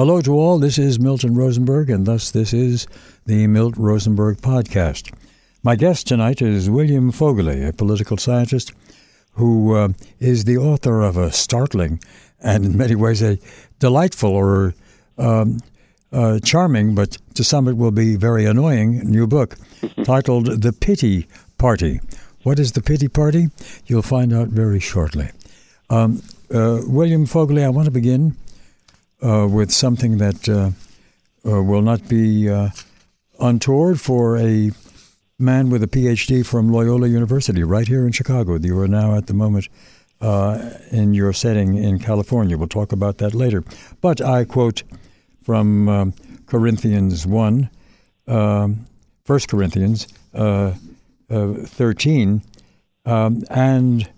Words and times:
Hello 0.00 0.22
to 0.22 0.32
all. 0.32 0.58
This 0.58 0.78
is 0.78 0.98
Milton 0.98 1.34
Rosenberg, 1.34 1.90
and 1.90 2.06
thus 2.06 2.30
this 2.30 2.54
is 2.54 2.86
the 3.26 3.46
Milt 3.46 3.76
Rosenberg 3.76 4.38
Podcast. 4.38 5.12
My 5.62 5.76
guest 5.76 6.06
tonight 6.06 6.40
is 6.40 6.70
William 6.70 7.12
Voegeli, 7.12 7.68
a 7.68 7.74
political 7.74 8.16
scientist 8.16 8.72
who 9.34 9.76
uh, 9.76 9.88
is 10.18 10.46
the 10.46 10.56
author 10.56 11.02
of 11.02 11.18
a 11.18 11.30
startling 11.30 12.00
and, 12.40 12.64
in 12.64 12.78
many 12.78 12.94
ways, 12.94 13.20
a 13.20 13.38
delightful 13.78 14.30
or 14.30 14.72
um, 15.18 15.60
uh, 16.14 16.38
charming, 16.38 16.94
but 16.94 17.18
to 17.34 17.44
some 17.44 17.68
it 17.68 17.76
will 17.76 17.90
be 17.90 18.16
very 18.16 18.46
annoying, 18.46 19.00
new 19.00 19.26
book 19.26 19.56
titled 20.04 20.62
The 20.62 20.72
Pity 20.72 21.26
Party. 21.58 22.00
What 22.42 22.58
is 22.58 22.72
the 22.72 22.80
Pity 22.80 23.08
Party? 23.08 23.48
You'll 23.84 24.00
find 24.00 24.32
out 24.32 24.48
very 24.48 24.80
shortly. 24.80 25.28
Um, 25.90 26.22
uh, 26.50 26.80
William 26.86 27.26
Voegeli, 27.26 27.62
I 27.62 27.68
want 27.68 27.84
to 27.84 27.90
begin 27.90 28.34
uh, 29.22 29.46
with 29.50 29.70
something 29.70 30.18
that 30.18 30.48
uh, 30.48 30.70
uh, 31.48 31.62
will 31.62 31.82
not 31.82 32.08
be 32.08 32.48
uh, 32.48 32.70
untoward 33.38 34.00
for 34.00 34.38
a 34.38 34.70
man 35.38 35.70
with 35.70 35.82
a 35.82 35.86
PhD 35.86 36.44
from 36.44 36.70
Loyola 36.70 37.08
University 37.08 37.62
right 37.62 37.88
here 37.88 38.06
in 38.06 38.12
Chicago. 38.12 38.56
You 38.56 38.78
are 38.80 38.88
now 38.88 39.16
at 39.16 39.26
the 39.26 39.34
moment 39.34 39.68
uh, 40.20 40.70
in 40.90 41.14
your 41.14 41.32
setting 41.32 41.76
in 41.76 41.98
California. 41.98 42.58
We'll 42.58 42.68
talk 42.68 42.92
about 42.92 43.18
that 43.18 43.34
later. 43.34 43.64
But 44.00 44.20
I 44.20 44.44
quote 44.44 44.82
from 45.42 45.88
um, 45.88 46.14
Corinthians 46.46 47.26
1, 47.26 47.70
um, 48.28 48.86
1 49.26 49.40
Corinthians 49.48 50.06
uh, 50.34 50.72
13, 51.30 52.42
um, 53.06 53.44
and 53.50 54.10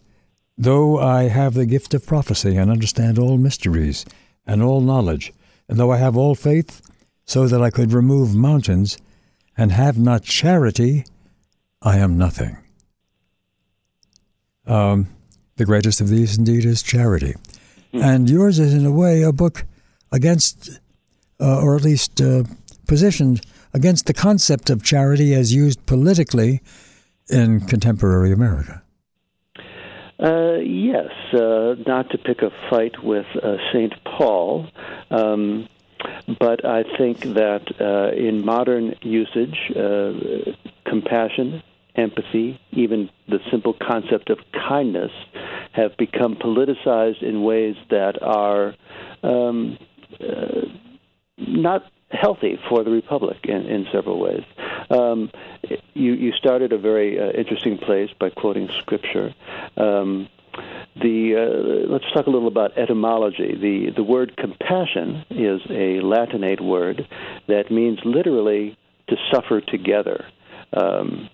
though 0.59 0.99
I 0.99 1.25
have 1.25 1.55
the 1.55 1.67
gift 1.67 1.95
of 1.95 2.05
prophecy 2.07 2.57
and 2.57 2.71
understand 2.71 3.19
all 3.19 3.39
mysteries, 3.39 4.05
and 4.47 4.63
all 4.63 4.81
knowledge, 4.81 5.33
and 5.69 5.79
though 5.79 5.93
I 5.93 5.99
have 5.99 6.17
all 6.17 6.35
faith, 6.35 6.81
so 7.25 7.47
that 7.47 7.63
I 7.63 7.71
could 7.71 7.93
remove 7.93 8.35
mountains, 8.35 8.99
and 9.57 9.73
have 9.73 9.99
not 9.99 10.23
charity, 10.23 11.05
I 11.81 11.99
am 11.99 12.17
nothing. 12.19 12.57
Um, 14.67 15.09
the 15.57 15.65
greatest 15.65 16.01
of 16.01 16.09
these, 16.09 16.39
indeed, 16.39 16.65
is 16.65 16.83
charity. 16.83 17.35
Mm. 17.93 18.03
And 18.03 18.31
yours 18.31 18.59
is, 18.59 18.73
in 18.73 18.87
a 18.87 18.93
way, 18.93 19.23
a 19.23 19.33
book 19.33 19.65
against, 20.11 20.81
uh, 21.41 21.61
or 21.61 21.77
at 21.77 21.83
least 21.83 22.21
uh, 22.21 22.45
positioned 22.87 23.43
against 23.75 24.07
the 24.07 24.15
concept 24.15 24.71
of 24.71 24.83
charity 24.83 25.35
as 25.35 25.53
used 25.53 25.85
politically 25.87 26.61
in 27.29 27.61
contemporary 27.61 28.33
America. 28.33 28.82
Uh, 30.23 30.59
yes, 30.63 31.11
uh, 31.35 31.75
not 31.85 32.09
to 32.11 32.19
pick 32.19 32.43
a 32.43 32.51
fight 32.71 33.03
with 33.03 33.27
uh, 33.43 33.57
St. 33.73 33.93
Paul, 34.05 34.69
um, 35.11 35.69
but 36.39 36.65
I 36.65 36.85
think 36.97 37.21
that 37.21 37.63
uh, 37.81 38.17
in 38.17 38.45
modern 38.45 38.95
usage, 39.03 39.59
uh, 39.75 40.53
compassion, 40.89 41.61
empathy, 41.97 42.61
even 42.71 43.11
the 43.29 43.39
simple 43.51 43.75
concept 43.75 44.31
of 44.31 44.39
kindness 44.53 45.11
have 45.73 45.97
become 45.97 46.37
politicized 46.37 47.23
in 47.23 47.43
ways 47.43 47.75
that 47.91 48.23
are 48.23 48.75
um, 49.25 49.77
uh, 50.21 50.67
not 51.37 51.83
healthy 52.11 52.61
for 52.69 52.85
the 52.85 52.91
republic 52.91 53.39
in, 53.45 53.67
in 53.67 53.87
several 53.93 54.21
ways. 54.21 54.45
Um, 54.93 55.31
you, 55.95 56.13
you 56.13 56.33
started 56.33 56.73
a 56.73 56.79
very 56.79 57.19
uh, 57.19 57.31
interesting 57.31 57.79
place 57.79 58.11
by 58.19 58.31
quoting 58.31 58.69
scripture. 58.81 59.35
Um, 59.77 60.29
the 60.97 61.37
uh, 61.37 61.91
let's 61.91 62.05
talk 62.13 62.27
a 62.27 62.31
little 62.31 62.49
about 62.49 62.77
etymology. 62.77 63.55
The 63.55 63.91
the 63.97 64.03
word 64.03 64.37
compassion 64.37 65.25
is 65.31 65.63
a 65.71 66.01
Latinate 66.03 66.61
word 66.61 67.09
that 67.49 67.71
means 67.71 68.01
literally 68.05 68.77
to 69.09 69.17
suffer 69.33 69.63
together. 69.63 70.27
Um, 70.75 71.31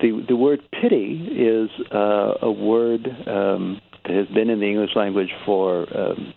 the 0.00 0.24
the 0.28 0.36
word 0.36 0.60
pity 0.70 1.26
is 1.32 1.70
uh, 1.90 2.34
a 2.42 2.50
word 2.50 3.08
um, 3.26 3.80
that 4.04 4.14
has 4.14 4.28
been 4.28 4.50
in 4.50 4.60
the 4.60 4.66
English 4.66 4.94
language 4.94 5.34
for 5.44 5.86
um, 5.98 6.32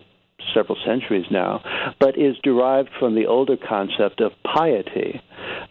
several 0.53 0.77
centuries 0.85 1.25
now, 1.31 1.61
but 1.99 2.17
is 2.17 2.35
derived 2.43 2.89
from 2.99 3.15
the 3.15 3.27
older 3.27 3.57
concept 3.57 4.21
of 4.21 4.31
piety. 4.43 5.21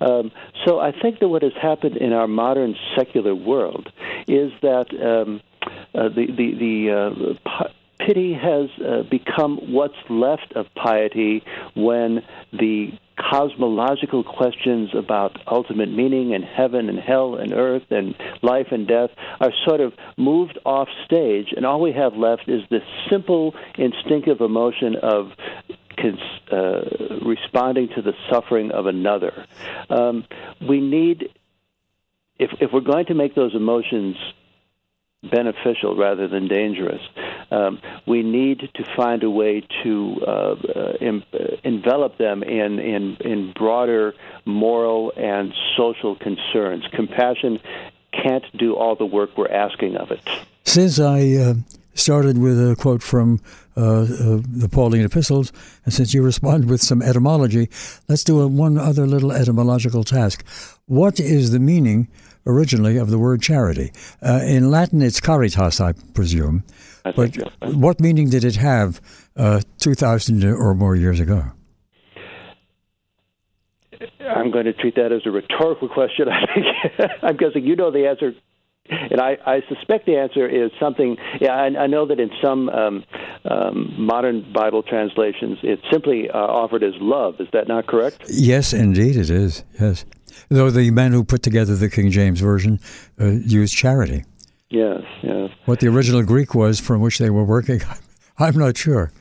Um, 0.00 0.32
so 0.64 0.80
I 0.80 0.92
think 0.92 1.20
that 1.20 1.28
what 1.28 1.42
has 1.42 1.52
happened 1.60 1.96
in 1.96 2.12
our 2.12 2.26
modern 2.26 2.74
secular 2.96 3.34
world 3.34 3.90
is 4.28 4.52
that 4.62 4.86
um, 5.02 5.40
uh, 5.94 6.08
the 6.08 6.26
the, 6.26 6.54
the 6.54 7.36
uh, 7.44 7.64
pity 7.98 8.34
has 8.34 8.68
uh, 8.80 9.02
become 9.10 9.72
what's 9.72 9.94
left 10.08 10.52
of 10.54 10.66
piety 10.74 11.42
when 11.74 12.22
the 12.52 12.92
cosmological 13.20 14.24
questions 14.24 14.90
about 14.94 15.38
ultimate 15.46 15.90
meaning 15.90 16.34
and 16.34 16.44
heaven 16.44 16.88
and 16.88 16.98
hell 16.98 17.34
and 17.34 17.52
earth 17.52 17.84
and 17.90 18.14
life 18.42 18.68
and 18.70 18.88
death 18.88 19.10
are 19.40 19.52
sort 19.66 19.80
of 19.80 19.92
moved 20.16 20.58
off 20.64 20.88
stage, 21.04 21.48
and 21.56 21.66
all 21.66 21.80
we 21.80 21.92
have 21.92 22.14
left 22.14 22.48
is 22.48 22.62
this 22.70 22.82
simple 23.10 23.54
instinctive 23.76 24.40
emotion 24.40 24.96
of 24.96 25.32
cons- 25.96 26.52
uh, 26.52 27.18
responding 27.24 27.88
to 27.94 28.02
the 28.02 28.12
suffering 28.30 28.70
of 28.70 28.86
another. 28.86 29.46
Um, 29.88 30.24
we 30.66 30.80
need, 30.80 31.28
if, 32.38 32.50
if 32.60 32.70
we're 32.72 32.80
going 32.80 33.06
to 33.06 33.14
make 33.14 33.34
those 33.34 33.54
emotions 33.54 34.16
beneficial 35.22 35.96
rather 35.96 36.28
than 36.28 36.48
dangerous. 36.48 37.00
Um, 37.50 37.80
we 38.06 38.22
need 38.22 38.60
to 38.74 38.84
find 38.96 39.22
a 39.22 39.30
way 39.30 39.66
to 39.82 40.16
uh, 40.26 40.54
em- 41.00 41.24
uh, 41.32 41.56
envelop 41.62 42.16
them 42.18 42.42
in, 42.42 42.78
in, 42.78 43.16
in 43.20 43.52
broader 43.52 44.14
moral 44.46 45.12
and 45.16 45.52
social 45.76 46.16
concerns. 46.16 46.84
Compassion 46.92 47.58
can't 48.12 48.44
do 48.56 48.76
all 48.76 48.96
the 48.96 49.06
work 49.06 49.36
we're 49.36 49.48
asking 49.48 49.96
of 49.96 50.10
it. 50.10 50.22
Since 50.64 50.98
I 50.98 51.32
uh, 51.34 51.54
started 51.94 52.38
with 52.38 52.58
a 52.58 52.76
quote 52.76 53.02
from 53.02 53.40
uh, 53.76 53.80
uh, 53.80 54.06
the 54.48 54.68
Pauline 54.70 55.04
epistles, 55.04 55.52
and 55.84 55.92
since 55.92 56.14
you 56.14 56.22
responded 56.24 56.68
with 56.68 56.80
some 56.80 57.02
etymology, 57.02 57.68
let's 58.08 58.24
do 58.24 58.40
a, 58.40 58.48
one 58.48 58.78
other 58.78 59.06
little 59.06 59.32
etymological 59.32 60.04
task. 60.04 60.44
What 60.86 61.20
is 61.20 61.50
the 61.50 61.60
meaning 61.60 62.08
originally 62.46 62.96
of 62.96 63.10
the 63.10 63.18
word 63.18 63.42
charity. 63.42 63.92
Uh, 64.22 64.40
in 64.44 64.70
Latin, 64.70 65.02
it's 65.02 65.20
caritas, 65.20 65.80
I 65.80 65.92
presume. 66.14 66.64
I 67.04 67.12
but 67.12 67.34
so. 67.34 67.48
what 67.72 68.00
meaning 68.00 68.30
did 68.30 68.44
it 68.44 68.56
have 68.56 69.00
uh, 69.36 69.60
2,000 69.78 70.44
or 70.44 70.74
more 70.74 70.96
years 70.96 71.20
ago? 71.20 71.44
I'm 74.20 74.50
going 74.50 74.64
to 74.64 74.72
treat 74.72 74.94
that 74.96 75.12
as 75.12 75.22
a 75.26 75.30
rhetorical 75.30 75.88
question. 75.88 76.28
I 76.28 76.46
think 76.54 77.10
I'm 77.22 77.36
guessing 77.36 77.64
you 77.64 77.76
know 77.76 77.90
the 77.90 78.06
answer 78.06 78.32
and 78.90 79.20
I, 79.20 79.36
I 79.46 79.60
suspect 79.68 80.06
the 80.06 80.16
answer 80.16 80.48
is 80.48 80.70
something. 80.80 81.16
Yeah, 81.40 81.52
I, 81.52 81.66
I 81.82 81.86
know 81.86 82.06
that 82.06 82.18
in 82.18 82.30
some 82.42 82.68
um, 82.68 83.04
um, 83.44 83.94
modern 83.98 84.52
Bible 84.52 84.82
translations, 84.82 85.58
it's 85.62 85.82
simply 85.90 86.28
uh, 86.28 86.36
offered 86.36 86.82
as 86.82 86.94
love. 87.00 87.40
Is 87.40 87.48
that 87.52 87.68
not 87.68 87.86
correct? 87.86 88.24
Yes, 88.28 88.72
indeed, 88.72 89.16
it 89.16 89.30
is. 89.30 89.64
Yes, 89.80 90.04
though 90.48 90.70
the 90.70 90.90
man 90.90 91.12
who 91.12 91.24
put 91.24 91.42
together 91.42 91.76
the 91.76 91.88
King 91.88 92.10
James 92.10 92.40
version 92.40 92.80
uh, 93.20 93.26
used 93.26 93.74
charity. 93.74 94.24
Yes, 94.68 95.02
yes. 95.22 95.50
What 95.64 95.80
the 95.80 95.88
original 95.88 96.22
Greek 96.22 96.54
was 96.54 96.78
from 96.78 97.00
which 97.00 97.18
they 97.18 97.30
were 97.30 97.44
working, 97.44 97.80
I'm 98.38 98.56
not 98.56 98.76
sure. 98.76 99.12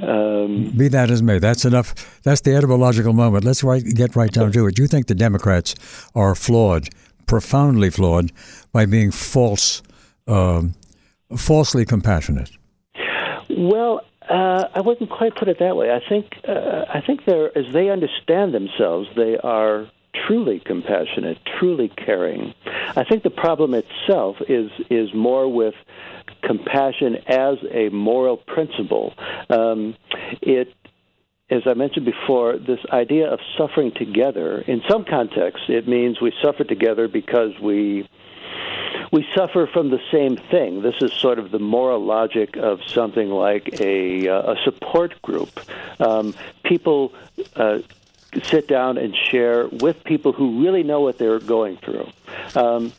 Um, 0.00 0.72
Be 0.76 0.88
that 0.88 1.10
as 1.10 1.22
may, 1.22 1.38
that's 1.38 1.64
enough. 1.64 2.22
That's 2.22 2.42
the 2.42 2.54
etymological 2.54 3.12
moment. 3.12 3.44
Let's 3.44 3.64
right, 3.64 3.82
get 3.84 4.14
right 4.14 4.30
down 4.30 4.52
to 4.52 4.66
it. 4.66 4.76
Do 4.76 4.82
you 4.82 4.88
think 4.88 5.06
the 5.06 5.14
Democrats 5.14 5.74
are 6.14 6.34
flawed 6.34 6.88
profoundly 7.28 7.90
flawed 7.90 8.32
by 8.72 8.86
being 8.86 9.12
false, 9.12 9.82
um, 10.26 10.74
falsely 11.36 11.84
compassionate? 11.84 12.50
Well, 13.50 14.00
uh, 14.28 14.68
I 14.74 14.80
wouldn't 14.80 15.10
quite 15.10 15.34
put 15.34 15.48
it 15.48 15.58
that 15.60 15.76
way. 15.76 15.90
I 15.90 16.00
think 16.08 16.26
uh, 16.46 16.84
I 16.92 17.00
think 17.06 17.24
they're 17.24 17.56
as 17.56 17.72
they 17.72 17.90
understand 17.90 18.54
themselves, 18.54 19.08
they 19.16 19.36
are 19.38 19.90
truly 20.26 20.60
compassionate, 20.64 21.38
truly 21.58 21.88
caring. 21.88 22.54
I 22.96 23.04
think 23.04 23.22
the 23.22 23.30
problem 23.30 23.74
itself 23.74 24.36
is 24.48 24.70
is 24.90 25.14
more 25.14 25.50
with 25.52 25.74
compassion 26.42 27.16
as 27.26 27.56
a 27.70 27.88
moral 27.90 28.36
principle. 28.36 29.14
Um, 29.50 29.96
it 30.42 30.74
as 31.50 31.62
I 31.64 31.72
mentioned 31.72 32.04
before, 32.04 32.58
this 32.58 32.80
idea 32.92 33.32
of 33.32 33.40
suffering 33.56 33.92
together, 33.96 34.60
in 34.60 34.82
some 34.88 35.04
contexts, 35.04 35.64
it 35.68 35.88
means 35.88 36.20
we 36.20 36.32
suffer 36.42 36.62
together 36.62 37.08
because 37.08 37.52
we 37.62 38.06
we 39.10 39.26
suffer 39.34 39.66
from 39.66 39.90
the 39.90 40.00
same 40.10 40.36
thing. 40.36 40.82
This 40.82 40.96
is 41.00 41.12
sort 41.12 41.38
of 41.38 41.50
the 41.50 41.58
moral 41.58 42.04
logic 42.04 42.56
of 42.56 42.80
something 42.86 43.30
like 43.30 43.80
a, 43.80 44.28
uh, 44.28 44.52
a 44.52 44.56
support 44.64 45.20
group. 45.22 45.60
Um, 46.00 46.34
people 46.64 47.12
uh, 47.56 47.80
sit 48.42 48.68
down 48.68 48.98
and 48.98 49.14
share 49.16 49.68
with 49.68 50.04
people 50.04 50.32
who 50.32 50.62
really 50.62 50.82
know 50.82 51.00
what 51.00 51.18
they're 51.18 51.40
going 51.40 51.78
through. 51.78 52.08
Um, 52.54 52.92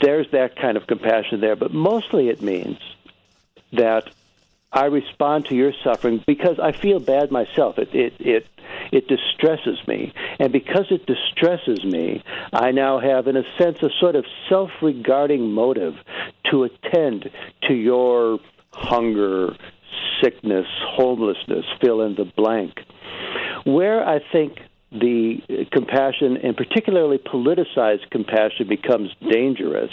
there's 0.00 0.30
that 0.32 0.56
kind 0.56 0.76
of 0.76 0.86
compassion 0.86 1.40
there, 1.40 1.56
but 1.56 1.72
mostly 1.72 2.28
it 2.28 2.42
means 2.42 2.78
that 3.72 4.10
I 4.72 4.86
respond 4.86 5.46
to 5.46 5.54
your 5.54 5.72
suffering 5.84 6.22
because 6.26 6.58
I 6.58 6.72
feel 6.72 7.00
bad 7.00 7.30
myself. 7.30 7.78
It 7.78 7.94
it 7.94 8.14
it 8.18 8.46
it 8.92 9.08
distresses 9.08 9.78
me, 9.86 10.12
and 10.38 10.52
because 10.52 10.86
it 10.90 11.06
distresses 11.06 11.84
me, 11.84 12.22
I 12.52 12.72
now 12.72 12.98
have, 12.98 13.26
in 13.26 13.36
a 13.36 13.42
sense, 13.58 13.78
a 13.82 13.90
sort 14.00 14.16
of 14.16 14.24
self-regarding 14.48 15.52
motive 15.52 15.94
to 16.50 16.64
attend 16.64 17.30
to 17.68 17.74
your 17.74 18.38
hunger, 18.72 19.56
sickness, 20.22 20.66
homelessness, 20.96 21.64
fill 21.80 22.02
in 22.02 22.14
the 22.14 22.30
blank. 22.36 22.80
Where 23.64 24.06
I 24.06 24.20
think 24.32 24.58
the 25.00 25.66
compassion, 25.72 26.36
and 26.42 26.56
particularly 26.56 27.18
politicized 27.18 28.10
compassion, 28.10 28.68
becomes 28.68 29.10
dangerous 29.30 29.90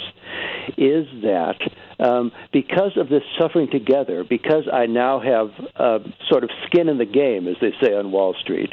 is 0.76 1.06
that 1.22 1.58
um, 2.00 2.32
because 2.52 2.96
of 2.96 3.08
this 3.08 3.22
suffering 3.38 3.68
together, 3.70 4.24
because 4.24 4.64
I 4.72 4.86
now 4.86 5.20
have 5.20 5.50
uh, 5.76 5.98
sort 6.28 6.44
of 6.44 6.50
skin 6.66 6.88
in 6.88 6.98
the 6.98 7.04
game, 7.04 7.46
as 7.48 7.56
they 7.60 7.72
say 7.82 7.94
on 7.94 8.10
Wall 8.10 8.34
Street, 8.40 8.72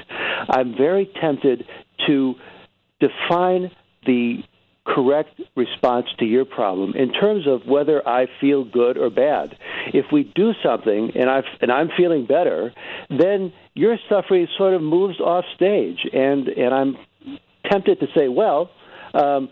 I'm 0.49 0.75
very 0.75 1.09
tempted 1.21 1.65
to 2.07 2.35
define 2.99 3.71
the 4.05 4.43
correct 4.85 5.39
response 5.55 6.07
to 6.19 6.25
your 6.25 6.45
problem 6.45 6.93
in 6.95 7.13
terms 7.13 7.47
of 7.47 7.65
whether 7.67 8.07
I 8.07 8.27
feel 8.39 8.63
good 8.63 8.97
or 8.97 9.09
bad. 9.09 9.57
If 9.93 10.05
we 10.11 10.31
do 10.35 10.53
something 10.63 11.11
and 11.15 11.29
I 11.29 11.41
and 11.61 11.71
I'm 11.71 11.89
feeling 11.95 12.25
better, 12.25 12.73
then 13.09 13.53
your 13.73 13.97
suffering 14.09 14.47
sort 14.57 14.73
of 14.73 14.81
moves 14.81 15.19
off 15.19 15.45
stage, 15.55 15.99
and 16.11 16.47
and 16.47 16.73
I'm 16.73 16.97
tempted 17.69 17.99
to 17.99 18.07
say, 18.17 18.27
well, 18.27 18.71
um, 19.13 19.49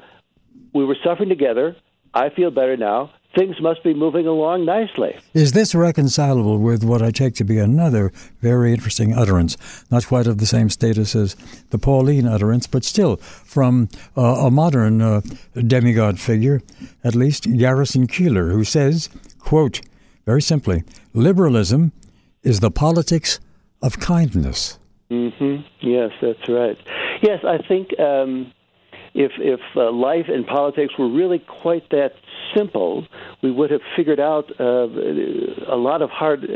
we 0.73 0.85
were 0.85 0.97
suffering 1.03 1.29
together. 1.29 1.75
I 2.13 2.29
feel 2.29 2.49
better 2.49 2.75
now 2.75 3.11
things 3.35 3.59
must 3.61 3.83
be 3.83 3.93
moving 3.93 4.25
along 4.25 4.65
nicely. 4.65 5.17
Is 5.33 5.51
this 5.51 5.75
reconcilable 5.75 6.57
with 6.57 6.83
what 6.83 7.01
I 7.01 7.11
take 7.11 7.35
to 7.35 7.43
be 7.43 7.59
another 7.59 8.11
very 8.41 8.73
interesting 8.73 9.13
utterance, 9.13 9.57
not 9.91 10.07
quite 10.07 10.27
of 10.27 10.39
the 10.39 10.45
same 10.45 10.69
status 10.69 11.15
as 11.15 11.35
the 11.69 11.77
Pauline 11.77 12.27
utterance, 12.27 12.67
but 12.67 12.83
still 12.83 13.17
from 13.17 13.89
uh, 14.17 14.21
a 14.21 14.51
modern 14.51 15.01
uh, 15.01 15.21
demigod 15.67 16.19
figure, 16.19 16.61
at 17.03 17.15
least 17.15 17.57
Garrison 17.57 18.07
Keillor, 18.07 18.51
who 18.51 18.63
says, 18.63 19.09
quote, 19.39 19.81
very 20.25 20.41
simply, 20.41 20.83
liberalism 21.13 21.91
is 22.43 22.59
the 22.59 22.71
politics 22.71 23.39
of 23.81 23.99
kindness. 23.99 24.77
Mm-hmm. 25.09 25.63
Yes, 25.81 26.11
that's 26.21 26.47
right. 26.47 26.77
Yes, 27.21 27.43
I 27.43 27.57
think 27.57 27.99
um, 27.99 28.51
if 29.13 29.31
if 29.38 29.59
uh, 29.75 29.91
life 29.91 30.25
and 30.27 30.45
politics 30.45 30.94
were 30.97 31.09
really 31.09 31.39
quite 31.39 31.89
that 31.89 32.13
simple, 32.56 33.07
we 33.41 33.51
would 33.51 33.71
have 33.71 33.81
figured 33.95 34.19
out 34.19 34.51
uh, 34.59 34.88
a 35.67 35.77
lot 35.77 36.01
of 36.01 36.09
hard 36.09 36.44
uh, 36.44 36.47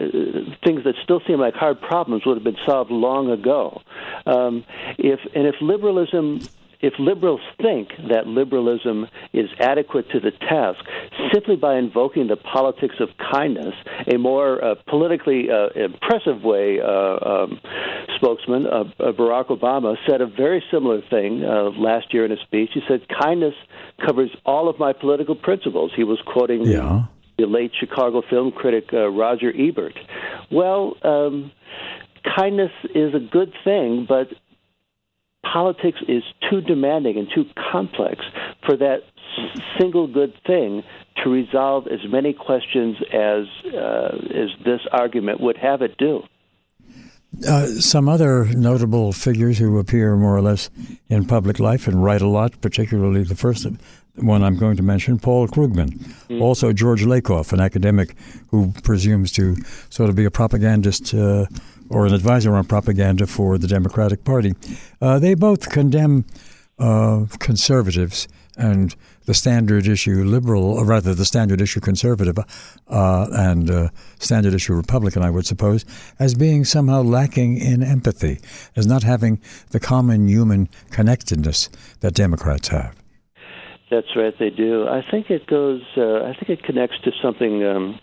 things 0.66 0.84
that 0.84 0.96
still 1.04 1.22
seem 1.28 1.40
like 1.40 1.54
hard 1.54 1.82
problems 1.82 2.26
would 2.26 2.36
have 2.36 2.44
been 2.44 2.58
solved 2.66 2.92
long 2.92 3.30
ago. 3.30 3.82
Um, 4.26 4.66
if 4.98 5.20
and 5.36 5.48
if 5.48 5.56
liberalism 5.62 6.42
if 6.84 6.94
liberals 7.00 7.40
think 7.62 7.90
that 8.10 8.28
liberalism 8.28 9.08
is 9.32 9.50
adequate 9.58 10.10
to 10.12 10.20
the 10.20 10.32
task 10.32 10.84
simply 11.34 11.56
by 11.56 11.78
invoking 11.78 12.28
the 12.28 12.36
politics 12.36 12.96
of 13.00 13.08
kindness, 13.32 13.74
a 14.14 14.18
more 14.18 14.64
uh, 14.64 14.76
politically 14.88 15.48
uh, 15.50 15.70
impressive 15.80 16.44
way, 16.44 16.82
uh, 16.82 16.86
um, 16.88 17.60
spokesman 18.18 18.68
uh, 18.68 18.84
uh, 19.00 19.12
Barack 19.14 19.48
Obama 19.48 19.96
said 20.08 20.20
a 20.20 20.28
very 20.28 20.62
similar 20.70 21.02
thing 21.10 21.44
uh, 21.44 21.70
last 21.80 22.14
year 22.14 22.26
in 22.26 22.34
a 22.34 22.38
speech. 22.44 22.72
He 22.74 22.82
said, 22.88 23.08
Kindness 23.08 23.56
covers 24.06 24.32
all 24.46 24.68
of 24.68 24.78
my 24.78 24.92
political 24.92 25.36
principles. 25.36 25.92
He 25.96 26.04
was 26.04 26.20
quoting 26.26 26.66
yeah. 26.66 27.06
the, 27.38 27.46
the 27.46 27.48
late 27.48 27.72
Chicago 27.80 28.22
film 28.30 28.52
critic 28.52 28.90
Roger 28.92 29.54
Ebert. 29.58 29.98
Well, 30.52 30.98
um, 31.04 31.52
kindness 32.38 32.72
is 32.94 33.14
a 33.14 33.20
good 33.20 33.54
thing, 33.64 34.06
but 34.08 34.28
politics 35.44 36.00
is 36.08 36.24
too 36.50 36.62
demanding 36.62 37.18
and 37.18 37.28
too 37.34 37.46
complex 37.72 38.24
for 38.66 38.78
that 38.78 39.00
single 39.80 40.08
good 40.08 40.34
thing 40.46 40.84
to 41.24 41.30
resolve 41.30 41.88
as 41.88 42.00
many 42.10 42.34
questions 42.34 42.98
as 43.12 43.46
uh, 43.74 44.18
as 44.34 44.50
this 44.66 44.82
argument 44.92 45.40
would 45.40 45.58
have 45.58 45.82
it 45.82 45.98
do. 45.98 46.24
Uh, 47.48 47.66
some 47.66 48.08
other 48.08 48.46
notable 48.46 49.12
figures 49.12 49.58
who 49.58 49.80
appear 49.80 50.16
more 50.16 50.38
or 50.38 50.42
less 50.42 50.70
in 51.10 51.26
public 51.26 51.60
life 51.60 51.88
and 51.88 52.04
write 52.04 52.22
a 52.22 52.28
lot, 52.28 52.62
particularly 52.62 53.24
the 53.24 53.36
first 53.36 53.66
one 54.18 54.44
I'm 54.44 54.56
going 54.56 54.78
to 54.78 54.84
mention, 54.84 55.18
Paul 55.18 55.48
Krugman. 55.48 55.98
Mm-hmm. 55.98 56.42
Also, 56.42 56.72
George 56.74 57.04
Lakoff, 57.04 57.52
an 57.52 57.60
academic 57.60 58.16
who 58.50 58.72
presumes 58.84 59.32
to 59.32 59.56
sort 59.90 60.10
of 60.10 60.16
be 60.16 60.26
a 60.26 60.32
propagandist 60.32 61.14
uh, 61.16 61.48
or 61.90 62.06
an 62.06 62.14
advisor 62.14 62.56
on 62.56 62.66
propaganda 62.66 63.28
for 63.28 63.58
the 63.58 63.68
Democratic 63.68 64.24
Party. 64.24 64.54
Uh, 65.02 65.20
they 65.20 65.34
both 65.34 65.70
condemn 65.70 66.26
uh, 66.80 67.26
conservatives 67.40 68.28
and 68.58 68.96
the 69.26 69.34
standard 69.34 69.88
issue 69.88 70.24
liberal, 70.24 70.64
or 70.64 70.86
rather 70.86 71.16
the 71.16 71.26
standard 71.26 71.62
issue 71.62 71.80
conservative 71.80 72.38
uh, 72.88 73.28
and 73.32 73.72
uh, 73.72 73.90
standard 74.20 74.54
issue 74.54 74.74
Republican, 74.74 75.24
I 75.24 75.30
would 75.30 75.46
suppose, 75.46 75.86
as 76.20 76.36
being 76.36 76.66
somehow 76.66 77.02
lacking 77.02 77.58
in 77.58 77.82
empathy, 77.82 78.40
as 78.76 78.86
not 78.86 79.04
having 79.04 79.42
the 79.72 79.80
common 79.80 80.28
human 80.28 80.70
connectedness 80.92 81.70
that 82.02 82.14
Democrats 82.14 82.68
have. 82.68 82.96
That's 83.90 84.16
right, 84.16 84.34
they 84.40 84.50
do. 84.50 84.88
I 84.88 85.04
think 85.10 85.30
it 85.30 85.48
goes. 85.48 85.82
Uh, 85.96 86.24
I 86.24 86.34
think 86.34 86.50
it 86.50 86.64
connects 86.64 87.00
to 87.04 87.12
something 87.22 87.64
um, 87.64 88.00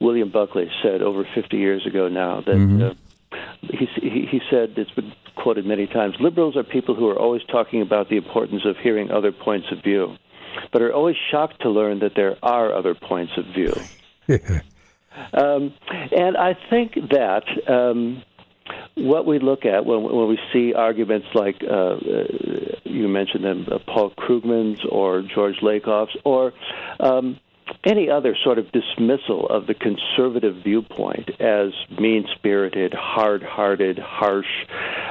William 0.00 0.30
Buckley 0.30 0.70
said 0.82 1.02
over 1.02 1.26
50 1.34 1.56
years 1.56 1.86
ago 1.86 2.08
now 2.08 2.42
that. 2.42 2.54
Mm-hmm 2.54 2.82
uh, 2.82 2.94
he, 3.62 4.26
he 4.30 4.40
said, 4.50 4.74
it's 4.76 4.90
been 4.90 5.12
quoted 5.36 5.64
many 5.64 5.86
times 5.86 6.14
liberals 6.20 6.56
are 6.56 6.62
people 6.62 6.94
who 6.94 7.08
are 7.08 7.18
always 7.18 7.42
talking 7.50 7.82
about 7.82 8.08
the 8.08 8.16
importance 8.16 8.62
of 8.64 8.76
hearing 8.76 9.10
other 9.10 9.32
points 9.32 9.68
of 9.70 9.82
view, 9.82 10.16
but 10.72 10.82
are 10.82 10.92
always 10.92 11.16
shocked 11.30 11.62
to 11.62 11.70
learn 11.70 12.00
that 12.00 12.14
there 12.14 12.36
are 12.42 12.72
other 12.72 12.94
points 12.94 13.32
of 13.36 13.46
view. 13.46 13.72
um, 15.32 15.72
and 16.12 16.36
I 16.36 16.56
think 16.68 16.94
that. 17.10 17.44
Um, 17.68 18.22
what 18.94 19.26
we 19.26 19.38
look 19.38 19.64
at 19.64 19.84
when, 19.84 20.02
when 20.02 20.28
we 20.28 20.38
see 20.52 20.74
arguments 20.74 21.26
like 21.34 21.56
uh, 21.62 21.74
uh, 21.74 22.24
you 22.84 23.08
mentioned 23.08 23.44
them, 23.44 23.66
uh, 23.70 23.78
Paul 23.78 24.10
Krugman's 24.10 24.80
or 24.88 25.22
George 25.22 25.56
Lakoff's, 25.56 26.16
or 26.24 26.52
um, 27.00 27.40
any 27.84 28.10
other 28.10 28.36
sort 28.42 28.58
of 28.58 28.66
dismissal 28.72 29.46
of 29.48 29.66
the 29.66 29.74
conservative 29.74 30.62
viewpoint 30.62 31.30
as 31.40 31.72
mean 31.98 32.26
spirited, 32.36 32.94
hard 32.94 33.42
hearted, 33.42 33.98
harsh, 33.98 34.46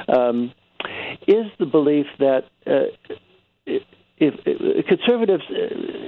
um, 0.08 0.52
is 1.26 1.46
the 1.58 1.66
belief 1.66 2.06
that. 2.18 2.44
Uh, 2.66 2.86
if, 4.20 4.34
if, 4.44 4.86
conservatives, 4.86 5.42
uh, 5.48 5.56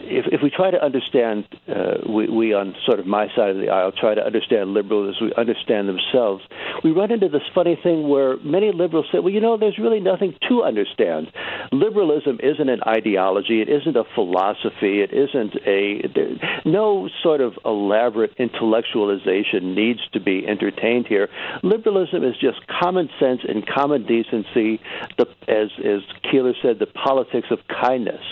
if, 0.04 0.26
if 0.30 0.40
we 0.42 0.50
try 0.50 0.70
to 0.70 0.76
understand, 0.84 1.48
uh, 1.66 2.04
we, 2.06 2.28
we 2.28 2.52
on 2.52 2.74
sort 2.84 3.00
of 3.00 3.06
my 3.06 3.28
side 3.34 3.50
of 3.50 3.56
the 3.56 3.70
aisle 3.70 3.90
try 3.90 4.14
to 4.14 4.20
understand 4.20 4.74
liberals 4.74 5.16
as 5.16 5.22
we 5.22 5.32
understand 5.34 5.88
themselves, 5.88 6.44
we 6.84 6.92
run 6.92 7.10
into 7.10 7.30
this 7.30 7.42
funny 7.54 7.78
thing 7.82 8.08
where 8.08 8.36
many 8.38 8.70
liberals 8.70 9.06
say, 9.10 9.18
well, 9.18 9.32
you 9.32 9.40
know, 9.40 9.56
there's 9.56 9.78
really 9.78 10.00
nothing 10.00 10.34
to 10.48 10.62
understand. 10.62 11.32
Liberalism 11.72 12.38
isn't 12.42 12.68
an 12.68 12.80
ideology, 12.86 13.62
it 13.62 13.70
isn't 13.70 13.96
a 13.96 14.04
philosophy, 14.14 15.00
it 15.00 15.12
isn't 15.12 15.56
a. 15.66 16.68
No 16.68 17.08
sort 17.22 17.40
of 17.40 17.54
elaborate 17.64 18.36
intellectualization 18.36 19.74
needs 19.74 20.00
to 20.12 20.20
be 20.20 20.46
entertained 20.46 21.06
here. 21.06 21.28
Liberalism 21.62 22.24
is 22.24 22.34
just 22.38 22.58
common 22.66 23.08
sense 23.18 23.40
and 23.48 23.66
common 23.66 24.04
decency, 24.04 24.80
the, 25.16 25.26
as, 25.48 25.70
as 25.78 26.02
Keillor 26.24 26.52
said, 26.60 26.78
the 26.78 26.86
politics 26.86 27.48
of 27.50 27.58
kindness 27.68 28.01
kindness. 28.04 28.24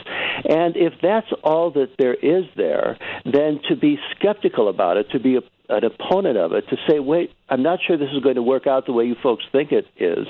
And 0.48 0.76
if 0.76 0.94
that's 1.02 1.30
all 1.42 1.70
that 1.72 1.96
there 1.98 2.14
is 2.14 2.44
there, 2.56 2.98
then 3.24 3.60
to 3.68 3.76
be 3.76 3.98
skeptical 4.16 4.68
about 4.68 4.96
it, 4.96 5.10
to 5.10 5.20
be 5.20 5.36
a 5.36 5.42
an 5.70 5.84
opponent 5.84 6.36
of 6.36 6.52
it 6.52 6.68
to 6.68 6.76
say, 6.88 6.98
wait, 6.98 7.32
I'm 7.48 7.62
not 7.62 7.80
sure 7.86 7.96
this 7.96 8.10
is 8.14 8.22
going 8.22 8.36
to 8.36 8.42
work 8.42 8.66
out 8.66 8.86
the 8.86 8.92
way 8.92 9.04
you 9.04 9.16
folks 9.22 9.44
think 9.52 9.72
it 9.72 9.86
is, 9.96 10.26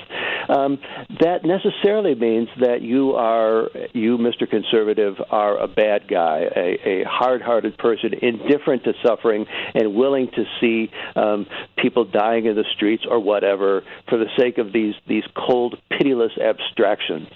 um, 0.49 0.79
that 1.19 1.43
necessarily 1.43 2.15
means 2.15 2.49
that 2.59 2.81
you 2.81 3.11
are, 3.13 3.69
you, 3.93 4.17
Mr. 4.17 4.49
Conservative, 4.49 5.15
are 5.29 5.57
a 5.57 5.67
bad 5.67 6.07
guy, 6.07 6.45
a, 6.55 7.01
a 7.01 7.03
hard 7.05 7.41
hearted 7.41 7.77
person, 7.77 8.13
indifferent 8.21 8.83
to 8.83 8.93
suffering, 9.05 9.45
and 9.73 9.93
willing 9.95 10.29
to 10.35 10.43
see 10.59 10.91
um, 11.15 11.45
people 11.77 12.05
dying 12.05 12.45
in 12.45 12.55
the 12.55 12.65
streets 12.75 13.03
or 13.09 13.19
whatever 13.19 13.83
for 14.09 14.17
the 14.17 14.29
sake 14.37 14.57
of 14.57 14.73
these, 14.73 14.95
these 15.07 15.23
cold, 15.35 15.77
pitiless 15.89 16.37
abstractions. 16.37 17.29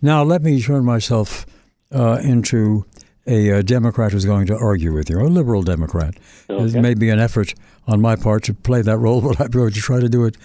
Now, 0.00 0.22
let 0.22 0.42
me 0.42 0.60
turn 0.60 0.84
myself 0.84 1.46
uh, 1.92 2.20
into 2.22 2.84
a, 3.26 3.48
a, 3.48 3.58
uh, 3.58 3.62
Democrat 3.62 4.12
who's 4.12 4.24
going 4.24 4.46
to 4.46 4.56
argue 4.56 4.92
with 4.92 5.10
you, 5.10 5.20
a 5.20 5.24
liberal 5.24 5.62
Democrat. 5.62 6.14
Okay. 6.48 6.78
It 6.78 6.80
may 6.80 6.94
be 6.94 7.10
an 7.10 7.18
effort 7.18 7.54
on 7.86 8.00
my 8.00 8.16
part 8.16 8.44
to 8.44 8.54
play 8.54 8.82
that 8.82 8.98
role, 8.98 9.20
but 9.26 9.40
I'm 9.40 9.50
going 9.50 9.72
to 9.72 9.80
try 9.80 10.00
to 10.00 10.08
do 10.08 10.24
it 10.24 10.36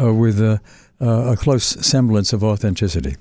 uh, 0.00 0.12
with 0.12 0.40
a, 0.40 0.60
a, 1.00 1.36
close 1.36 1.64
semblance 1.64 2.32
of 2.32 2.44
authenticity. 2.44 3.16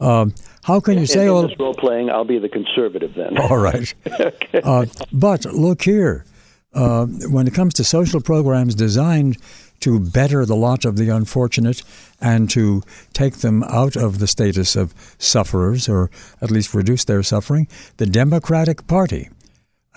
Um, 0.00 0.34
how 0.64 0.80
can 0.80 0.98
you 0.98 1.06
say 1.06 1.28
all 1.28 1.46
this 1.46 1.58
role 1.58 1.74
playing? 1.74 2.10
I'll 2.10 2.24
be 2.24 2.38
the 2.38 2.48
conservative 2.48 3.14
then. 3.14 3.38
All 3.50 3.58
right. 3.58 3.94
okay. 4.20 4.60
uh, 4.62 4.86
but 5.12 5.44
look 5.44 5.82
here, 5.82 6.24
uh, 6.72 7.06
when 7.06 7.46
it 7.46 7.54
comes 7.54 7.74
to 7.74 7.84
social 7.84 8.20
programs 8.20 8.74
designed 8.74 9.36
to 9.84 10.00
better 10.00 10.46
the 10.46 10.56
lot 10.56 10.86
of 10.86 10.96
the 10.96 11.10
unfortunate 11.10 11.82
and 12.18 12.48
to 12.48 12.82
take 13.12 13.36
them 13.40 13.62
out 13.64 13.96
of 13.96 14.18
the 14.18 14.26
status 14.26 14.76
of 14.76 14.94
sufferers 15.18 15.90
or 15.90 16.10
at 16.40 16.50
least 16.50 16.72
reduce 16.72 17.04
their 17.04 17.22
suffering, 17.22 17.68
the 17.98 18.06
Democratic 18.06 18.86
Party 18.86 19.28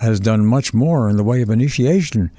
has 0.00 0.20
done 0.20 0.44
much 0.44 0.74
more 0.74 1.08
in 1.08 1.16
the 1.16 1.24
way 1.24 1.40
of 1.40 1.48
initiation 1.48 2.30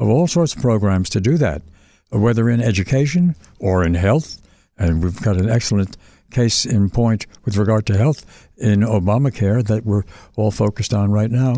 of 0.00 0.08
all 0.08 0.26
sorts 0.26 0.56
of 0.56 0.60
programs 0.60 1.08
to 1.08 1.20
do 1.20 1.38
that, 1.38 1.62
whether 2.10 2.50
in 2.50 2.60
education 2.60 3.36
or 3.60 3.86
in 3.86 3.94
health. 3.94 4.42
And 4.76 5.00
we've 5.00 5.22
got 5.22 5.36
an 5.36 5.48
excellent 5.48 5.96
case 6.32 6.66
in 6.66 6.90
point 6.90 7.24
with 7.44 7.56
regard 7.56 7.86
to 7.86 7.96
health 7.96 8.48
in 8.56 8.80
Obamacare 8.80 9.64
that 9.64 9.86
we're 9.86 10.02
all 10.34 10.50
focused 10.50 10.92
on 10.92 11.12
right 11.12 11.30
now, 11.30 11.54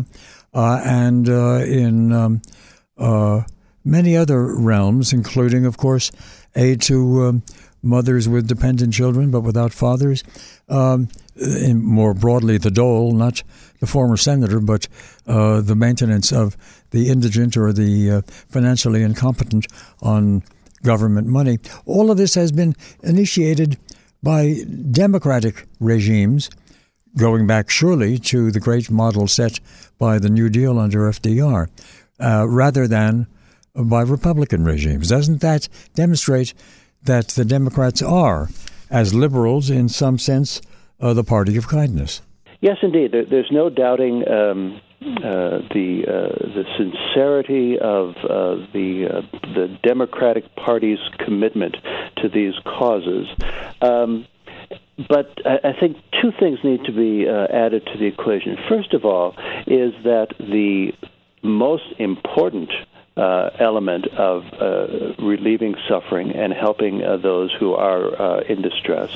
uh, 0.53 0.79
and 0.85 1.27
uh, 1.27 1.63
in 1.65 2.13
um, 2.13 2.41
uh, 2.99 3.41
many 3.89 4.15
other 4.15 4.55
realms, 4.55 5.13
including, 5.13 5.65
of 5.65 5.77
course, 5.77 6.11
aid 6.55 6.81
to 6.81 7.25
um, 7.25 7.43
mothers 7.81 8.27
with 8.27 8.47
dependent 8.47 8.93
children 8.93 9.31
but 9.31 9.41
without 9.41 9.73
fathers. 9.73 10.23
Um, 10.67 11.09
more 11.73 12.13
broadly, 12.13 12.57
the 12.57 12.71
dole, 12.71 13.13
not 13.13 13.43
the 13.79 13.87
former 13.87 14.17
senator, 14.17 14.59
but 14.59 14.87
uh, 15.25 15.61
the 15.61 15.75
maintenance 15.75 16.31
of 16.31 16.57
the 16.91 17.09
indigent 17.09 17.55
or 17.55 17.71
the 17.71 18.11
uh, 18.11 18.21
financially 18.49 19.03
incompetent 19.03 19.67
on 20.01 20.43
government 20.83 21.27
money. 21.27 21.59
All 21.85 22.11
of 22.11 22.17
this 22.17 22.35
has 22.35 22.51
been 22.51 22.75
initiated 23.03 23.77
by 24.21 24.63
democratic 24.91 25.65
regimes, 25.79 26.49
going 27.17 27.47
back 27.47 27.69
surely 27.69 28.17
to 28.17 28.51
the 28.51 28.59
great 28.59 28.91
model 28.91 29.27
set 29.27 29.59
by 29.97 30.19
the 30.19 30.29
New 30.29 30.49
Deal 30.49 30.77
under 30.77 31.09
FDR, 31.09 31.69
uh, 32.19 32.47
rather 32.47 32.87
than 32.87 33.27
by 33.75 34.01
Republican 34.01 34.63
regimes. 34.63 35.09
Doesn't 35.09 35.41
that 35.41 35.67
demonstrate 35.95 36.53
that 37.03 37.29
the 37.29 37.45
Democrats 37.45 38.01
are, 38.01 38.49
as 38.89 39.13
liberals 39.13 39.69
in 39.69 39.89
some 39.89 40.17
sense, 40.17 40.61
uh, 40.99 41.13
the 41.13 41.23
party 41.23 41.57
of 41.57 41.67
kindness? 41.67 42.21
Yes, 42.61 42.77
indeed. 42.81 43.13
There's 43.13 43.51
no 43.51 43.69
doubting 43.69 44.27
um, 44.27 44.81
uh, 45.01 45.63
the 45.73 46.03
uh, 46.05 46.47
the 46.55 46.65
sincerity 46.77 47.79
of 47.79 48.09
uh, 48.17 48.67
the 48.73 49.07
uh, 49.09 49.37
the 49.55 49.77
Democratic 49.81 50.43
Party's 50.57 50.99
commitment 51.19 51.77
to 52.17 52.27
these 52.27 52.53
causes. 52.65 53.27
Um, 53.81 54.27
but 55.07 55.31
I, 55.45 55.71
think 55.79 55.95
two 56.21 56.31
things 56.37 56.59
need 56.65 56.83
to 56.83 56.91
be 56.91 57.25
uh, 57.27 57.47
added 57.55 57.85
to 57.85 57.97
the 57.97 58.05
equation. 58.05 58.57
First 58.67 58.93
of 58.93 59.05
all, 59.05 59.33
is 59.65 59.93
that 60.03 60.33
the 60.37 60.91
most 61.41 61.85
important 61.97 62.69
uh, 63.17 63.49
element 63.59 64.07
of 64.07 64.45
uh, 64.53 65.13
relieving 65.19 65.75
suffering 65.87 66.31
and 66.31 66.53
helping 66.53 67.03
uh, 67.03 67.17
those 67.17 67.53
who 67.53 67.73
are 67.73 68.21
uh, 68.21 68.39
in 68.41 68.61
distress 68.61 69.11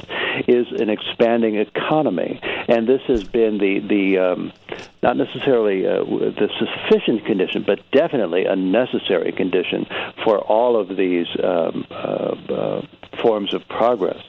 is 0.48 0.68
an 0.72 0.90
expanding 0.90 1.56
economy, 1.56 2.40
and 2.68 2.88
this 2.88 3.02
has 3.08 3.24
been 3.24 3.58
the 3.58 3.80
the 3.80 4.18
um, 4.18 4.54
not 5.04 5.18
necessarily 5.18 5.86
uh, 5.86 6.04
the 6.04 6.50
sufficient 6.58 7.26
condition, 7.26 7.64
but 7.68 7.80
definitely 7.92 8.46
a 8.46 8.56
necessary 8.56 9.32
condition 9.32 9.86
for 10.24 10.40
all 10.40 10.80
of 10.80 10.96
these 10.96 11.28
um, 11.44 11.86
uh, 11.92 12.82
forms 13.22 13.54
of 13.54 13.68
progress. 13.68 14.24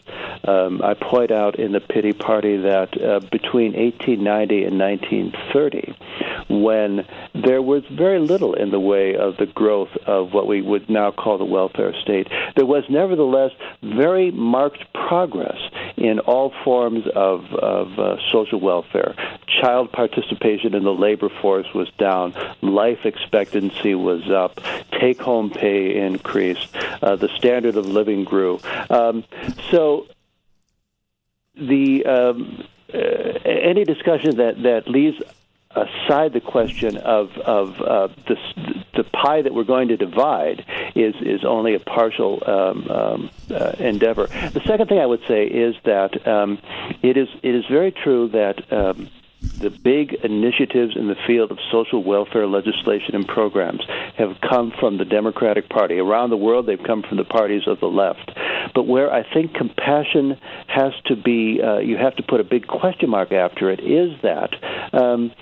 Um, 0.46 0.82
I 0.82 0.94
point 0.94 1.30
out 1.30 1.58
in 1.58 1.72
the 1.72 1.80
pity 1.80 2.12
party 2.12 2.58
that 2.58 2.90
between 3.30 3.72
1890 3.72 4.64
and 4.64 4.78
1930 4.78 5.94
when 6.48 7.06
there 7.34 7.62
was 7.62 7.82
very 7.90 8.20
little 8.20 8.54
in 8.54 8.70
the 8.70 8.80
way 8.80 9.16
of 9.16 9.36
the 9.38 9.46
growth 9.46 9.88
of 10.06 10.32
what 10.32 10.46
we 10.46 10.62
would 10.62 10.88
now 10.88 11.10
call 11.10 11.38
the 11.38 11.44
welfare 11.44 11.94
state. 12.02 12.28
There 12.56 12.66
was 12.66 12.84
nevertheless 12.88 13.50
very 13.82 14.30
marked 14.30 14.84
progress 14.92 15.58
in 15.96 16.20
all 16.20 16.52
forms 16.64 17.04
of, 17.14 17.44
of 17.54 17.98
uh, 17.98 18.16
social 18.32 18.60
welfare. 18.60 19.14
Child 19.60 19.92
participation 19.92 20.63
in 20.72 20.84
the 20.84 20.94
labor 20.94 21.28
force 21.28 21.66
was 21.74 21.90
down, 21.98 22.32
life 22.62 23.04
expectancy 23.04 23.94
was 23.94 24.30
up, 24.30 24.60
take 25.00 25.20
home 25.20 25.50
pay 25.50 25.96
increased, 25.96 26.74
uh, 27.02 27.16
the 27.16 27.28
standard 27.36 27.76
of 27.76 27.86
living 27.86 28.24
grew. 28.24 28.60
Um, 28.88 29.24
so 29.70 30.06
the 31.56 32.06
um, 32.06 32.64
uh, 32.92 32.98
any 33.44 33.84
discussion 33.84 34.36
that, 34.36 34.62
that 34.62 34.88
leaves 34.88 35.20
aside 35.74 36.32
the 36.32 36.40
question 36.40 36.96
of 36.98 37.36
of 37.38 37.80
uh, 37.80 38.08
the 38.26 38.36
the 38.94 39.04
pie 39.04 39.42
that 39.42 39.52
we're 39.52 39.64
going 39.64 39.88
to 39.88 39.96
divide 39.96 40.64
is 40.94 41.14
is 41.20 41.44
only 41.44 41.74
a 41.74 41.80
partial 41.80 42.42
um, 42.46 42.90
um, 42.90 43.30
uh, 43.50 43.72
endeavor. 43.78 44.26
The 44.26 44.62
second 44.66 44.88
thing 44.88 45.00
I 45.00 45.06
would 45.06 45.22
say 45.26 45.46
is 45.46 45.74
that 45.84 46.26
um, 46.26 46.58
it 47.02 47.16
is 47.16 47.28
it 47.42 47.54
is 47.54 47.64
very 47.66 47.92
true 47.92 48.28
that. 48.28 48.72
The 49.58 49.70
big 49.70 50.14
initiatives 50.24 50.96
in 50.96 51.08
the 51.08 51.16
field 51.26 51.50
of 51.50 51.58
social 51.70 52.02
welfare 52.02 52.46
legislation 52.46 53.14
and 53.14 53.26
programs 53.26 53.82
have 54.16 54.36
come 54.40 54.72
from 54.78 54.98
the 54.98 55.04
Democratic 55.04 55.68
Party. 55.68 55.98
Around 55.98 56.30
the 56.30 56.36
world, 56.36 56.66
they've 56.66 56.82
come 56.82 57.02
from 57.02 57.16
the 57.16 57.24
parties 57.24 57.62
of 57.66 57.80
the 57.80 57.86
left. 57.86 58.32
But 58.74 58.84
where 58.84 59.12
I 59.12 59.22
think 59.22 59.54
compassion 59.54 60.36
has 60.66 60.92
to 61.06 61.16
be, 61.16 61.60
uh, 61.62 61.78
you 61.78 61.96
have 61.96 62.16
to 62.16 62.22
put 62.22 62.40
a 62.40 62.44
big 62.44 62.66
question 62.66 63.10
mark 63.10 63.32
after 63.32 63.70
it, 63.70 63.80
is 63.80 64.20
that 64.22 64.50
um, 64.92 65.32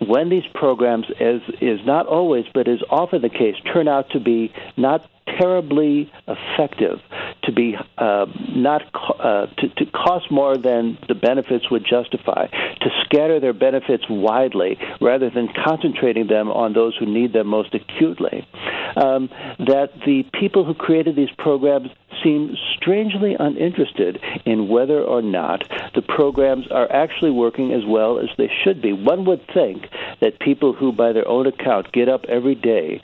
when 0.00 0.28
these 0.28 0.46
programs, 0.54 1.06
as 1.20 1.40
is 1.60 1.80
not 1.84 2.06
always 2.06 2.44
but 2.52 2.68
is 2.68 2.80
often 2.90 3.22
the 3.22 3.28
case, 3.28 3.56
turn 3.72 3.88
out 3.88 4.10
to 4.10 4.20
be 4.20 4.52
not 4.76 5.08
terribly 5.26 6.10
effective, 6.26 7.00
to 7.44 7.52
be 7.52 7.76
uh, 7.98 8.26
not 8.54 8.82
uh, 9.18 9.46
to, 9.46 9.68
to 9.68 9.86
cost 9.86 10.30
more 10.30 10.56
than 10.56 10.98
the 11.08 11.14
benefits 11.14 11.70
would 11.70 11.84
justify, 11.84 12.46
to 12.46 12.90
scatter 13.04 13.40
their 13.40 13.52
benefits 13.52 14.04
widely 14.08 14.78
rather 15.00 15.30
than 15.30 15.48
concentrating 15.64 16.26
them 16.26 16.50
on 16.50 16.72
those 16.72 16.96
who 16.96 17.06
need 17.06 17.32
them 17.32 17.46
most 17.46 17.74
acutely. 17.74 18.46
Um, 18.94 19.30
that 19.58 19.90
the 20.04 20.24
people 20.38 20.64
who 20.64 20.74
created 20.74 21.16
these 21.16 21.30
programs 21.38 21.88
seem 22.22 22.56
strangely 22.76 23.36
uninterested 23.38 24.20
in 24.44 24.68
whether 24.68 25.00
or 25.00 25.22
not 25.22 25.64
the 25.94 26.02
programs 26.02 26.66
are 26.70 26.90
actually 26.92 27.30
working 27.30 27.72
as 27.72 27.82
well 27.86 28.18
as 28.18 28.28
they 28.36 28.50
should 28.62 28.82
be. 28.82 28.92
One 28.92 29.24
would 29.24 29.44
think 29.52 29.84
that 30.20 30.38
people 30.40 30.72
who, 30.72 30.92
by 30.92 31.12
their 31.12 31.26
own 31.26 31.46
account, 31.46 31.92
get 31.92 32.08
up 32.08 32.24
every 32.28 32.54
day 32.54 33.00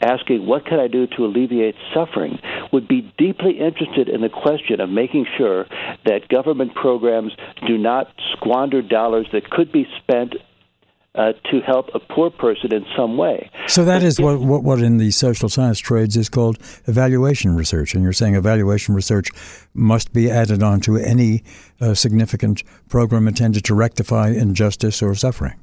asking, 0.00 0.46
What 0.46 0.66
can 0.66 0.78
I 0.78 0.88
do 0.88 1.06
to 1.16 1.24
alleviate 1.24 1.53
suffering, 1.92 2.38
would 2.72 2.88
be 2.88 3.12
deeply 3.18 3.58
interested 3.60 4.08
in 4.08 4.20
the 4.20 4.28
question 4.28 4.80
of 4.80 4.88
making 4.90 5.26
sure 5.36 5.66
that 6.04 6.28
government 6.28 6.74
programs 6.74 7.32
do 7.66 7.78
not 7.78 8.08
squander 8.32 8.82
dollars 8.82 9.26
that 9.32 9.50
could 9.50 9.70
be 9.72 9.86
spent 10.02 10.34
uh, 11.14 11.32
to 11.50 11.60
help 11.60 11.86
a 11.94 12.00
poor 12.00 12.30
person 12.30 12.74
in 12.74 12.84
some 12.96 13.16
way. 13.16 13.48
So 13.68 13.84
that 13.84 14.02
is 14.02 14.20
what, 14.20 14.40
what, 14.40 14.64
what 14.64 14.80
in 14.80 14.98
the 14.98 15.12
social 15.12 15.48
science 15.48 15.78
trades 15.78 16.16
is 16.16 16.28
called 16.28 16.58
evaluation 16.86 17.54
research, 17.54 17.94
and 17.94 18.02
you're 18.02 18.12
saying 18.12 18.34
evaluation 18.34 18.94
research 18.94 19.28
must 19.74 20.12
be 20.12 20.30
added 20.30 20.62
on 20.62 20.80
to 20.80 20.96
any 20.96 21.44
uh, 21.80 21.94
significant 21.94 22.64
program 22.88 23.28
intended 23.28 23.64
to 23.66 23.74
rectify 23.74 24.30
injustice 24.30 25.02
or 25.02 25.14
suffering. 25.14 25.54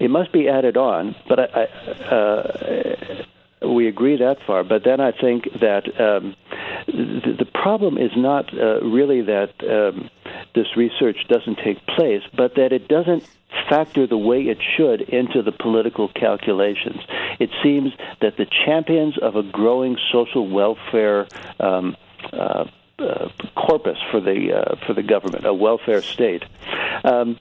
It 0.00 0.10
must 0.10 0.32
be 0.32 0.48
added 0.48 0.76
on, 0.76 1.16
but 1.28 1.40
I, 1.40 1.44
I, 1.44 2.14
uh, 2.14 3.24
we 3.62 3.88
agree 3.88 4.16
that 4.16 4.38
far. 4.46 4.64
But 4.64 4.84
then 4.84 5.00
I 5.00 5.12
think 5.12 5.44
that 5.60 5.84
um, 6.00 6.36
the, 6.86 7.36
the, 7.38 7.44
problem 7.44 7.98
is 7.98 8.10
not 8.16 8.52
uh, 8.56 8.80
really 8.82 9.22
that 9.22 9.52
um, 9.68 10.10
this 10.54 10.76
research 10.76 11.16
doesn't 11.28 11.58
take 11.64 11.84
place, 11.86 12.22
but 12.36 12.54
that 12.54 12.72
it 12.72 12.88
doesn't 12.88 13.28
factor 13.68 14.06
the 14.06 14.18
way 14.18 14.42
it 14.42 14.58
should 14.76 15.02
into 15.02 15.42
the 15.42 15.52
political 15.52 16.08
calculations. 16.08 17.00
It 17.38 17.50
seems 17.62 17.92
that 18.20 18.36
the 18.36 18.46
champions 18.66 19.18
of 19.18 19.36
a 19.36 19.42
growing 19.42 19.96
social 20.12 20.48
welfare 20.48 21.26
um, 21.60 21.96
uh, 22.32 22.64
uh, 22.98 23.28
corpus 23.54 23.98
for 24.10 24.20
the 24.20 24.52
uh, 24.52 24.86
for 24.86 24.92
the 24.92 25.02
government, 25.02 25.46
a 25.46 25.54
welfare 25.54 26.02
state, 26.02 26.44
um, 27.04 27.38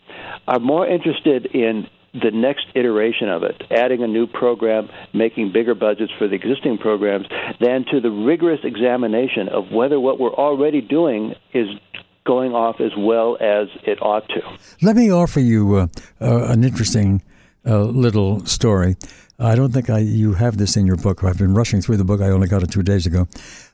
are 0.47 0.59
more 0.59 0.87
interested 0.87 1.47
in 1.47 1.89
the 2.21 2.31
next 2.31 2.65
iteration 2.75 3.29
of 3.29 3.43
it, 3.43 3.61
adding 3.71 4.03
a 4.03 4.07
new 4.07 4.27
program, 4.27 4.89
making 5.13 5.51
bigger 5.51 5.75
budgets 5.75 6.11
for 6.17 6.27
the 6.27 6.35
existing 6.35 6.77
programs, 6.77 7.25
than 7.59 7.85
to 7.91 7.99
the 7.99 8.11
rigorous 8.11 8.59
examination 8.63 9.49
of 9.49 9.71
whether 9.71 9.99
what 9.99 10.19
we're 10.19 10.33
already 10.33 10.81
doing 10.81 11.35
is 11.53 11.67
going 12.25 12.53
off 12.53 12.81
as 12.81 12.91
well 12.97 13.37
as 13.39 13.67
it 13.83 14.01
ought 14.01 14.27
to. 14.29 14.41
Let 14.81 14.95
me 14.95 15.11
offer 15.11 15.39
you 15.39 15.75
uh, 15.75 15.87
uh, 16.21 16.51
an 16.51 16.63
interesting 16.63 17.21
uh, 17.65 17.83
little 17.83 18.45
story. 18.45 18.97
I 19.39 19.55
don't 19.55 19.71
think 19.71 19.89
I, 19.89 19.99
you 19.99 20.33
have 20.33 20.57
this 20.57 20.75
in 20.75 20.85
your 20.85 20.95
book. 20.95 21.23
I've 21.23 21.37
been 21.37 21.53
rushing 21.53 21.81
through 21.81 21.97
the 21.97 22.03
book. 22.03 22.21
I 22.21 22.29
only 22.29 22.47
got 22.47 22.63
it 22.63 22.71
two 22.71 22.83
days 22.83 23.05
ago. 23.05 23.27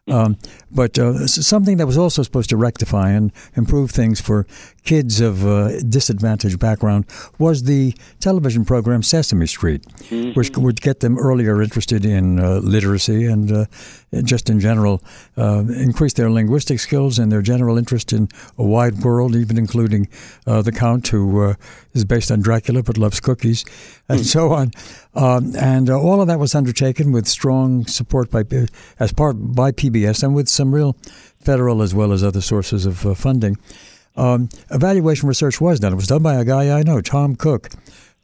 Um, 0.08 0.38
but 0.70 1.00
uh, 1.00 1.28
something 1.28 1.78
that 1.78 1.88
was 1.88 1.98
also 1.98 2.24
supposed 2.24 2.50
to 2.50 2.58
rectify 2.58 3.12
and 3.12 3.32
improve 3.56 3.90
things 3.92 4.20
for 4.20 4.46
kids 4.84 5.22
of 5.22 5.46
uh, 5.46 5.80
disadvantaged 5.84 6.60
background 6.60 7.06
was 7.40 7.64
the 7.64 7.94
television 8.20 8.66
program 8.66 9.02
Sesame 9.02 9.48
Street, 9.48 9.82
mm-hmm. 10.10 10.32
which 10.32 10.50
would 10.58 10.82
get 10.82 11.00
them 11.00 11.18
earlier 11.18 11.62
interested 11.62 12.06
in 12.06 12.38
uh, 12.40 12.56
literacy 12.56 13.26
and 13.26 13.50
uh, 13.50 13.66
just 14.24 14.50
in 14.50 14.60
general 14.60 15.02
uh, 15.38 15.64
increase 15.70 16.14
their 16.14 16.30
linguistic 16.30 16.82
skills 16.82 17.18
and 17.18 17.32
their 17.32 17.42
general 17.42 17.78
interest 17.78 18.12
in 18.12 18.28
a 18.58 18.64
wide 18.64 19.04
world, 19.04 19.36
even 19.36 19.58
including 19.58 20.10
uh, 20.46 20.62
the 20.62 20.72
Count, 20.74 21.08
who 21.08 21.56
is 21.94 22.04
based 22.04 22.30
on 22.30 22.42
Dracula 22.42 22.84
but 22.84 22.98
loves 22.98 23.20
cookies, 23.22 23.64
and 24.10 24.20
mm. 24.20 24.26
so 24.26 24.52
on. 24.52 24.72
Um, 25.16 25.56
and 25.56 25.90
all 25.90 26.22
of 26.22 26.28
that 26.28 26.40
was 26.40 26.56
undertaken 26.56 27.12
with 27.12 27.28
strong 27.28 27.86
support 27.86 28.32
by 28.32 28.44
as 29.00 29.14
part 29.14 29.36
by 29.38 29.72
PBS 29.94 30.24
and 30.24 30.36
with 30.36 30.50
some 30.50 30.74
real 30.74 30.96
federal 31.40 31.82
as 31.82 31.94
well 31.94 32.12
as 32.12 32.24
other 32.24 32.42
sources 32.42 32.86
of 32.86 33.06
uh, 33.06 33.14
funding. 33.14 33.58
Um, 34.16 34.50
evaluation 34.70 35.28
research 35.28 35.60
was 35.60 35.80
done. 35.80 35.94
It 35.94 35.98
was 35.98 36.08
done 36.08 36.24
by 36.24 36.36
a 36.36 36.46
guy 36.46 36.78
I 36.78 36.84
know, 36.84 37.02
Tom 37.02 37.36
Cook, 37.36 37.70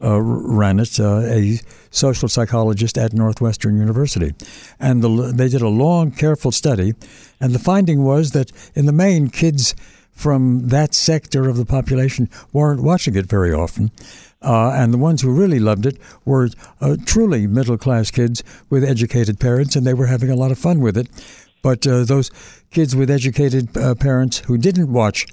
uh, 0.02 0.20
ran 0.20 0.78
it, 0.80 0.98
uh, 1.00 1.20
a 1.20 1.58
social 1.90 2.28
psychologist 2.28 2.96
at 2.96 3.12
Northwestern 3.12 3.76
University. 3.76 4.32
And 4.78 5.02
the, 5.02 5.32
they 5.34 5.48
did 5.48 5.62
a 5.62 5.68
long, 5.68 6.12
careful 6.12 6.52
study, 6.52 6.94
and 7.40 7.52
the 7.52 7.58
finding 7.58 8.04
was 8.04 8.30
that 8.32 8.52
in 8.74 8.86
the 8.86 8.92
main, 8.92 9.28
kids 9.30 9.74
from 10.12 10.68
that 10.68 10.94
sector 10.94 11.48
of 11.48 11.56
the 11.56 11.64
population 11.64 12.28
weren't 12.52 12.82
watching 12.82 13.16
it 13.16 13.26
very 13.26 13.52
often. 13.52 13.90
Uh, 14.42 14.70
and 14.70 14.92
the 14.92 14.98
ones 14.98 15.20
who 15.20 15.30
really 15.30 15.58
loved 15.58 15.84
it 15.84 15.98
were 16.24 16.48
uh, 16.80 16.96
truly 17.04 17.46
middle 17.46 17.76
class 17.76 18.10
kids 18.10 18.42
with 18.70 18.84
educated 18.84 19.38
parents, 19.38 19.76
and 19.76 19.86
they 19.86 19.94
were 19.94 20.06
having 20.06 20.30
a 20.30 20.36
lot 20.36 20.50
of 20.50 20.58
fun 20.58 20.80
with 20.80 20.96
it. 20.96 21.08
But 21.62 21.86
uh, 21.86 22.04
those 22.04 22.30
kids 22.70 22.96
with 22.96 23.10
educated 23.10 23.76
uh, 23.76 23.94
parents 23.94 24.38
who 24.38 24.56
didn't 24.58 24.92
watch 24.92 25.26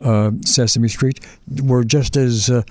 uh, 0.00 0.32
Sesame 0.44 0.88
Street 0.88 1.20
were 1.62 1.84
just 1.84 2.16
as 2.16 2.50
uh, 2.50 2.62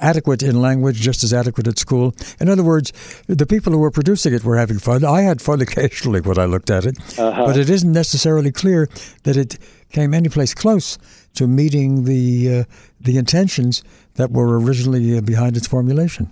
adequate 0.00 0.42
in 0.42 0.60
language, 0.60 1.00
just 1.00 1.22
as 1.22 1.32
adequate 1.32 1.66
at 1.66 1.78
school. 1.78 2.14
In 2.40 2.48
other 2.48 2.62
words, 2.62 2.92
the 3.26 3.46
people 3.46 3.72
who 3.72 3.78
were 3.78 3.90
producing 3.90 4.34
it 4.34 4.44
were 4.44 4.56
having 4.56 4.78
fun. 4.78 5.04
I 5.04 5.22
had 5.22 5.40
fun 5.40 5.60
occasionally 5.66 6.20
when 6.20 6.38
I 6.38 6.46
looked 6.46 6.70
at 6.70 6.84
it, 6.86 6.98
uh-huh. 7.18 7.46
but 7.46 7.56
it 7.56 7.70
isn't 7.70 7.92
necessarily 7.92 8.52
clear 8.52 8.88
that 9.24 9.36
it 9.36 9.58
came 9.90 10.14
anyplace 10.14 10.54
close 10.54 10.98
to 11.34 11.46
meeting 11.46 12.04
the 12.04 12.60
uh, 12.60 12.64
the 13.00 13.18
intentions 13.18 13.82
that 14.14 14.30
were 14.30 14.58
originally 14.58 15.16
uh, 15.16 15.20
behind 15.20 15.56
its 15.56 15.66
formulation. 15.66 16.30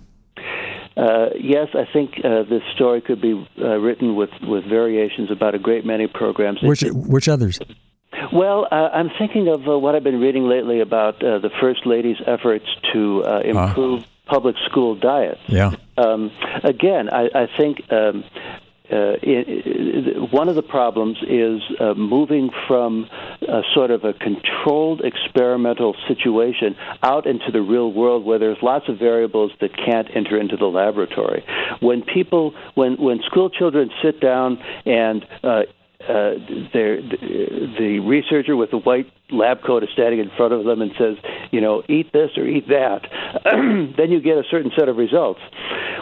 Uh, 0.99 1.29
yes, 1.39 1.69
I 1.73 1.85
think 1.93 2.19
uh, 2.25 2.43
this 2.43 2.61
story 2.75 2.99
could 2.99 3.21
be 3.21 3.47
uh, 3.61 3.77
written 3.77 4.17
with, 4.17 4.31
with 4.41 4.65
variations 4.65 5.31
about 5.31 5.55
a 5.55 5.59
great 5.59 5.85
many 5.85 6.07
programs. 6.07 6.61
Which 6.61 6.83
which 6.91 7.29
others? 7.29 7.57
Well, 8.33 8.67
uh, 8.69 8.89
I'm 8.91 9.09
thinking 9.17 9.47
of 9.47 9.65
uh, 9.67 9.79
what 9.79 9.95
I've 9.95 10.03
been 10.03 10.19
reading 10.19 10.49
lately 10.49 10.81
about 10.81 11.23
uh, 11.23 11.39
the 11.39 11.51
First 11.61 11.85
Lady's 11.85 12.17
efforts 12.27 12.65
to 12.91 13.23
uh, 13.23 13.39
improve 13.45 14.03
public 14.25 14.55
school 14.69 14.95
diets. 14.95 15.39
Yeah. 15.47 15.71
Um, 15.97 16.31
again, 16.63 17.09
I, 17.09 17.29
I 17.33 17.47
think 17.57 17.81
um, 17.91 18.25
uh, 18.91 19.21
it, 19.21 19.45
it, 19.47 20.33
one 20.33 20.49
of 20.49 20.55
the 20.55 20.63
problems 20.63 21.17
is 21.21 21.61
uh, 21.79 21.93
moving 21.93 22.49
from 22.67 23.07
a 23.41 23.61
sort 23.73 23.91
of 23.91 24.03
a 24.03 24.13
controlled 24.13 25.01
experimental 25.01 25.95
situation 26.07 26.75
out 27.03 27.27
into 27.27 27.51
the 27.51 27.61
real 27.61 27.91
world 27.91 28.25
where 28.25 28.39
there's 28.39 28.57
lots 28.61 28.89
of 28.89 28.97
variables 28.97 29.51
that 29.61 29.75
can't 29.75 30.07
enter 30.15 30.39
into 30.39 30.57
the 30.57 30.65
laboratory. 30.65 31.45
When 31.81 32.01
people, 32.01 32.53
when 32.75 32.95
when 32.95 33.21
school 33.23 33.49
children 33.49 33.91
sit 34.01 34.19
down 34.19 34.57
and 34.85 35.25
uh, 35.43 35.61
uh, 36.01 36.39
the, 36.71 37.75
the 37.77 37.99
researcher 37.99 38.55
with 38.55 38.71
the 38.71 38.77
white 38.77 39.11
lab 39.31 39.61
coat 39.61 39.83
is 39.83 39.89
standing 39.91 40.19
in 40.19 40.31
front 40.37 40.53
of 40.53 40.63
them 40.63 40.81
and 40.81 40.91
says, 40.97 41.17
you 41.51 41.59
know, 41.59 41.83
eat 41.89 42.11
this 42.13 42.31
or 42.37 42.47
eat 42.47 42.69
that, 42.69 43.01
then 43.43 44.09
you 44.09 44.21
get 44.21 44.37
a 44.37 44.43
certain 44.49 44.71
set 44.77 44.87
of 44.87 44.95
results. 44.95 45.41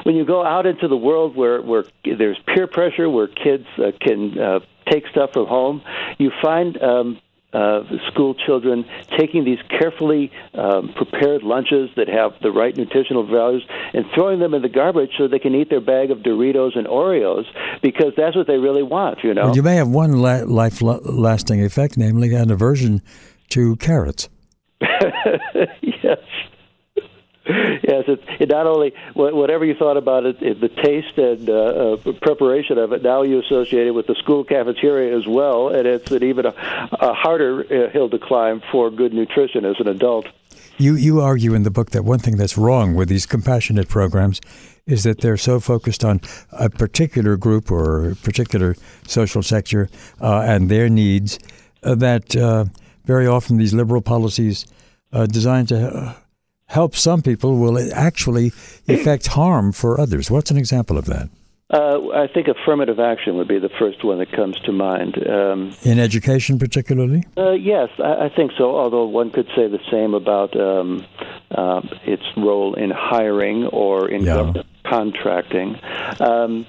When 0.04 0.16
you 0.16 0.26
go 0.26 0.46
out 0.46 0.66
into 0.66 0.88
the 0.88 0.98
world 0.98 1.36
where, 1.36 1.62
where 1.62 1.84
there's 2.04 2.40
peer 2.46 2.68
pressure, 2.68 3.10
where 3.10 3.28
kids 3.28 3.66
uh, 3.78 3.92
can 4.00 4.38
uh, 4.40 4.60
take 4.90 5.08
stuff 5.08 5.32
from 5.34 5.48
home, 5.48 5.82
you 6.18 6.32
find 6.42 6.82
um, 6.82 7.20
uh, 7.54 7.84
school 8.12 8.36
children 8.36 8.86
taking 9.18 9.46
these 9.46 9.60
carefully 9.70 10.32
um, 10.54 10.94
prepared 10.94 11.44
lunches 11.44 11.90
that 11.96 12.08
have 12.08 12.34
the 12.42 12.52
right 12.52 12.76
nutritional 12.76 13.26
values 13.26 13.66
and 13.94 14.06
throwing 14.14 14.40
them 14.40 14.54
in 14.54 14.62
the 14.62 14.70
garbage 14.70 15.12
so 15.18 15.28
they 15.28 15.40
can 15.40 15.56
eat 15.56 15.70
their 15.70 15.82
bag 15.82 16.12
of 16.12 16.20
Doritos 16.20 16.78
and 16.78 16.88
Oreos 16.88 17.46
because 17.82 18.14
that's 18.18 18.36
what 18.36 18.48
they 18.48 18.58
really 18.58 18.84
want, 18.84 19.24
you 19.24 19.34
know. 19.34 19.46
Well, 19.46 19.56
you 19.56 19.64
may 19.64 19.78
have 19.78 19.88
one 19.88 20.14
la- 20.18 20.44
life 20.46 20.82
lasting 20.82 21.64
effect, 21.64 21.98
namely 21.98 22.34
an 22.34 22.52
aversion 22.52 23.02
to 23.50 23.76
carrots. 23.78 24.30
yes. 27.84 28.04
it, 28.08 28.22
it 28.40 28.50
not 28.50 28.68
only 28.68 28.94
whatever 29.14 29.64
you 29.64 29.74
thought 29.76 29.98
about 29.98 30.26
it, 30.26 30.42
it 30.42 30.60
the 30.60 30.70
taste 30.70 31.18
and 31.18 31.50
uh, 31.50 31.54
uh, 31.54 32.14
preparation 32.22 32.78
of 32.78 32.92
it. 32.92 33.04
Now 33.04 33.24
you 33.24 33.40
associate 33.40 33.88
it 33.88 33.92
with 33.92 34.08
the 34.08 34.16
school 34.16 34.44
cafeteria 34.44 35.18
as 35.18 35.26
well, 35.28 35.70
and 35.70 35.88
it's 35.88 36.12
an 36.12 36.24
even 36.24 36.46
a, 36.46 36.54
a 36.92 37.14
harder 37.14 37.62
uh, 37.62 37.90
hill 37.90 38.10
to 38.10 38.20
climb 38.20 38.62
for 38.72 38.90
good 38.90 39.14
nutrition 39.14 39.66
as 39.66 39.80
an 39.80 39.88
adult. 39.88 40.28
You 40.78 40.96
you 40.96 41.22
argue 41.22 41.54
in 41.54 41.64
the 41.64 41.72
book 41.72 41.92
that 41.92 42.04
one 42.04 42.20
thing 42.20 42.38
that's 42.38 42.58
wrong 42.58 42.96
with 42.96 43.08
these 43.10 43.26
compassionate 43.26 43.88
programs 43.88 44.42
is 44.86 45.04
that 45.04 45.22
they're 45.22 45.38
so 45.38 45.60
focused 45.60 46.04
on 46.04 46.22
a 46.52 46.70
particular 46.70 47.38
group 47.38 47.72
or 47.72 48.12
a 48.12 48.16
particular 48.16 48.76
social 49.08 49.44
sector 49.44 49.90
uh, 50.22 50.42
and 50.42 50.70
their 50.70 50.90
needs 50.90 51.40
uh, 51.84 51.96
that 51.96 52.36
uh, 52.36 52.66
very 53.06 53.28
often 53.28 53.58
these 53.58 53.74
liberal 53.74 54.02
policies 54.02 54.66
designed 55.32 55.70
to 55.70 56.16
help 56.68 56.96
some 56.96 57.22
people 57.22 57.58
will 57.58 57.78
actually 57.94 58.48
effect 58.88 59.28
harm 59.28 59.72
for 59.72 60.00
others. 60.00 60.30
What's 60.30 60.52
an 60.52 60.58
example 60.58 60.98
of 60.98 61.06
that? 61.06 61.30
Uh, 61.70 62.00
I 62.14 62.28
think 62.34 62.48
affirmative 62.48 62.98
action 62.98 63.36
would 63.36 63.50
be 63.50 63.60
the 63.60 63.70
first 63.78 64.02
one 64.04 64.20
that 64.20 64.32
comes 64.32 64.58
to 64.62 64.72
mind. 64.72 65.18
Um, 65.28 65.76
in 65.84 66.00
education, 66.00 66.60
particularly? 66.60 67.26
Uh, 67.36 67.52
yes, 67.52 67.90
I, 68.00 68.26
I, 68.26 68.30
think 68.34 68.54
so, 68.58 68.78
although 68.78 69.06
one 69.06 69.32
could 69.32 69.48
say 69.48 69.68
the 69.68 69.82
same 69.92 70.14
about 70.14 70.58
um, 70.58 71.06
uh, 71.52 71.82
its 72.06 72.24
role 72.38 72.74
in 72.76 72.90
hiring 72.90 73.66
or 73.66 74.10
in 74.10 74.24
yeah. 74.24 74.54
contracting. 74.86 75.78
Um, 76.22 76.68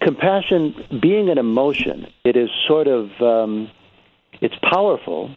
compassion, 0.00 0.74
being 1.00 1.28
an 1.28 1.38
emotion, 1.38 2.08
it 2.24 2.36
is 2.36 2.50
sort 2.66 2.88
of. 2.88 3.10
Um, 3.20 3.70
it's 4.40 4.56
powerful, 4.72 5.30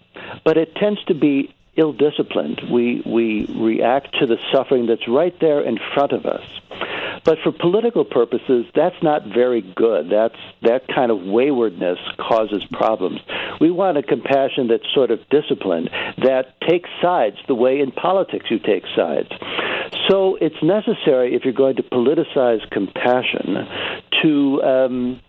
but 0.44 0.58
it 0.58 0.74
tends 0.76 1.04
to 1.04 1.14
be 1.14 1.54
ill 1.78 1.94
disciplined. 1.94 2.62
We, 2.72 3.02
we 3.06 3.46
react 3.56 4.16
to 4.20 4.26
the 4.26 4.38
suffering 4.52 4.88
that's 4.88 5.08
right 5.08 5.36
there 5.40 5.62
in 5.62 5.78
front 5.94 6.12
of 6.12 6.26
us. 6.26 6.44
But 7.24 7.40
for 7.44 7.52
political 7.52 8.06
purposes, 8.06 8.66
that's 8.76 9.02
not 9.02 9.26
very 9.26 9.62
good. 9.76 10.10
That's, 10.12 10.38
that 10.62 10.88
kind 10.88 11.12
of 11.12 11.22
waywardness 11.22 11.98
causes 12.18 12.64
problems. 12.72 13.20
We 13.60 13.72
want 13.72 13.98
a 13.98 14.04
compassion 14.04 14.68
that's 14.68 14.86
sort 14.94 15.12
of 15.12 15.20
disciplined, 15.30 15.90
that 16.20 16.60
takes 16.62 16.90
sides 17.02 17.38
the 17.48 17.56
way 17.56 17.80
in 17.80 17.92
politics 17.92 18.46
you 18.50 18.60
take 18.60 18.84
sides. 18.96 19.30
So 20.08 20.36
it's 20.40 20.62
necessary, 20.62 21.36
if 21.36 21.46
you're 21.46 21.54
going 21.54 21.78
to 21.78 21.84
politicize 21.84 22.70
compassion, 22.70 23.68
to. 24.22 24.64
Um, 24.64 25.22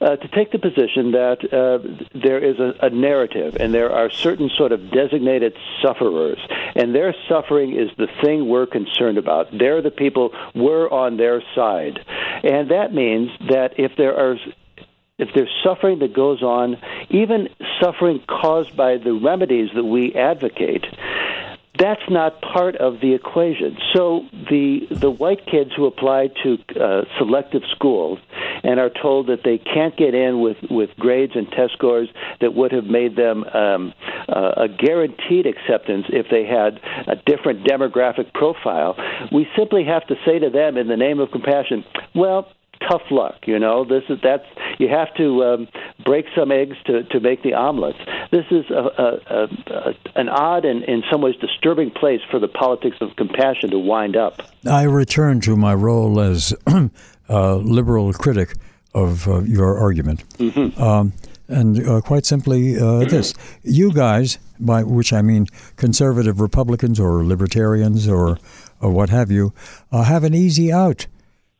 uh, 0.00 0.16
to 0.16 0.28
take 0.28 0.52
the 0.52 0.58
position 0.58 1.12
that 1.12 1.38
uh, 1.52 1.78
there 2.14 2.38
is 2.38 2.58
a, 2.58 2.74
a, 2.86 2.90
narrative 2.90 3.56
and 3.58 3.72
there 3.72 3.90
are 3.92 4.10
certain 4.10 4.50
sort 4.56 4.72
of 4.72 4.90
designated 4.90 5.56
sufferers, 5.82 6.38
and 6.74 6.94
their 6.94 7.14
suffering 7.28 7.76
is 7.76 7.90
the 7.96 8.08
thing 8.22 8.48
we're 8.48 8.66
concerned 8.66 9.18
about. 9.18 9.46
They're 9.56 9.82
the 9.82 9.90
people 9.90 10.32
we're 10.54 10.88
on 10.88 11.16
their 11.16 11.42
side, 11.54 12.04
and 12.42 12.70
that 12.70 12.92
means 12.92 13.30
that 13.48 13.78
if 13.78 13.92
there 13.96 14.16
are 14.16 14.36
if 15.18 15.28
there's 15.34 15.50
suffering 15.62 15.98
that 15.98 16.14
goes 16.14 16.42
on, 16.42 16.78
even 17.10 17.48
suffering 17.78 18.22
caused 18.26 18.74
by 18.74 18.96
the 18.96 19.12
remedies 19.12 19.68
that 19.74 19.84
we 19.84 20.14
advocate, 20.14 20.86
that's 21.78 22.02
not 22.10 22.40
part 22.42 22.76
of 22.76 23.00
the 23.00 23.14
equation. 23.14 23.78
So 23.94 24.26
the 24.32 24.86
the 24.90 25.10
white 25.10 25.46
kids 25.46 25.70
who 25.76 25.86
apply 25.86 26.28
to 26.42 26.58
uh, 26.78 27.02
selective 27.18 27.62
schools 27.74 28.18
and 28.62 28.80
are 28.80 28.90
told 28.90 29.28
that 29.28 29.44
they 29.44 29.58
can't 29.58 29.96
get 29.96 30.14
in 30.14 30.40
with 30.40 30.56
with 30.68 30.90
grades 30.98 31.32
and 31.36 31.48
test 31.50 31.72
scores 31.74 32.08
that 32.40 32.54
would 32.54 32.72
have 32.72 32.84
made 32.84 33.16
them 33.16 33.44
um, 33.44 33.94
uh, 34.28 34.52
a 34.56 34.68
guaranteed 34.68 35.46
acceptance 35.46 36.06
if 36.10 36.26
they 36.30 36.44
had 36.44 36.80
a 37.06 37.16
different 37.24 37.64
demographic 37.64 38.32
profile. 38.34 38.96
We 39.32 39.46
simply 39.56 39.84
have 39.84 40.06
to 40.08 40.16
say 40.26 40.38
to 40.40 40.50
them, 40.50 40.76
in 40.76 40.88
the 40.88 40.96
name 40.96 41.20
of 41.20 41.30
compassion, 41.30 41.84
well 42.14 42.48
tough 42.88 43.02
luck. 43.10 43.46
You 43.46 43.58
know, 43.58 43.84
this 43.84 44.04
is 44.08 44.18
that's 44.22 44.46
you 44.78 44.88
have 44.88 45.14
to 45.14 45.44
um, 45.44 45.68
break 46.04 46.26
some 46.36 46.50
eggs 46.50 46.76
to 46.86 47.04
to 47.04 47.20
make 47.20 47.42
the 47.42 47.54
omelets. 47.54 47.98
This 48.30 48.46
is 48.50 48.68
a, 48.70 48.74
a, 48.74 49.48
a, 49.74 49.94
an 50.16 50.28
odd 50.28 50.64
and 50.64 50.82
in 50.84 51.02
some 51.10 51.20
ways 51.22 51.36
disturbing 51.40 51.90
place 51.90 52.20
for 52.30 52.38
the 52.38 52.48
politics 52.48 52.96
of 53.00 53.16
compassion 53.16 53.70
to 53.70 53.78
wind 53.78 54.16
up. 54.16 54.42
I 54.66 54.84
return 54.84 55.40
to 55.42 55.56
my 55.56 55.74
role 55.74 56.20
as 56.20 56.54
a 56.66 57.54
liberal 57.56 58.12
critic 58.12 58.54
of 58.94 59.28
uh, 59.28 59.42
your 59.42 59.78
argument. 59.78 60.28
Mm-hmm. 60.38 60.82
Um, 60.82 61.12
and 61.48 61.86
uh, 61.86 62.00
quite 62.00 62.26
simply 62.26 62.78
uh, 62.78 63.00
this: 63.08 63.34
you 63.62 63.92
guys, 63.92 64.38
by 64.58 64.82
which 64.82 65.12
I 65.12 65.22
mean 65.22 65.46
conservative 65.76 66.40
Republicans 66.40 66.98
or 66.98 67.24
libertarians 67.24 68.08
or 68.08 68.38
or 68.80 68.90
what 68.90 69.10
have 69.10 69.30
you, 69.30 69.52
uh, 69.92 70.04
have 70.04 70.24
an 70.24 70.34
easy 70.34 70.72
out. 70.72 71.06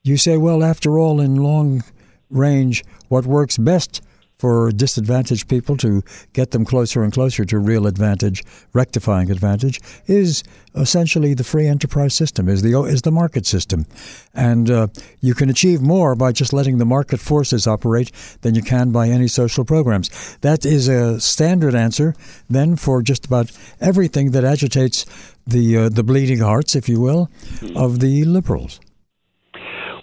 You 0.03 0.17
say, 0.17 0.39
well, 0.39 0.65
after 0.65 0.99
all, 0.99 1.21
in 1.21 1.37
long 1.37 1.83
range, 2.31 2.85
what 3.09 3.27
works 3.27 3.59
best 3.59 4.01
for 4.39 4.73
disadvantaged 4.73 5.47
people 5.47 5.77
to 5.77 6.03
get 6.33 6.53
them 6.53 6.65
closer 6.65 7.03
and 7.03 7.13
closer 7.13 7.45
to 7.45 7.59
real 7.59 7.87
advantage, 7.87 8.43
rectifying 8.73 9.31
advantage, 9.31 9.79
is 10.07 10.43
essentially 10.75 11.35
the 11.35 11.45
free 11.45 11.67
enterprise 11.67 12.15
system, 12.15 12.49
is 12.49 12.63
the 12.63 12.83
is 12.85 13.03
the 13.03 13.11
market 13.11 13.45
system, 13.45 13.85
and 14.33 14.71
uh, 14.71 14.87
you 15.21 15.35
can 15.35 15.51
achieve 15.51 15.83
more 15.83 16.15
by 16.15 16.33
just 16.33 16.55
letting 16.55 16.79
the 16.79 16.87
market 16.87 17.21
forces 17.21 17.67
operate 17.67 18.11
than 18.41 18.55
you 18.55 18.63
can 18.63 18.91
by 18.93 19.11
any 19.11 19.29
social 19.29 19.67
programs. 19.67 20.39
That 20.41 20.65
is 20.65 20.89
a 20.89 21.21
standard 21.21 21.75
answer 21.75 22.15
then 22.49 22.77
for 22.77 23.03
just 23.03 23.27
about 23.27 23.53
everything 23.79 24.31
that 24.31 24.45
agitates 24.45 25.05
the 25.47 25.77
uh, 25.77 25.89
the 25.91 26.03
bleeding 26.03 26.39
hearts, 26.39 26.75
if 26.75 26.89
you 26.89 26.99
will, 26.99 27.29
of 27.77 28.01
the 28.01 28.25
liberals. 28.25 28.81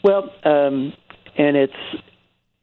Well, 0.07 0.31
um, 0.45 0.93
and 1.37 1.57
it's 1.57 1.73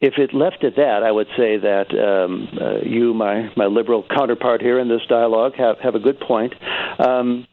if 0.00 0.14
it 0.16 0.32
left 0.32 0.64
at 0.64 0.76
that, 0.76 1.02
I 1.04 1.12
would 1.12 1.26
say 1.36 1.58
that 1.58 1.88
um, 1.92 2.48
uh, 2.58 2.78
you, 2.88 3.12
my 3.12 3.52
my 3.54 3.66
liberal 3.66 4.02
counterpart 4.08 4.62
here 4.62 4.78
in 4.78 4.88
this 4.88 5.02
dialogue, 5.10 5.52
have 5.58 5.76
have 5.80 5.94
a 5.94 5.98
good 5.98 6.18
point. 6.20 6.54
Um, 6.98 7.46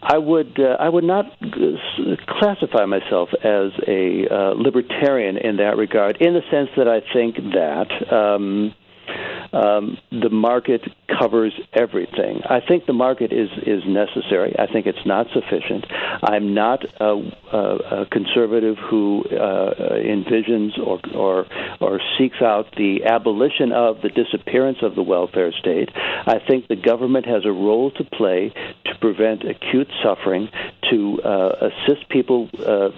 I 0.00 0.16
would 0.16 0.60
uh, 0.60 0.76
I 0.78 0.88
would 0.88 1.02
not 1.02 1.24
classify 2.28 2.84
myself 2.86 3.30
as 3.42 3.72
a 3.88 4.28
uh, 4.30 4.54
libertarian 4.54 5.36
in 5.36 5.56
that 5.56 5.76
regard, 5.76 6.18
in 6.20 6.34
the 6.34 6.42
sense 6.48 6.68
that 6.76 6.86
I 6.86 7.00
think 7.12 7.34
that. 7.54 8.12
Um, 8.14 8.74
um, 9.52 9.98
the 10.10 10.30
market 10.30 10.82
covers 11.18 11.52
everything. 11.72 12.40
I 12.48 12.60
think 12.60 12.86
the 12.86 12.92
market 12.92 13.32
is 13.32 13.50
is 13.66 13.82
necessary. 13.86 14.54
I 14.58 14.66
think 14.66 14.86
it's 14.86 15.06
not 15.06 15.26
sufficient. 15.32 15.86
I'm 16.22 16.54
not 16.54 16.84
a, 17.00 17.30
a, 17.52 18.02
a 18.02 18.06
conservative 18.06 18.76
who 18.78 19.24
uh, 19.30 19.74
envisions 19.98 20.78
or, 20.78 21.00
or 21.14 21.46
or 21.80 22.00
seeks 22.18 22.40
out 22.40 22.74
the 22.76 23.04
abolition 23.04 23.72
of 23.72 24.00
the 24.02 24.08
disappearance 24.08 24.78
of 24.82 24.94
the 24.94 25.02
welfare 25.02 25.52
state. 25.52 25.90
I 25.94 26.38
think 26.46 26.68
the 26.68 26.76
government 26.76 27.26
has 27.26 27.44
a 27.44 27.52
role 27.52 27.90
to 27.92 28.04
play 28.04 28.52
to 28.86 28.94
prevent 29.00 29.44
acute 29.44 29.90
suffering, 30.02 30.48
to 30.90 31.20
uh, 31.22 31.68
assist 31.68 32.08
people 32.08 32.48
uh, 32.58 32.90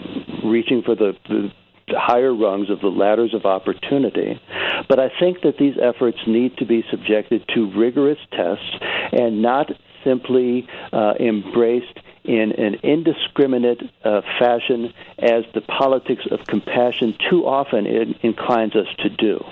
reaching 0.44 0.82
for 0.82 0.94
the, 0.94 1.16
the 1.28 1.52
higher 1.88 2.34
rungs 2.34 2.70
of 2.70 2.80
the 2.80 2.88
ladders 2.88 3.34
of 3.34 3.44
opportunity. 3.44 4.40
But 4.88 4.98
I 4.98 5.10
think 5.20 5.42
that 5.42 5.58
these 5.58 5.76
efforts 5.80 6.18
need 6.26 6.56
to 6.58 6.66
be 6.66 6.84
subjected 6.90 7.44
to 7.54 7.70
rigorous 7.76 8.18
tests 8.30 8.78
and 9.12 9.42
not 9.42 9.70
simply 10.04 10.68
uh, 10.92 11.14
embraced 11.18 11.98
in 12.24 12.52
an 12.52 12.76
indiscriminate 12.82 13.82
uh, 14.02 14.22
fashion 14.38 14.92
as 15.18 15.44
the 15.54 15.60
politics 15.60 16.22
of 16.30 16.46
compassion 16.46 17.14
too 17.30 17.46
often 17.46 17.86
inclines 18.22 18.74
us 18.74 18.86
to 18.98 19.10
do. 19.10 19.44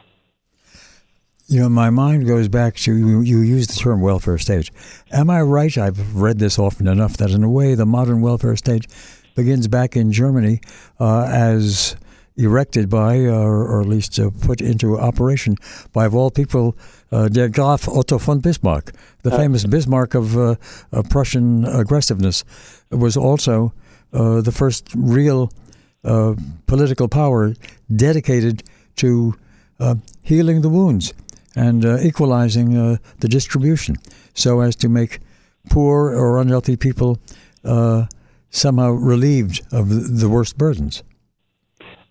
You 1.49 1.61
know, 1.61 1.69
my 1.69 1.91
mind 1.91 2.27
goes 2.27 2.49
back 2.49 2.77
to 2.77 2.97
you, 2.97 3.21
you 3.21 3.41
use 3.41 3.67
the 3.67 3.75
term 3.75 4.01
welfare 4.01 4.39
state. 4.39 4.71
Am 5.11 5.29
I 5.29 5.43
right? 5.43 5.77
I've 5.77 6.17
read 6.17 6.39
this 6.39 6.59
often 6.59 6.87
enough 6.87 7.19
that, 7.19 7.31
in 7.31 7.45
a 7.45 7.51
way, 7.51 7.75
the 7.75 7.85
modern 7.85 8.23
welfare 8.23 8.57
state 8.57 8.87
begins 9.35 9.69
back 9.69 9.97
in 9.97 10.13
Germany 10.13 10.61
uh, 10.99 11.25
as 11.25 11.97
erected 12.37 12.89
by, 12.89 13.19
or, 13.19 13.65
or 13.67 13.81
at 13.81 13.89
least 13.89 14.19
uh, 14.19 14.31
put 14.41 14.61
into 14.61 14.99
operation 14.99 15.57
by, 15.93 16.07
of 16.07 16.15
all 16.15 16.31
people, 16.31 16.77
uh, 17.11 17.29
der 17.29 17.49
Graf 17.49 17.89
Otto 17.89 18.19
von 18.19 18.41
Bismarck, 18.41 18.93
the 19.23 19.33
uh, 19.33 19.37
famous 19.37 19.65
Bismarck 19.65 20.15
of, 20.15 20.37
uh, 20.37 20.57
of, 20.93 21.09
Prussian 21.09 21.65
aggressiveness, 21.65 22.45
was 22.91 23.17
also 23.17 23.73
uh, 24.13 24.41
the 24.41 24.53
first 24.53 24.89
real 24.95 25.51
uh, 26.05 26.35
political 26.67 27.09
power 27.09 27.55
dedicated 27.95 28.63
to 28.97 29.35
healing 30.23 30.61
the 30.61 30.69
wounds 30.69 31.13
and 31.57 31.85
equalizing 31.85 32.99
the 33.19 33.29
distribution 33.29 33.97
so 34.33 34.61
as 34.61 34.77
to 34.77 34.89
make 34.89 35.19
poor 35.71 36.15
or 36.15 36.41
unhealthy 36.41 36.77
people 36.77 37.19
somehow 38.51 38.91
relieved 38.91 39.61
of 39.73 40.21
the 40.21 40.29
worst 40.29 40.57
burdens. 40.57 41.03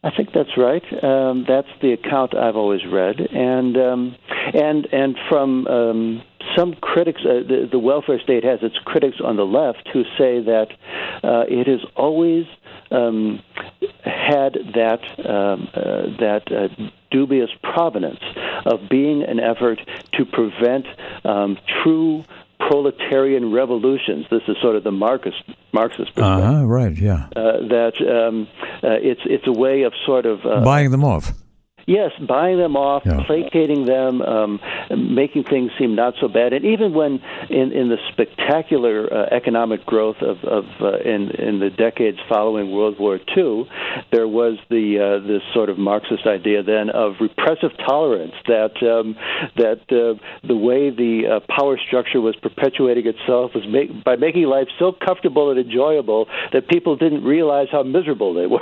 I 0.03 0.09
think 0.09 0.29
that's 0.33 0.57
right. 0.57 0.83
Um, 1.03 1.45
that's 1.47 1.67
the 1.81 1.93
account 1.93 2.35
I've 2.35 2.55
always 2.55 2.81
read, 2.91 3.19
and 3.19 3.77
um, 3.77 4.15
and 4.51 4.87
and 4.91 5.15
from 5.29 5.67
um, 5.67 6.23
some 6.55 6.73
critics, 6.73 7.21
uh, 7.23 7.45
the, 7.47 7.69
the, 7.71 7.77
welfare 7.77 8.19
state 8.19 8.43
has 8.43 8.59
its 8.63 8.75
critics 8.83 9.17
on 9.23 9.35
the 9.35 9.45
left 9.45 9.87
who 9.93 10.03
say 10.17 10.41
that 10.41 10.69
uh, 11.23 11.45
it 11.47 11.67
has 11.67 11.81
always 11.95 12.45
um, 12.89 13.43
had 14.03 14.57
that 14.73 15.03
um, 15.19 15.69
uh, 15.73 16.17
that 16.19 16.51
uh, 16.51 16.89
dubious 17.11 17.51
provenance 17.61 18.23
of 18.65 18.89
being 18.89 19.23
an 19.23 19.39
effort 19.39 19.79
to 20.13 20.25
prevent 20.25 20.87
um, 21.23 21.57
true 21.83 22.23
proletarian 22.67 23.51
revolutions. 23.51 24.25
This 24.29 24.41
is 24.47 24.55
sort 24.61 24.75
of 24.75 24.83
the 24.83 24.91
Marxist 24.91 25.43
Marxist 25.73 26.13
perspective. 26.15 26.43
Uh-huh, 26.43 26.65
right, 26.65 26.97
yeah. 26.97 27.27
Uh, 27.35 27.67
that 27.69 27.93
um, 28.01 28.47
uh, 28.83 28.97
it's 29.01 29.21
it's 29.25 29.47
a 29.47 29.51
way 29.51 29.83
of 29.83 29.93
sort 30.05 30.25
of 30.25 30.45
uh, 30.45 30.63
buying 30.63 30.91
them 30.91 31.03
off. 31.03 31.31
Yes, 31.87 32.11
buying 32.27 32.57
them 32.57 32.75
off, 32.75 33.03
yeah. 33.05 33.23
placating 33.25 33.85
them, 33.85 34.21
um, 34.21 34.59
making 34.89 35.43
things 35.45 35.71
seem 35.77 35.95
not 35.95 36.13
so 36.19 36.27
bad, 36.27 36.53
and 36.53 36.65
even 36.65 36.93
when 36.93 37.21
in, 37.49 37.71
in 37.71 37.89
the 37.89 37.97
spectacular 38.11 39.11
uh, 39.11 39.25
economic 39.31 39.85
growth 39.85 40.17
of, 40.21 40.43
of 40.43 40.65
uh, 40.81 40.97
in 40.99 41.31
in 41.31 41.59
the 41.59 41.69
decades 41.69 42.17
following 42.29 42.71
World 42.71 42.99
War 42.99 43.19
II, 43.35 43.67
there 44.11 44.27
was 44.27 44.57
the 44.69 44.99
uh, 44.99 45.27
this 45.27 45.41
sort 45.53 45.69
of 45.69 45.77
Marxist 45.77 46.25
idea 46.25 46.63
then 46.63 46.89
of 46.89 47.15
repressive 47.19 47.71
tolerance 47.85 48.33
that 48.47 48.81
um, 48.83 49.15
that 49.57 49.81
uh, 49.91 50.19
the 50.47 50.55
way 50.55 50.89
the 50.89 51.23
uh, 51.27 51.39
power 51.53 51.77
structure 51.77 52.21
was 52.21 52.35
perpetuating 52.35 53.07
itself 53.07 53.51
was 53.53 53.65
make, 53.67 54.03
by 54.03 54.15
making 54.15 54.43
life 54.43 54.67
so 54.79 54.91
comfortable 54.91 55.49
and 55.51 55.59
enjoyable 55.59 56.27
that 56.53 56.67
people 56.67 56.95
didn't 56.95 57.23
realize 57.23 57.67
how 57.71 57.83
miserable 57.83 58.33
they 58.33 58.47
were. 58.47 58.59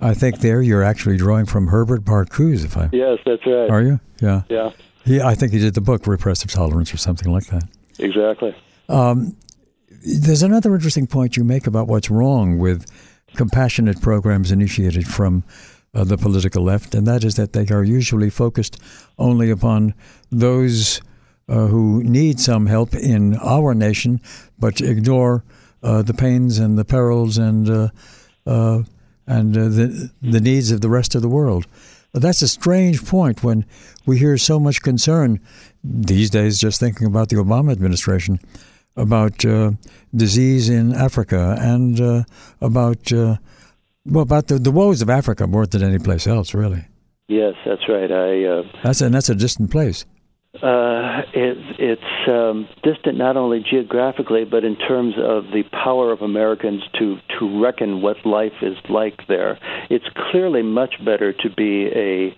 I 0.00 0.14
think 0.14 0.40
there 0.40 0.62
you're 0.62 0.82
actually 0.82 1.16
drawing 1.16 1.46
from 1.46 1.66
Herbert 1.68 2.04
Marcuse, 2.04 2.64
if 2.64 2.76
I. 2.76 2.88
Yes, 2.92 3.18
that's 3.26 3.44
right. 3.46 3.70
Are 3.70 3.82
you? 3.82 4.00
Yeah. 4.20 4.42
Yeah. 4.48 4.70
He, 5.04 5.20
I 5.20 5.34
think 5.34 5.52
he 5.52 5.58
did 5.58 5.74
the 5.74 5.80
book 5.80 6.06
Repressive 6.06 6.50
Tolerance 6.50 6.92
or 6.92 6.96
something 6.96 7.32
like 7.32 7.46
that. 7.46 7.64
Exactly. 7.98 8.54
Um, 8.88 9.36
there's 10.02 10.42
another 10.42 10.74
interesting 10.74 11.06
point 11.06 11.36
you 11.36 11.44
make 11.44 11.66
about 11.66 11.86
what's 11.86 12.10
wrong 12.10 12.58
with 12.58 12.86
compassionate 13.34 14.00
programs 14.00 14.50
initiated 14.50 15.06
from 15.06 15.44
uh, 15.94 16.04
the 16.04 16.16
political 16.16 16.62
left, 16.62 16.94
and 16.94 17.06
that 17.06 17.24
is 17.24 17.36
that 17.36 17.52
they 17.52 17.66
are 17.68 17.82
usually 17.82 18.30
focused 18.30 18.80
only 19.18 19.50
upon 19.50 19.94
those 20.30 21.00
uh, 21.48 21.66
who 21.66 22.02
need 22.04 22.38
some 22.40 22.66
help 22.66 22.94
in 22.94 23.36
our 23.38 23.74
nation, 23.74 24.20
but 24.58 24.80
ignore 24.80 25.44
uh, 25.82 26.02
the 26.02 26.14
pains 26.14 26.58
and 26.58 26.78
the 26.78 26.84
perils 26.84 27.38
and 27.38 27.68
uh, 27.68 27.88
uh, 28.46 28.82
and 29.26 29.56
uh, 29.56 29.68
the 29.68 30.10
the 30.22 30.40
needs 30.40 30.70
of 30.70 30.80
the 30.80 30.88
rest 30.88 31.14
of 31.14 31.22
the 31.22 31.28
world. 31.28 31.66
But 32.12 32.22
that's 32.22 32.42
a 32.42 32.48
strange 32.48 33.04
point 33.04 33.44
when 33.44 33.64
we 34.04 34.18
hear 34.18 34.36
so 34.36 34.58
much 34.58 34.82
concern 34.82 35.40
these 35.84 36.30
days. 36.30 36.58
Just 36.58 36.80
thinking 36.80 37.06
about 37.06 37.28
the 37.28 37.36
Obama 37.36 37.72
administration, 37.72 38.40
about 38.96 39.44
uh, 39.44 39.72
disease 40.14 40.68
in 40.68 40.94
Africa, 40.94 41.56
and 41.58 42.00
uh, 42.00 42.24
about 42.60 43.12
uh, 43.12 43.36
well, 44.06 44.22
about 44.22 44.48
the, 44.48 44.58
the 44.58 44.70
woes 44.70 45.02
of 45.02 45.10
Africa 45.10 45.46
more 45.46 45.66
than 45.66 45.82
any 45.82 45.98
place 45.98 46.26
else, 46.26 46.54
really. 46.54 46.84
Yes, 47.28 47.54
that's 47.64 47.88
right. 47.88 48.10
I 48.10 48.44
uh, 48.44 48.62
that's 48.82 49.00
and 49.00 49.14
that's 49.14 49.28
a 49.28 49.34
distant 49.34 49.70
place. 49.70 50.04
Uh, 50.54 51.22
it, 51.32 51.56
it's 51.78 52.28
um, 52.28 52.68
distant 52.82 53.16
not 53.16 53.36
only 53.36 53.60
geographically, 53.60 54.44
but 54.44 54.64
in 54.64 54.76
terms 54.76 55.14
of 55.16 55.44
the 55.52 55.62
power 55.70 56.10
of 56.10 56.22
Americans 56.22 56.82
to, 56.98 57.18
to 57.38 57.62
reckon 57.62 58.02
what 58.02 58.16
life 58.26 58.52
is 58.60 58.76
like 58.88 59.26
there. 59.28 59.60
It's 59.90 60.04
clearly 60.30 60.62
much 60.62 60.94
better 61.04 61.32
to 61.32 61.50
be 61.50 61.86
a 61.94 62.34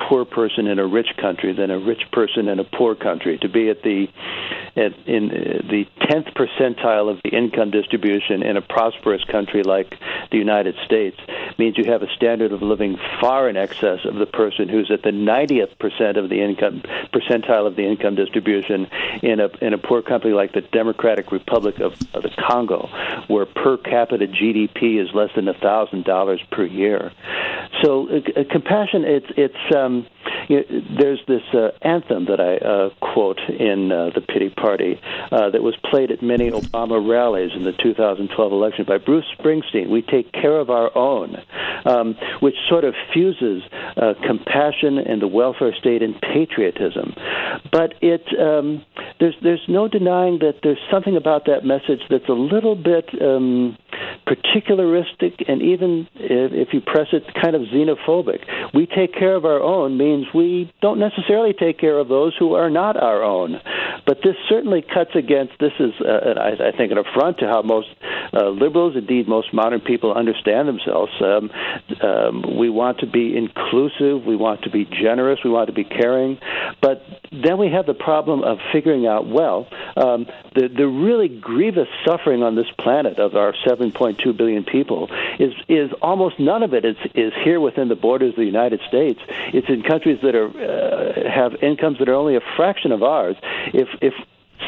poor 0.00 0.24
person 0.24 0.66
in 0.66 0.78
a 0.78 0.86
rich 0.86 1.08
country 1.20 1.52
than 1.52 1.70
a 1.70 1.78
rich 1.78 2.02
person 2.12 2.48
in 2.48 2.58
a 2.58 2.64
poor 2.64 2.94
country. 2.94 3.38
To 3.38 3.48
be 3.48 3.68
at 3.68 3.82
the 3.82 4.08
at, 4.76 4.92
in 5.06 5.28
the 5.28 5.86
tenth 6.06 6.26
percentile 6.34 7.10
of 7.10 7.20
the 7.24 7.30
income 7.30 7.70
distribution 7.70 8.42
in 8.42 8.56
a 8.56 8.62
prosperous 8.62 9.24
country 9.24 9.62
like 9.62 9.98
the 10.30 10.38
United 10.38 10.76
States 10.84 11.18
means 11.58 11.76
you 11.76 11.84
have 11.84 12.02
a 12.02 12.14
standard 12.14 12.52
of 12.52 12.62
living 12.62 12.96
far 13.20 13.48
in 13.48 13.56
excess 13.56 14.04
of 14.04 14.14
the 14.14 14.26
person 14.26 14.68
who's 14.68 14.90
at 14.90 15.02
the 15.02 15.10
90th 15.10 15.76
percent 15.78 16.16
of 16.16 16.28
the 16.28 16.40
income 16.40 16.82
percentile 17.12 17.66
of 17.66 17.74
the 17.76 17.84
income 17.84 18.14
distribution 18.14 18.86
in 19.22 19.40
a 19.40 19.48
in 19.60 19.74
a 19.74 19.78
poor 19.78 20.02
country 20.02 20.32
like 20.32 20.52
the 20.52 20.60
Democratic 20.60 21.32
Republic 21.32 21.80
of, 21.80 21.92
of 22.14 22.22
the 22.22 22.30
Congo, 22.48 22.88
where 23.26 23.46
per 23.46 23.76
capita 23.76 24.26
GDP 24.26 25.02
is 25.02 25.12
less 25.14 25.30
than 25.34 25.48
a 25.48 25.54
thousand 25.54 26.04
dollars 26.04 26.40
per 26.52 26.64
year. 26.64 27.12
So 27.82 28.08
uh, 28.08 28.44
compassion, 28.50 29.04
it's 29.04 29.26
it's 29.36 29.74
um, 29.76 29.87
um, 29.88 30.06
you 30.48 30.56
know, 30.56 30.80
there's 30.98 31.20
this 31.26 31.42
uh, 31.52 31.70
anthem 31.82 32.26
that 32.26 32.40
I 32.40 32.56
uh, 32.56 32.90
quote 33.00 33.40
in 33.48 33.92
uh, 33.92 34.10
the 34.14 34.20
pity 34.20 34.50
party 34.50 35.00
uh, 35.30 35.50
that 35.50 35.62
was 35.62 35.76
played 35.90 36.10
at 36.10 36.22
many 36.22 36.50
Obama 36.50 37.06
rallies 37.06 37.50
in 37.54 37.64
the 37.64 37.72
2012 37.72 38.52
election 38.52 38.84
by 38.86 38.98
Bruce 38.98 39.26
Springsteen. 39.38 39.88
We 39.90 40.02
take 40.02 40.32
care 40.32 40.58
of 40.58 40.70
our 40.70 40.96
own, 40.96 41.36
um, 41.84 42.16
which 42.40 42.56
sort 42.68 42.84
of 42.84 42.94
fuses 43.12 43.62
uh, 43.96 44.14
compassion 44.26 44.98
and 44.98 45.20
the 45.20 45.28
welfare 45.28 45.74
state 45.74 46.02
and 46.02 46.20
patriotism. 46.20 47.14
But 47.70 47.94
it 48.00 48.24
um, 48.38 48.84
there's 49.20 49.34
there's 49.42 49.64
no 49.68 49.88
denying 49.88 50.38
that 50.40 50.60
there's 50.62 50.80
something 50.90 51.16
about 51.16 51.46
that 51.46 51.64
message 51.64 52.00
that's 52.08 52.28
a 52.28 52.32
little 52.32 52.74
bit 52.74 53.08
um, 53.20 53.76
particularistic 54.26 55.42
and 55.48 55.62
even 55.62 56.08
if, 56.14 56.68
if 56.68 56.74
you 56.74 56.80
press 56.80 57.08
it, 57.12 57.24
kind 57.40 57.54
of 57.54 57.62
xenophobic. 57.62 58.40
We 58.74 58.86
take 58.86 59.14
care 59.14 59.34
of 59.34 59.44
our 59.44 59.60
own 59.60 59.96
means 59.96 60.17
we 60.34 60.72
don't 60.80 60.98
necessarily 60.98 61.52
take 61.52 61.78
care 61.78 61.98
of 61.98 62.08
those 62.08 62.34
who 62.38 62.54
are 62.54 62.70
not 62.70 62.96
our 62.96 63.22
own. 63.22 63.60
But 64.06 64.18
this 64.22 64.36
certainly 64.48 64.82
cuts 64.82 65.10
against. 65.14 65.54
This 65.60 65.72
is, 65.78 65.92
uh, 66.00 66.34
I, 66.40 66.68
I 66.68 66.76
think, 66.76 66.92
an 66.92 66.98
affront 66.98 67.38
to 67.38 67.46
how 67.46 67.62
most 67.62 67.88
uh, 68.32 68.48
liberals, 68.48 68.96
indeed 68.96 69.28
most 69.28 69.52
modern 69.52 69.80
people, 69.80 70.14
understand 70.14 70.68
themselves. 70.68 71.12
Um, 71.20 71.50
um, 72.02 72.58
we 72.58 72.70
want 72.70 73.00
to 73.00 73.06
be 73.06 73.36
inclusive. 73.36 74.24
We 74.24 74.36
want 74.36 74.62
to 74.62 74.70
be 74.70 74.84
generous. 74.84 75.40
We 75.44 75.50
want 75.50 75.68
to 75.68 75.74
be 75.74 75.84
caring. 75.84 76.38
But 76.80 77.02
then 77.32 77.58
we 77.58 77.70
have 77.70 77.86
the 77.86 77.94
problem 77.94 78.42
of 78.42 78.58
figuring 78.72 79.06
out 79.06 79.28
well 79.28 79.68
um, 79.96 80.26
the 80.54 80.68
the 80.68 80.86
really 80.86 81.28
grievous 81.28 81.88
suffering 82.06 82.42
on 82.42 82.54
this 82.54 82.66
planet 82.78 83.18
of 83.18 83.34
our 83.34 83.52
7.2 83.66 84.36
billion 84.36 84.64
people 84.64 85.08
is 85.38 85.52
is 85.68 85.90
almost 86.00 86.38
none 86.38 86.62
of 86.62 86.72
it 86.72 86.84
is 86.84 86.96
is 87.14 87.32
here 87.44 87.60
within 87.60 87.88
the 87.88 87.96
borders 87.96 88.30
of 88.30 88.36
the 88.36 88.44
United 88.44 88.80
States. 88.88 89.20
It's 89.52 89.68
in 89.68 89.82
countries 89.82 89.97
that 90.04 90.34
are 90.34 90.48
uh, 90.48 91.30
have 91.30 91.62
incomes 91.62 91.98
that 91.98 92.08
are 92.08 92.14
only 92.14 92.36
a 92.36 92.40
fraction 92.56 92.92
of 92.92 93.02
ours. 93.02 93.36
If 93.72 93.88
if 94.00 94.14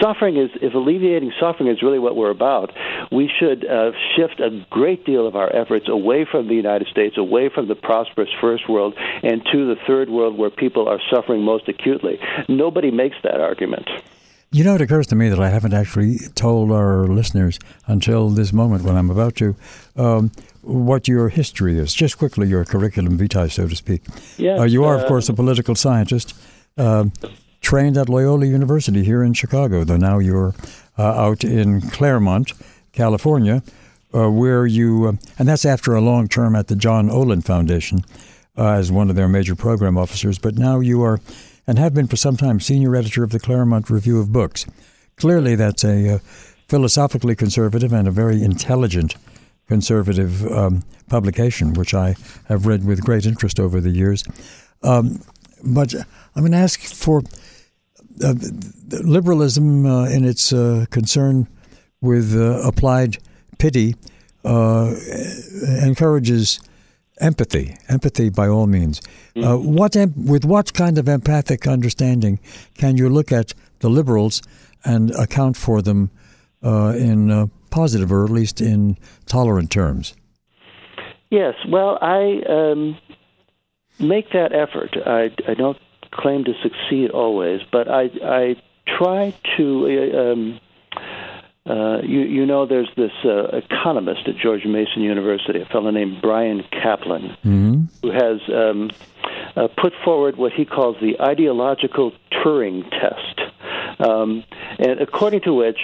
suffering 0.01 0.37
is 0.37 0.51
if 0.63 0.75
alleviating 0.75 1.33
suffering 1.41 1.69
is 1.69 1.83
really 1.83 1.99
what 1.99 2.15
we're 2.17 2.31
about 2.31 2.73
we 3.11 3.29
should 3.39 3.67
uh, 3.67 3.91
shift 4.17 4.39
a 4.41 4.65
great 4.71 5.05
deal 5.05 5.27
of 5.27 5.35
our 5.35 5.55
efforts 5.55 5.89
away 5.89 6.25
from 6.31 6.47
the 6.47 6.55
united 6.55 6.87
states 6.89 7.19
away 7.19 7.49
from 7.49 7.67
the 7.67 7.75
prosperous 7.75 8.29
first 8.41 8.69
world 8.69 8.95
and 9.23 9.45
to 9.51 9.67
the 9.67 9.77
third 9.87 10.09
world 10.09 10.39
where 10.39 10.51
people 10.51 10.89
are 10.89 11.01
suffering 11.13 11.43
most 11.43 11.69
acutely 11.69 12.21
nobody 12.49 12.91
makes 12.91 13.17
that 13.25 13.41
argument 13.41 13.89
you 14.53 14.65
know, 14.65 14.75
it 14.75 14.81
occurs 14.81 15.07
to 15.09 15.15
me 15.15 15.29
that 15.29 15.39
I 15.39 15.49
haven't 15.49 15.75
actually 15.75 16.19
told 16.35 16.73
our 16.73 17.07
listeners 17.07 17.59
until 17.87 18.31
this 18.31 18.53
moment 18.53 18.85
when 18.85 18.97
I'm 18.97 19.11
about 19.11 19.37
to 19.37 19.55
um, 19.97 20.33
what 20.63 21.07
your 21.07 21.29
history 21.29 21.79
is. 21.79 21.95
Just 21.95 22.19
quickly, 22.19 22.49
your 22.49 22.65
curriculum 22.65 23.17
vitae, 23.17 23.49
so 23.49 23.69
to 23.69 23.77
speak. 23.77 24.03
Yes, 24.37 24.61
uh, 24.61 24.65
you 24.65 24.85
are, 24.85 24.97
of 24.97 25.03
uh, 25.03 25.09
course, 25.09 25.29
a 25.29 25.35
political 25.35 25.75
scientist. 25.75 26.35
Um, 26.77 27.13
trained 27.61 27.97
at 27.97 28.09
Loyola 28.09 28.47
University 28.47 29.05
here 29.05 29.23
in 29.23 29.35
Chicago, 29.35 29.85
though 29.85 29.97
now 29.97 30.19
you're 30.19 30.55
uh, 30.99 31.03
out 31.03 31.45
in 31.45 31.81
Claremont, 31.83 32.53
California, 32.93 33.63
uh, 34.15 34.31
where 34.31 34.67
you, 34.67 35.07
uh, 35.07 35.13
and 35.39 35.49
that's 35.49 35.65
after 35.65 35.95
a 35.95 36.01
long 36.01 36.27
term 36.27 36.57
at 36.57 36.69
the 36.69 36.77
John 36.77 37.11
Olin 37.11 37.43
Foundation 37.43 38.05
uh, 38.57 38.73
as 38.73 38.91
one 38.91 39.11
of 39.11 39.17
their 39.17 39.29
major 39.29 39.55
program 39.55 39.97
officers, 39.97 40.39
but 40.39 40.57
now 40.57 40.81
you 40.81 41.03
are, 41.03 41.21
and 41.71 41.79
have 41.79 41.95
been 41.95 42.09
for 42.09 42.17
some 42.17 42.37
time, 42.37 42.59
senior 42.59 42.97
editor 42.97 43.23
of 43.23 43.31
the 43.31 43.39
Claremont 43.39 43.89
Review 43.91 44.19
of 44.19 44.33
Books. 44.33 44.67
Clearly, 45.15 45.55
that's 45.55 45.85
a 45.85 46.17
uh, 46.17 46.19
philosophically 46.67 47.37
conservative 47.37 47.93
and 47.93 48.09
a 48.09 48.11
very 48.11 48.43
intelligent 48.43 49.15
conservative 49.69 50.45
um, 50.51 50.83
publication, 51.09 51.75
which 51.75 51.95
I 51.95 52.17
have 52.49 52.67
read 52.67 52.85
with 52.85 53.05
great 53.05 53.25
interest 53.25 53.61
over 53.61 53.81
the 53.81 53.91
years. 53.91 54.25
Um, 54.83 55.23
but 55.63 55.95
I'm 55.95 56.43
going 56.43 56.51
to 56.51 56.59
ask 56.59 56.81
for 56.81 57.23
uh, 58.21 58.35
liberalism 59.05 59.87
uh, 59.87 60.07
in 60.07 60.25
its 60.25 60.53
uh, 60.53 60.87
concern 60.91 61.47
with 62.01 62.35
uh, 62.35 62.63
applied 62.67 63.19
pity 63.59 63.95
uh, 64.45 64.93
encourages 65.85 66.59
empathy. 67.21 67.77
Empathy, 67.89 68.31
by 68.31 68.49
all 68.49 68.67
means. 68.67 69.01
Mm-hmm. 69.37 69.75
what 69.75 69.97
em- 69.97 70.27
with 70.27 70.45
what 70.45 70.75
kind 70.75 70.99
of 70.99 71.09
empathic 71.09 71.67
understanding 71.67 72.41
can 72.75 72.97
you 72.97 73.09
look 73.09 73.31
at 73.33 73.55
the 73.81 73.89
liberals 73.89 74.43
and 74.85 75.11
account 75.13 75.57
for 75.57 75.83
them 75.83 76.11
in 76.63 77.51
positive, 77.71 78.13
or 78.13 78.25
at 78.25 78.31
least 78.31 78.61
in 78.61 78.99
tolerant 79.27 79.71
terms? 79.71 80.15
Yes, 81.31 81.55
well, 81.69 81.97
I 82.03 82.43
um, 82.49 82.99
make 83.99 84.33
that 84.33 84.53
effort. 84.53 84.97
I, 85.07 85.31
I 85.47 85.55
don't 85.55 85.79
claim 86.11 86.45
to 86.45 86.53
succeed 86.63 87.11
always, 87.11 87.61
but 87.71 87.89
I 87.89 88.11
I 88.23 88.57
try 88.99 89.35
to. 89.57 90.11
Uh, 90.13 90.33
um, 90.33 90.61
uh, 91.67 91.99
you, 92.03 92.21
you 92.21 92.47
know, 92.47 92.67
there's 92.67 92.91
this 92.97 93.13
uh, 93.25 93.49
economist 93.57 94.27
at 94.27 94.37
George 94.37 94.65
Mason 94.65 95.03
University, 95.03 95.61
a 95.61 95.67
fellow 95.67 95.91
named 95.91 96.23
Bryan 96.23 96.63
Caplan, 96.73 97.37
mm-hmm. 97.45 97.83
who 98.03 98.11
has 98.11 98.41
um, 98.49 98.91
uh, 99.57 99.69
put 99.81 99.93
forward 100.03 100.37
what 100.37 100.53
he 100.53 100.65
calls 100.65 100.97
the 101.01 101.21
ideological 101.21 102.13
Turing 102.33 102.89
test, 102.91 103.41
um, 104.01 104.43
and 104.79 105.01
according 105.01 105.43
to 105.43 105.53
which 105.53 105.79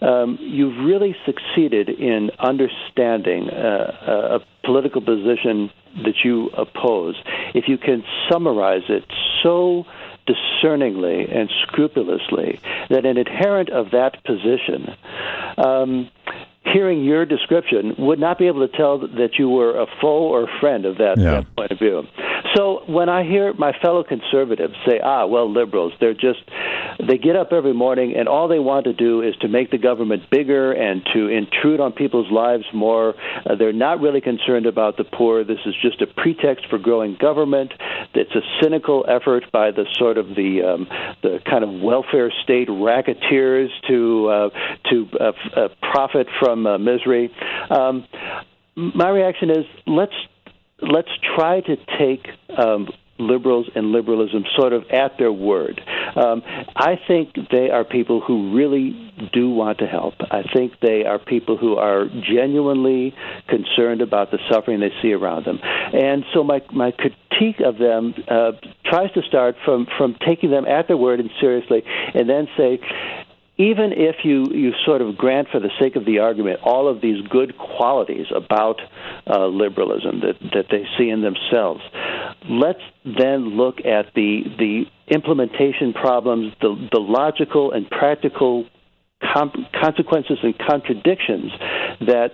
um, 0.00 0.38
you've 0.40 0.84
really 0.84 1.16
succeeded 1.24 1.88
in 1.88 2.30
understanding 2.38 3.50
uh, 3.50 4.38
a 4.38 4.66
political 4.66 5.00
position 5.00 5.70
that 6.04 6.24
you 6.24 6.48
oppose 6.50 7.16
if 7.54 7.68
you 7.68 7.78
can 7.78 8.04
summarize 8.30 8.82
it 8.88 9.04
so 9.42 9.86
discerningly 10.26 11.28
and 11.28 11.50
scrupulously 11.62 12.60
that 12.90 13.04
an 13.06 13.16
adherent 13.16 13.70
of 13.70 13.90
that 13.92 14.22
position 14.24 14.94
um, 15.58 16.10
hearing 16.72 17.04
your 17.04 17.24
description 17.24 17.94
would 17.98 18.18
not 18.18 18.38
be 18.38 18.46
able 18.46 18.66
to 18.66 18.76
tell 18.76 18.98
that 18.98 19.38
you 19.38 19.48
were 19.48 19.80
a 19.80 19.86
foe 20.00 20.28
or 20.28 20.48
friend 20.60 20.84
of 20.84 20.98
that, 20.98 21.16
yeah. 21.18 21.30
that 21.36 21.56
point 21.56 21.70
of 21.70 21.78
view. 21.78 22.02
So 22.56 22.82
when 22.86 23.10
I 23.10 23.22
hear 23.24 23.52
my 23.52 23.72
fellow 23.82 24.02
conservatives 24.02 24.74
say, 24.86 24.98
"Ah, 25.02 25.26
well, 25.26 25.50
liberals, 25.50 25.92
they're 26.00 26.14
just 26.14 26.40
they 27.06 27.18
get 27.18 27.36
up 27.36 27.52
every 27.52 27.74
morning 27.74 28.14
and 28.16 28.28
all 28.28 28.48
they 28.48 28.58
want 28.58 28.84
to 28.84 28.94
do 28.94 29.20
is 29.20 29.36
to 29.42 29.48
make 29.48 29.70
the 29.70 29.78
government 29.78 30.30
bigger 30.30 30.72
and 30.72 31.04
to 31.12 31.28
intrude 31.28 31.80
on 31.80 31.92
people's 31.92 32.30
lives 32.30 32.64
more. 32.72 33.14
Uh, 33.44 33.56
they're 33.56 33.72
not 33.72 34.00
really 34.00 34.22
concerned 34.22 34.64
about 34.64 34.96
the 34.96 35.04
poor. 35.04 35.44
This 35.44 35.58
is 35.66 35.74
just 35.82 36.00
a 36.00 36.06
pretext 36.06 36.66
for 36.70 36.78
growing 36.78 37.16
government. 37.20 37.72
It's 38.14 38.34
a 38.34 38.42
cynical 38.62 39.04
effort 39.06 39.44
by 39.52 39.70
the 39.72 39.84
sort 39.98 40.16
of 40.16 40.28
the 40.28 40.62
um, 40.62 40.88
the 41.22 41.40
kind 41.44 41.62
of 41.62 41.70
welfare 41.82 42.32
state 42.42 42.68
racketeers 42.70 43.70
to 43.88 44.28
uh, 44.28 44.48
to 44.90 45.08
uh, 45.20 45.32
uh, 45.54 45.68
profit 45.92 46.28
from 46.40 46.66
uh, 46.66 46.78
misery." 46.78 47.30
Um, 47.68 48.06
my 48.76 49.08
reaction 49.08 49.50
is 49.50 49.64
let's 49.86 50.14
let's 50.80 51.10
try 51.36 51.60
to 51.60 51.76
take 51.98 52.26
um, 52.56 52.88
liberals 53.18 53.68
and 53.74 53.92
liberalism 53.92 54.44
sort 54.58 54.72
of 54.72 54.84
at 54.90 55.18
their 55.18 55.32
word. 55.32 55.80
Um, 56.16 56.42
I 56.74 56.98
think 57.08 57.34
they 57.50 57.70
are 57.70 57.84
people 57.84 58.20
who 58.20 58.54
really 58.54 59.12
do 59.32 59.50
want 59.50 59.78
to 59.78 59.86
help. 59.86 60.14
I 60.20 60.42
think 60.54 60.74
they 60.80 61.04
are 61.04 61.18
people 61.18 61.56
who 61.56 61.76
are 61.76 62.06
genuinely 62.06 63.14
concerned 63.48 64.02
about 64.02 64.30
the 64.30 64.38
suffering 64.50 64.80
they 64.80 64.92
see 65.00 65.12
around 65.12 65.46
them. 65.46 65.58
And 65.62 66.24
so 66.34 66.44
my 66.44 66.60
my 66.72 66.90
critique 66.92 67.60
of 67.64 67.78
them 67.78 68.14
uh, 68.28 68.52
tries 68.84 69.12
to 69.12 69.22
start 69.22 69.56
from 69.64 69.86
from 69.96 70.16
taking 70.26 70.50
them 70.50 70.66
at 70.66 70.88
their 70.88 70.96
word 70.96 71.20
and 71.20 71.30
seriously, 71.40 71.82
and 72.14 72.28
then 72.28 72.48
say, 72.56 72.80
even 73.58 73.92
if 73.92 74.16
you, 74.24 74.46
you 74.52 74.72
sort 74.84 75.00
of 75.00 75.16
grant, 75.16 75.48
for 75.48 75.60
the 75.60 75.70
sake 75.80 75.96
of 75.96 76.04
the 76.04 76.18
argument, 76.18 76.60
all 76.62 76.88
of 76.88 77.00
these 77.00 77.26
good 77.28 77.56
qualities 77.56 78.26
about 78.34 78.80
uh, 79.26 79.46
liberalism 79.46 80.20
that, 80.20 80.38
that 80.52 80.66
they 80.70 80.84
see 80.98 81.08
in 81.08 81.22
themselves, 81.22 81.80
let's 82.48 82.82
then 83.04 83.56
look 83.56 83.78
at 83.78 84.12
the, 84.14 84.42
the 84.58 84.84
implementation 85.08 85.94
problems, 85.94 86.52
the, 86.60 86.88
the 86.92 87.00
logical 87.00 87.72
and 87.72 87.88
practical 87.88 88.66
com- 89.22 89.66
consequences 89.72 90.38
and 90.42 90.54
contradictions 90.58 91.50
that 92.00 92.32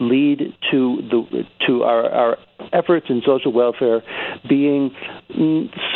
lead 0.00 0.54
to 0.70 1.02
the 1.10 1.46
to 1.66 1.82
our, 1.82 2.08
our 2.10 2.38
efforts 2.72 3.06
in 3.08 3.22
social 3.24 3.52
welfare 3.52 4.02
being 4.48 4.94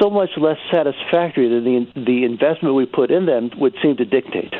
so 0.00 0.10
much 0.10 0.30
less 0.36 0.58
satisfactory 0.70 1.48
than 1.48 1.64
the 1.64 2.02
the 2.04 2.24
investment 2.24 2.74
we 2.74 2.86
put 2.86 3.10
in 3.10 3.26
them 3.26 3.50
would 3.58 3.74
seem 3.82 3.96
to 3.96 4.04
dictate. 4.04 4.52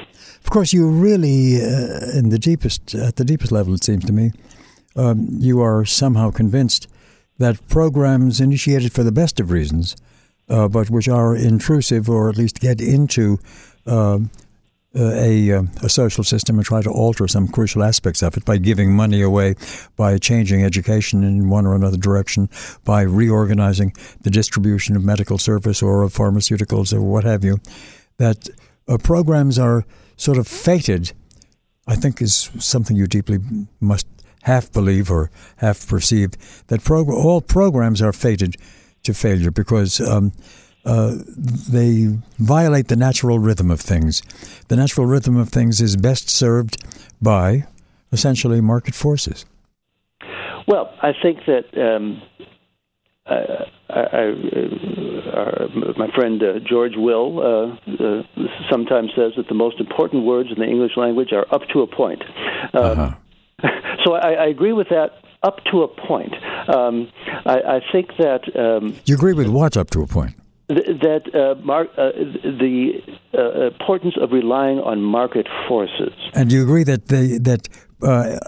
Of 0.45 0.51
course, 0.51 0.73
you 0.73 0.89
really, 0.89 1.57
uh, 1.57 2.19
in 2.19 2.31
the 2.31 2.39
deepest 2.39 2.95
at 2.95 3.17
the 3.17 3.25
deepest 3.25 3.53
level, 3.53 3.75
it 3.75 3.85
seems 3.85 4.05
to 4.07 4.13
me, 4.13 4.33
um, 4.97 5.29
you 5.39 5.61
are 5.61 5.85
somehow 5.85 6.31
convinced 6.31 6.89
that 7.39 7.67
programs 7.69 8.41
initiated 8.41 8.93
for 8.93 9.03
the 9.03 9.13
best 9.13 9.41
of 9.41 9.51
reasons, 9.51 9.97
uh, 10.49 10.69
but 10.69 10.91
which 10.91 11.09
are 11.09 11.35
intrusive 11.35 12.09
or 12.09 12.29
at 12.29 12.37
least 12.37 12.61
get 12.61 12.81
into 12.81 13.39
uh, 13.87 14.19
uh, 14.99 15.13
a, 15.15 15.53
uh, 15.53 15.63
a 15.83 15.89
social 15.89 16.25
system 16.25 16.57
and 16.57 16.67
try 16.67 16.83
to 16.83 16.91
alter 16.91 17.29
some 17.29 17.47
crucial 17.47 17.83
aspects 17.83 18.23
of 18.23 18.37
it 18.37 18.45
by 18.45 18.57
giving 18.57 18.93
money 18.93 19.23
away, 19.23 19.55
by 19.97 20.19
changing 20.19 20.65
education 20.65 21.23
in 21.23 21.49
one 21.49 21.65
or 21.65 21.77
another 21.77 21.97
direction, 21.97 22.49
by 22.85 23.03
reorganizing 23.03 23.93
the 24.23 24.31
distribution 24.31 24.97
of 24.97 25.05
medical 25.05 25.39
service 25.39 25.81
or 25.81 26.03
of 26.03 26.13
pharmaceuticals 26.13 26.93
or 26.93 27.01
what 27.03 27.23
have 27.23 27.45
you, 27.45 27.61
that 28.17 28.49
uh, 28.89 28.99
programs 28.99 29.61
are 29.61 29.85
sort 30.17 30.39
of 30.39 30.49
fated, 30.49 31.13
I 31.87 31.95
think 31.95 32.21
is 32.21 32.51
something 32.59 32.97
you 32.97 33.07
deeply 33.07 33.39
must 33.81 34.09
half 34.43 34.73
believe 34.73 35.09
or 35.09 35.31
half 35.59 35.87
perceive, 35.87 36.33
that 36.67 36.83
prog- 36.83 37.09
all 37.09 37.41
programs 37.41 38.03
are 38.03 38.13
fated 38.13 38.57
to 39.05 39.15
failure 39.15 39.53
because 39.53 40.01
um, 40.01 40.33
uh, 40.85 41.17
they 41.27 42.09
violate 42.39 42.89
the 42.89 42.97
natural 42.97 43.39
rhythm 43.39 43.71
of 43.71 43.81
things. 43.81 44.23
The 44.69 44.77
natural 44.77 45.07
rhythm 45.07 45.37
of 45.37 45.49
things 45.49 45.81
is 45.81 45.97
best 45.97 46.31
served 46.31 46.77
by 47.21 47.67
essentially 48.13 48.61
market 48.61 48.95
forces. 48.95 49.45
Well, 50.67 50.93
I 51.03 51.13
think 51.21 51.41
that 51.47 51.65
um, 51.77 52.23
I, 53.27 53.65
I, 53.89 54.23
uh, 55.31 55.93
my 55.97 56.11
friend 56.15 56.43
uh, 56.43 56.59
George 56.67 56.95
Will 56.97 57.41
uh, 57.41 57.93
uh, 57.93 58.23
sometimes 58.71 59.11
says 59.17 59.33
that 59.37 59.49
the 59.49 59.55
most 59.55 59.81
important 59.81 60.25
words 60.25 60.51
in 60.51 60.59
the 60.59 60.67
English 60.67 60.97
language 60.97 61.33
are 61.33 61.47
up 61.55 61.63
to 61.73 61.81
a 61.83 61.87
point. 61.87 62.23
Um, 62.75 62.85
uh-huh. 62.85 63.15
So 64.07 64.15
I, 64.15 64.33
I, 64.33 64.47
agree 64.47 64.73
with 64.73 64.89
that 64.89 65.11
up 65.43 65.63
to 65.71 65.83
a 65.83 65.89
point. 65.89 66.33
Um, 66.75 67.11
I, 67.45 67.61
I, 67.77 67.81
think 67.93 68.09
that. 68.19 68.41
Um, 68.59 68.97
you 69.05 69.15
agree 69.15 69.35
with 69.35 69.49
what 69.49 69.77
up 69.77 69.91
to 69.91 70.03
a 70.03 70.07
point? 70.07 70.40
That 70.71 71.23
uh, 71.35 71.61
mar- 71.65 71.89
uh, 71.99 72.11
the 72.43 73.03
uh, 73.37 73.67
importance 73.67 74.15
of 74.21 74.33
relying 74.33 74.79
on 74.79 75.03
market 75.03 75.49
forces. 75.69 76.13
And 76.35 76.51
do 76.51 76.57
you 76.57 76.63
agree 76.63 76.85
that 76.85 77.09
the, 77.09 77.39
that 77.43 77.69
uh, 78.03 78.39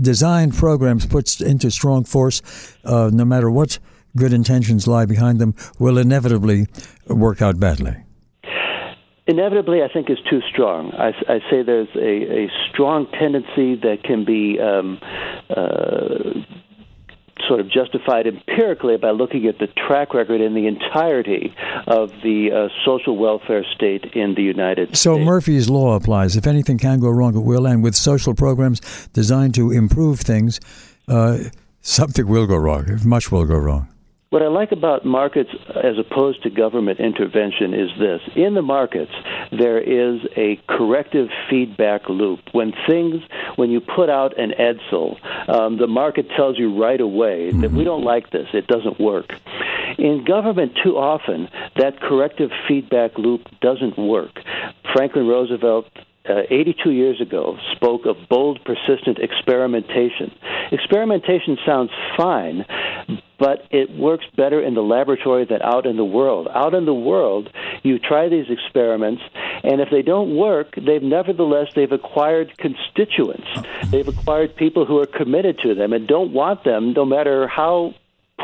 design 0.00 0.52
programs 0.52 1.06
put 1.06 1.40
into 1.40 1.70
strong 1.70 2.04
force, 2.04 2.42
uh, 2.84 3.10
no 3.12 3.24
matter 3.24 3.50
what 3.50 3.78
good 4.16 4.32
intentions 4.32 4.86
lie 4.86 5.06
behind 5.06 5.40
them, 5.40 5.54
will 5.78 5.98
inevitably 5.98 6.66
work 7.08 7.42
out 7.42 7.58
badly? 7.58 7.96
Inevitably, 9.26 9.82
I 9.82 9.88
think 9.90 10.10
is 10.10 10.18
too 10.28 10.40
strong. 10.52 10.92
I, 10.92 11.08
I 11.26 11.38
say 11.50 11.62
there's 11.62 11.88
a, 11.96 12.44
a, 12.44 12.50
strong 12.70 13.06
tendency 13.18 13.74
that 13.80 14.04
can 14.04 14.26
be 14.26 14.60
um, 14.60 14.98
uh, 15.48 16.44
sort 17.48 17.60
of 17.60 17.70
justified 17.70 18.26
empirically 18.26 18.96
by 18.96 19.10
looking 19.10 19.46
at 19.46 19.58
the 19.58 19.66
track 19.66 20.14
record 20.14 20.40
in 20.40 20.54
the 20.54 20.66
entirety 20.66 21.54
of 21.86 22.10
the 22.22 22.50
uh, 22.52 22.68
social 22.84 23.16
welfare 23.16 23.64
state 23.74 24.04
in 24.14 24.34
the 24.34 24.42
United 24.42 24.88
so 24.88 24.94
States. 24.94 25.02
So 25.02 25.18
Murphy's 25.18 25.70
Law 25.70 25.94
applies. 25.96 26.36
If 26.36 26.46
anything 26.46 26.78
can 26.78 27.00
go 27.00 27.10
wrong, 27.10 27.36
it 27.36 27.40
will. 27.40 27.66
And 27.66 27.82
with 27.82 27.94
social 27.94 28.34
programs 28.34 28.80
designed 29.12 29.54
to 29.54 29.70
improve 29.70 30.20
things, 30.20 30.60
uh, 31.08 31.38
something 31.80 32.26
will 32.26 32.46
go 32.46 32.56
wrong. 32.56 32.98
Much 33.04 33.30
will 33.30 33.44
go 33.44 33.56
wrong. 33.56 33.93
What 34.34 34.42
I 34.42 34.48
like 34.48 34.72
about 34.72 35.04
markets 35.04 35.50
as 35.76 35.96
opposed 35.96 36.42
to 36.42 36.50
government 36.50 36.98
intervention 36.98 37.72
is 37.72 37.88
this. 38.00 38.20
In 38.34 38.54
the 38.54 38.62
markets, 38.62 39.12
there 39.52 39.78
is 39.78 40.22
a 40.36 40.60
corrective 40.66 41.28
feedback 41.48 42.08
loop. 42.08 42.40
When 42.50 42.72
things, 42.88 43.22
when 43.54 43.70
you 43.70 43.80
put 43.80 44.10
out 44.10 44.36
an 44.36 44.52
edsel, 44.58 45.14
um, 45.48 45.78
the 45.78 45.86
market 45.86 46.26
tells 46.36 46.58
you 46.58 46.76
right 46.82 47.00
away 47.00 47.52
that 47.52 47.70
we 47.70 47.84
don't 47.84 48.02
like 48.02 48.30
this, 48.30 48.48
it 48.54 48.66
doesn't 48.66 48.98
work. 48.98 49.30
In 49.98 50.24
government, 50.24 50.72
too 50.82 50.96
often, 50.96 51.48
that 51.76 52.00
corrective 52.00 52.50
feedback 52.66 53.16
loop 53.16 53.42
doesn't 53.60 53.96
work. 53.96 54.40
Franklin 54.92 55.28
Roosevelt 55.28 55.86
uh, 56.28 56.40
82 56.50 56.90
years 56.90 57.20
ago 57.20 57.56
spoke 57.76 58.04
of 58.04 58.16
bold, 58.28 58.58
persistent 58.64 59.20
experimentation. 59.20 60.34
Experimentation 60.72 61.56
sounds 61.64 61.90
fine, 62.16 62.64
but 63.44 63.66
it 63.70 63.90
works 63.90 64.24
better 64.38 64.58
in 64.62 64.72
the 64.72 64.80
laboratory 64.80 65.44
than 65.44 65.60
out 65.60 65.84
in 65.84 65.98
the 65.98 66.04
world. 66.18 66.48
Out 66.54 66.72
in 66.72 66.86
the 66.86 66.94
world, 66.94 67.50
you 67.82 67.98
try 67.98 68.30
these 68.30 68.46
experiments, 68.48 69.20
and 69.62 69.82
if 69.82 69.90
they 69.90 70.00
don't 70.00 70.34
work, 70.34 70.74
they've 70.74 71.02
nevertheless 71.02 71.68
they've 71.74 71.92
acquired 71.92 72.56
constituents. 72.56 73.46
They've 73.90 74.08
acquired 74.08 74.56
people 74.56 74.86
who 74.86 74.98
are 74.98 75.04
committed 75.04 75.58
to 75.58 75.74
them 75.74 75.92
and 75.92 76.08
don't 76.08 76.32
want 76.32 76.64
them, 76.64 76.94
no 76.94 77.04
matter 77.04 77.46
how 77.46 77.92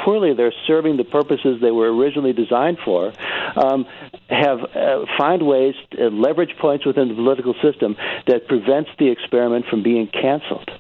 poorly 0.05 0.35
they're 0.35 0.53
serving 0.67 0.99
the 0.99 1.05
purposes 1.05 1.63
they 1.63 1.71
were 1.71 1.91
originally 1.91 2.35
designed 2.35 2.77
for, 2.85 3.15
um, 3.57 3.87
have 4.29 4.59
uh, 4.61 5.07
find 5.17 5.47
ways, 5.47 5.77
to 5.93 6.11
leverage 6.11 6.55
points 6.61 6.85
within 6.85 7.09
the 7.09 7.15
political 7.15 7.55
system 7.63 7.97
that 8.27 8.47
prevents 8.49 8.91
the 8.99 9.09
experiment 9.09 9.65
from 9.65 9.83
being 9.83 10.09
canceled. 10.09 10.71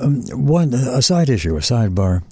Um, 0.00 0.22
one 0.30 0.72
a 0.72 1.02
side 1.02 1.28
issue, 1.28 1.56
a 1.56 1.60
sidebar, 1.60 2.22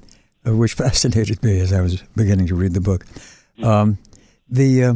which 0.45 0.75
fascinated 0.85 1.43
me 1.43 1.61
as 1.61 1.73
I 1.73 1.81
was 1.81 2.03
beginning 2.17 2.47
to 2.49 2.55
read 2.55 2.75
the 2.75 2.81
book. 2.81 3.05
Um, 3.63 3.99
the 4.49 4.85
uh, 4.85 4.95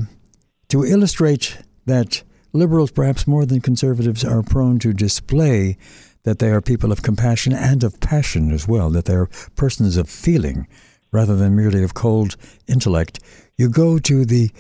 to 0.69 0.85
illustrate 0.85 1.59
that 1.87 2.23
liberals, 2.53 2.91
perhaps 2.91 3.27
more 3.27 3.45
than 3.45 3.61
conservatives, 3.61 4.25
are 4.25 4.43
prone 4.43 4.79
to 4.81 4.93
display 4.93 5.77
that 6.23 6.39
they 6.39 6.51
are 6.51 6.61
people 6.61 6.91
of 6.91 7.03
compassion 7.03 7.53
and 7.53 7.85
of 7.85 8.01
passion 8.01 8.51
as 8.51 8.67
well, 8.67 8.91
that 8.91 9.05
they 9.05 9.15
are 9.15 9.29
persons 9.57 9.97
of 9.97 10.09
feeling 10.09 10.67
rather 11.13 11.37
than 11.37 11.55
merely 11.55 11.83
of 11.83 11.95
cold 11.95 12.37
intellect. 12.67 13.21
You 13.57 13.69
go 13.69 13.99
to 13.99 14.25
the 14.25 14.51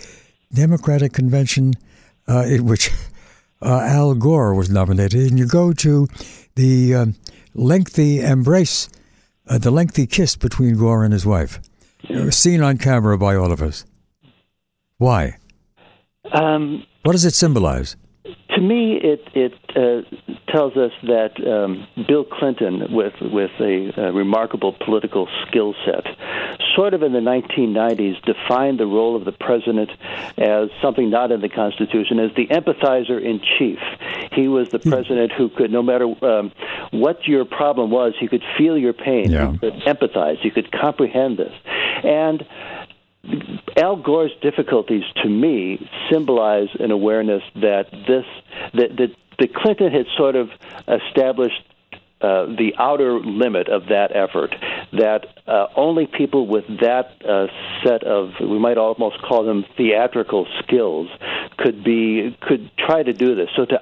Democratic 0.52 1.12
convention 1.12 1.74
uh, 2.28 2.44
in 2.46 2.64
which 2.66 2.90
uh, 3.62 3.80
Al 3.80 4.14
Gore 4.14 4.54
was 4.54 4.70
nominated, 4.70 5.30
and 5.30 5.38
you 5.38 5.46
go 5.46 5.72
to 5.72 6.06
the 6.54 6.94
uh, 6.94 7.06
lengthy 7.54 8.20
embrace, 8.20 8.88
uh, 9.48 9.58
the 9.58 9.70
lengthy 9.70 10.06
kiss 10.06 10.36
between 10.36 10.76
Gore 10.76 11.04
and 11.04 11.12
his 11.12 11.26
wife, 11.26 11.60
seen 12.30 12.62
on 12.62 12.78
camera 12.78 13.18
by 13.18 13.34
all 13.34 13.52
of 13.52 13.62
us. 13.62 13.84
Why? 14.98 15.36
Um, 16.32 16.84
what 17.02 17.12
does 17.12 17.24
it 17.24 17.34
symbolize? 17.34 17.96
To 18.64 18.74
me, 18.74 19.00
it 19.02 19.28
it 19.34 19.54
uh, 19.76 20.02
tells 20.50 20.76
us 20.76 20.92
that 21.02 21.32
um, 21.46 21.86
Bill 22.06 22.24
Clinton, 22.24 22.92
with 22.92 23.14
with 23.20 23.50
a, 23.60 23.92
a 23.96 24.12
remarkable 24.12 24.72
political 24.72 25.28
skill 25.46 25.74
set, 25.84 26.04
sort 26.74 26.94
of 26.94 27.02
in 27.02 27.12
the 27.12 27.20
1990s 27.20 28.22
defined 28.24 28.78
the 28.78 28.86
role 28.86 29.16
of 29.16 29.24
the 29.24 29.32
president 29.32 29.90
as 30.38 30.68
something 30.82 31.10
not 31.10 31.32
in 31.32 31.40
the 31.40 31.48
Constitution, 31.48 32.18
as 32.18 32.30
the 32.36 32.46
empathizer 32.48 33.22
in 33.22 33.40
chief. 33.58 33.78
He 34.32 34.48
was 34.48 34.70
the 34.70 34.78
hmm. 34.78 34.90
president 34.90 35.32
who 35.32 35.48
could, 35.48 35.70
no 35.70 35.82
matter 35.82 36.06
um, 36.24 36.52
what 36.90 37.26
your 37.26 37.44
problem 37.44 37.90
was, 37.90 38.14
he 38.18 38.28
could 38.28 38.42
feel 38.58 38.76
your 38.78 38.92
pain, 38.92 39.30
yeah. 39.30 39.52
he 39.52 39.58
could 39.58 39.74
empathize, 39.74 40.38
he 40.40 40.50
could 40.50 40.70
comprehend 40.72 41.38
this, 41.38 41.52
and 42.02 42.44
Al 43.76 43.96
Gore's 43.96 44.32
difficulties, 44.40 45.02
to 45.22 45.28
me, 45.28 45.88
symbolize 46.10 46.68
an 46.78 46.90
awareness 46.90 47.42
that 47.56 47.90
this 47.90 48.24
that 48.74 48.96
that, 49.38 49.54
Clinton 49.54 49.90
had 49.90 50.06
sort 50.16 50.36
of 50.36 50.48
established 50.86 51.60
uh, 52.20 52.46
the 52.46 52.72
outer 52.78 53.18
limit 53.20 53.68
of 53.68 53.86
that 53.86 54.14
effort. 54.14 54.54
That 54.92 55.26
uh, 55.46 55.66
only 55.76 56.06
people 56.06 56.46
with 56.46 56.64
that 56.80 57.20
uh, 57.28 57.48
set 57.84 58.04
of, 58.04 58.30
we 58.40 58.58
might 58.58 58.78
almost 58.78 59.20
call 59.20 59.44
them 59.44 59.64
theatrical 59.76 60.46
skills, 60.62 61.08
could 61.58 61.82
be 61.84 62.36
could 62.40 62.70
try 62.78 63.02
to 63.02 63.12
do 63.12 63.34
this. 63.34 63.48
So 63.56 63.64
to 63.64 63.78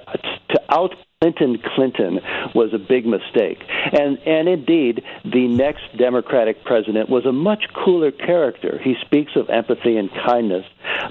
to 0.49 0.61
out 0.69 0.95
Clinton 1.23 1.57
Clinton 1.75 2.19
was 2.53 2.73
a 2.73 2.77
big 2.77 3.05
mistake. 3.05 3.63
And 3.93 4.17
and 4.27 4.49
indeed, 4.49 5.03
the 5.23 5.47
next 5.47 5.83
Democratic 5.97 6.65
president 6.65 7.09
was 7.09 7.25
a 7.25 7.31
much 7.31 7.63
cooler 7.73 8.11
character. 8.11 8.77
He 8.83 8.95
speaks 8.99 9.31
of 9.37 9.49
empathy 9.49 9.95
and 9.95 10.09
kindness, 10.11 10.65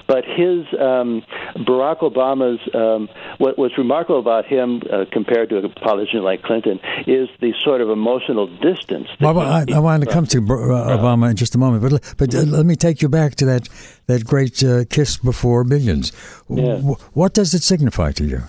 but 0.07 0.23
his 0.23 0.67
um, 0.79 1.23
Barack 1.55 2.01
Obama's 2.01 2.61
um, 2.75 3.09
what 3.39 3.57
was 3.57 3.71
remarkable 3.75 4.19
about 4.19 4.45
him 4.45 4.83
uh, 4.91 5.05
compared 5.11 5.49
to 5.49 5.57
a 5.57 5.69
politician 5.69 6.21
like 6.21 6.43
Clinton 6.43 6.79
is 7.07 7.27
the 7.41 7.53
sort 7.63 7.81
of 7.81 7.89
emotional 7.89 8.45
distance. 8.57 9.07
Well, 9.19 9.39
I, 9.39 9.65
I 9.73 9.79
want 9.79 10.03
to 10.03 10.09
come 10.09 10.27
to 10.27 10.37
uh, 10.37 10.97
Obama 10.97 11.31
in 11.31 11.37
just 11.37 11.55
a 11.55 11.57
moment, 11.57 11.81
but 11.81 12.15
but 12.17 12.35
uh, 12.35 12.41
let 12.41 12.67
me 12.67 12.75
take 12.75 13.01
you 13.01 13.09
back 13.09 13.33
to 13.35 13.45
that 13.45 13.67
that 14.05 14.25
great 14.25 14.63
uh, 14.63 14.85
kiss 14.91 15.17
before 15.17 15.63
billions. 15.63 16.11
Yeah. 16.49 16.77
what 17.13 17.33
does 17.33 17.55
it 17.55 17.63
signify 17.63 18.11
to 18.11 18.25
you? 18.25 18.43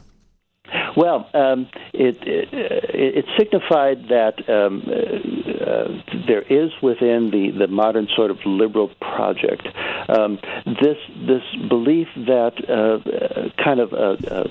Well, 0.97 1.29
um, 1.35 1.69
it, 1.93 2.19
it, 2.23 2.49
it 2.53 3.25
signified 3.39 4.09
that 4.09 4.49
um, 4.49 4.83
uh, 4.87 5.65
uh, 5.65 6.25
there 6.27 6.43
is 6.43 6.71
within 6.83 7.31
the, 7.31 7.51
the 7.59 7.67
modern 7.67 8.09
sort 8.15 8.31
of 8.31 8.38
liberal 8.47 8.90
project 9.01 9.67
um, 10.09 10.38
this 10.67 10.99
this 11.27 11.42
belief 11.69 12.09
that 12.17 12.53
uh, 12.69 13.63
kind 13.63 13.81
of 13.81 13.92
uh, 13.92 14.17
uh, 14.31 14.49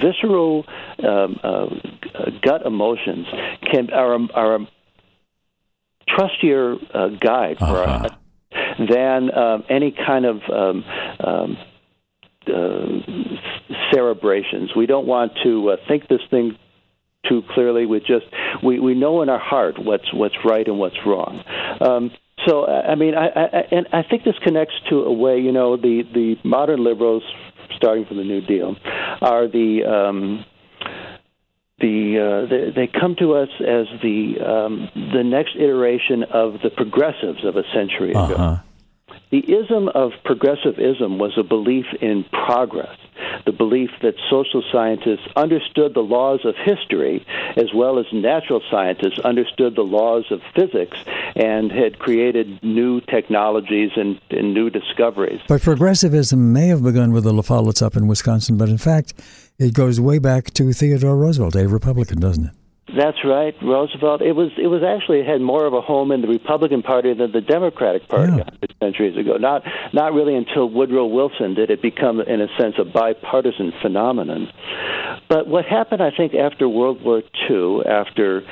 visceral 0.00 0.64
um, 1.02 1.38
uh, 1.42 1.66
gut 2.42 2.64
emotions 2.64 3.26
can 3.70 3.90
are 3.90 4.18
are 4.34 4.56
a 4.56 4.68
trustier 6.08 7.20
guide 7.20 7.56
uh-huh. 7.60 8.08
for 8.08 8.16
than 8.78 9.36
um, 9.36 9.64
any 9.68 9.90
kind 9.90 10.24
of 10.24 10.40
um, 10.50 10.84
um, 11.20 11.56
uh, 11.58 11.64
cerebrations. 13.92 14.76
We 14.76 14.86
don't 14.86 15.06
want 15.06 15.32
to 15.44 15.70
uh, 15.70 15.76
think 15.88 16.08
this 16.08 16.22
thing 16.30 16.58
too 17.28 17.42
clearly. 17.54 17.86
We 17.86 18.00
just 18.00 18.26
we, 18.62 18.78
we 18.78 18.94
know 18.94 19.22
in 19.22 19.28
our 19.28 19.38
heart 19.38 19.78
what's 19.78 20.12
what's 20.12 20.36
right 20.44 20.66
and 20.66 20.78
what's 20.78 20.96
wrong. 21.04 21.44
Um, 21.80 22.10
so 22.46 22.66
I 22.66 22.94
mean, 22.94 23.14
I, 23.14 23.26
I 23.28 23.68
and 23.70 23.88
I 23.92 24.02
think 24.02 24.24
this 24.24 24.38
connects 24.42 24.74
to 24.90 25.02
a 25.02 25.12
way 25.12 25.40
you 25.40 25.52
know 25.52 25.76
the 25.76 26.02
the 26.02 26.36
modern 26.44 26.84
liberals, 26.84 27.22
starting 27.76 28.04
from 28.06 28.18
the 28.18 28.24
New 28.24 28.40
Deal, 28.40 28.76
are 29.20 29.48
the 29.48 29.84
um, 29.84 30.44
the, 31.78 32.18
uh, 32.18 32.48
the 32.48 32.72
they 32.74 32.86
come 32.86 33.16
to 33.18 33.34
us 33.34 33.48
as 33.60 33.86
the 34.02 34.40
um, 34.40 34.88
the 34.94 35.22
next 35.22 35.56
iteration 35.56 36.24
of 36.24 36.54
the 36.62 36.70
progressives 36.70 37.44
of 37.44 37.56
a 37.56 37.64
century 37.74 38.10
ago. 38.10 38.20
Uh-huh. 38.20 38.56
The 39.30 39.44
ism 39.52 39.88
of 39.88 40.12
progressivism 40.24 41.18
was 41.18 41.36
a 41.36 41.42
belief 41.42 41.86
in 42.00 42.24
progress, 42.24 42.96
the 43.44 43.50
belief 43.50 43.90
that 44.02 44.14
social 44.30 44.62
scientists 44.70 45.26
understood 45.34 45.94
the 45.94 46.02
laws 46.02 46.44
of 46.44 46.54
history 46.54 47.26
as 47.56 47.74
well 47.74 47.98
as 47.98 48.06
natural 48.12 48.62
scientists 48.70 49.18
understood 49.18 49.74
the 49.74 49.82
laws 49.82 50.26
of 50.30 50.42
physics 50.54 50.96
and 51.34 51.72
had 51.72 51.98
created 51.98 52.62
new 52.62 53.00
technologies 53.00 53.90
and, 53.96 54.20
and 54.30 54.54
new 54.54 54.70
discoveries. 54.70 55.40
But 55.48 55.62
progressivism 55.62 56.52
may 56.52 56.68
have 56.68 56.84
begun 56.84 57.12
with 57.12 57.24
the 57.24 57.32
La 57.32 57.42
Follettes 57.42 57.82
up 57.82 57.96
in 57.96 58.06
Wisconsin, 58.06 58.56
but 58.56 58.68
in 58.68 58.78
fact, 58.78 59.14
it 59.58 59.74
goes 59.74 60.00
way 60.00 60.20
back 60.20 60.52
to 60.54 60.72
Theodore 60.72 61.16
Roosevelt, 61.16 61.56
a 61.56 61.66
Republican, 61.66 62.20
doesn't 62.20 62.44
it? 62.44 62.52
That's 62.96 63.18
right, 63.24 63.54
Roosevelt. 63.62 64.22
It 64.22 64.32
was 64.32 64.52
it 64.56 64.68
was 64.68 64.82
actually 64.82 65.20
it 65.20 65.26
had 65.26 65.42
more 65.42 65.66
of 65.66 65.74
a 65.74 65.82
home 65.82 66.10
in 66.12 66.22
the 66.22 66.28
Republican 66.28 66.82
Party 66.82 67.12
than 67.12 67.30
the 67.30 67.42
Democratic 67.42 68.08
Party 68.08 68.32
Yeah. 68.38 68.68
centuries 68.80 69.18
ago. 69.18 69.36
Not 69.36 69.64
not 69.92 70.14
really 70.14 70.34
until 70.34 70.70
Woodrow 70.70 71.04
Wilson 71.06 71.54
did 71.54 71.70
it 71.70 71.82
become, 71.82 72.20
in 72.20 72.40
a 72.40 72.48
sense, 72.58 72.76
a 72.78 72.84
bipartisan 72.84 73.72
phenomenon. 73.82 74.48
But 75.28 75.46
what 75.46 75.66
happened, 75.66 76.02
I 76.02 76.10
think, 76.10 76.34
after 76.34 76.68
World 76.68 77.02
War 77.02 77.22
II, 77.50 77.84
after 77.84 78.42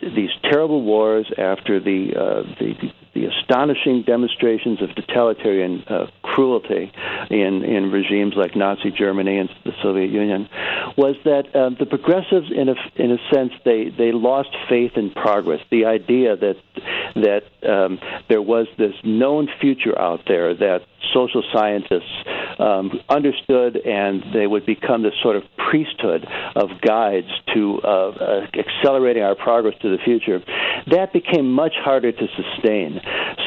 these 0.00 0.30
terrible 0.44 0.82
wars, 0.82 1.26
after 1.36 1.80
the 1.80 2.14
uh, 2.16 2.42
the, 2.60 2.74
the 3.14 3.26
astonishing 3.26 4.02
demonstrations 4.02 4.80
of 4.82 4.94
totalitarian 4.94 5.82
uh, 5.88 6.06
cruelty 6.22 6.92
in 7.30 7.64
in 7.64 7.90
regimes 7.90 8.34
like 8.36 8.56
Nazi 8.56 8.90
Germany 8.90 9.38
and 9.38 9.50
the 9.64 9.72
Soviet 9.82 10.10
Union, 10.10 10.48
was 10.96 11.16
that 11.24 11.54
uh, 11.54 11.70
the 11.78 11.86
progressives, 11.86 12.50
in 12.50 12.68
a 12.68 12.74
in 12.96 13.10
a 13.12 13.18
sense, 13.32 13.52
they 13.64 13.90
they 13.90 14.12
lost 14.12 14.50
faith 14.68 14.92
in 14.96 15.10
progress. 15.10 15.60
The 15.70 15.86
idea 15.86 16.36
that 16.36 16.56
that 17.16 17.42
um, 17.68 17.98
there 18.28 18.42
was 18.42 18.66
this 18.78 18.94
known 19.04 19.48
future 19.60 19.98
out 19.98 20.22
there 20.26 20.54
that 20.54 20.82
social 21.12 21.42
scientists 21.52 22.24
um, 22.58 23.00
understood, 23.08 23.76
and 23.76 24.22
they 24.34 24.46
would 24.46 24.66
become 24.66 25.02
this 25.02 25.14
sort 25.22 25.36
of 25.36 25.42
priesthood 25.56 26.26
of 26.54 26.68
guides 26.80 27.28
to 27.54 27.80
uh, 27.82 27.88
uh, 27.88 28.46
accelerating 28.54 29.22
our 29.22 29.34
progress 29.34 29.74
to 29.82 29.90
the 29.90 30.02
future. 30.04 30.40
That 30.88 31.12
became 31.12 31.50
much 31.50 31.74
harder 31.76 32.12
to 32.12 32.26
sustain. 32.36 32.99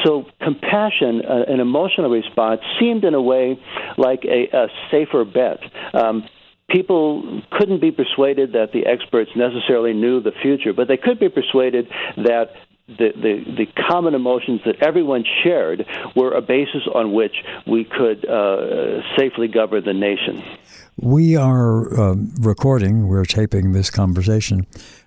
So, 0.04 0.26
compassion, 0.42 1.22
uh, 1.24 1.52
an 1.52 1.60
emotional 1.60 2.10
response, 2.10 2.60
seemed 2.78 3.04
in 3.04 3.14
a 3.14 3.22
way 3.22 3.58
like 3.96 4.24
a, 4.24 4.48
a 4.56 4.66
safer 4.90 5.24
bet. 5.24 5.58
Um, 5.94 6.28
people 6.68 7.42
couldn't 7.52 7.80
be 7.80 7.90
persuaded 7.90 8.52
that 8.52 8.72
the 8.72 8.86
experts 8.86 9.30
necessarily 9.36 9.92
knew 9.92 10.20
the 10.20 10.32
future, 10.42 10.72
but 10.72 10.88
they 10.88 10.96
could 10.96 11.18
be 11.18 11.28
persuaded 11.28 11.88
that 12.16 12.52
the, 12.86 13.12
the, 13.16 13.64
the 13.64 13.66
common 13.88 14.14
emotions 14.14 14.60
that 14.66 14.76
everyone 14.82 15.24
shared 15.42 15.86
were 16.14 16.32
a 16.32 16.42
basis 16.42 16.82
on 16.94 17.12
which 17.14 17.34
we 17.66 17.84
could 17.84 18.28
uh, 18.28 19.00
safely 19.16 19.48
govern 19.48 19.84
the 19.84 19.94
nation. 19.94 20.42
We 20.96 21.34
are 21.34 21.98
um, 21.98 22.34
recording, 22.40 23.08
we're 23.08 23.24
taping 23.24 23.72
this 23.72 23.90
conversation 23.90 24.66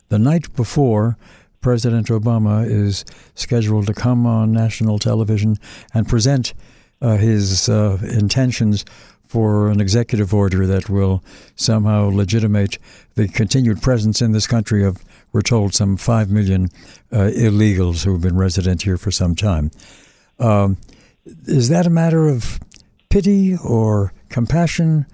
the 0.10 0.18
night 0.18 0.54
before 0.56 1.18
President 1.62 2.08
Obama 2.08 2.70
is 2.70 3.04
scheduled 3.36 3.88
to 3.88 3.94
come 3.94 4.26
on 4.26 4.52
national 4.52 5.00
television 5.00 5.58
and 5.94 6.08
present 6.08 6.54
uh, 7.02 7.18
his 7.18 7.70
uh, 7.70 7.98
intentions 8.04 8.86
for 9.28 9.70
an 9.70 9.82
executive 9.82 10.34
order 10.34 10.66
that 10.66 10.90
will 10.90 11.24
somehow 11.56 12.10
legitimate 12.10 12.78
the 13.16 13.28
continued 13.28 13.82
presence 13.82 14.22
in 14.22 14.32
this 14.32 14.48
country 14.48 14.86
of, 14.86 15.04
we're 15.34 15.42
told, 15.42 15.74
some 15.74 15.98
5 15.98 16.30
million 16.30 16.70
uh, 17.12 17.30
illegals 17.36 18.06
who 18.06 18.14
have 18.14 18.22
been 18.22 18.38
resident 18.38 18.84
here 18.84 18.98
for 18.98 19.12
some 19.12 19.36
time. 19.36 19.70
Um, 20.40 20.78
is 21.46 21.70
that 21.70 21.86
a 21.86 21.90
matter 21.90 22.28
of 22.28 22.60
pity 23.10 23.56
or 23.56 24.14
compassion, 24.30 25.06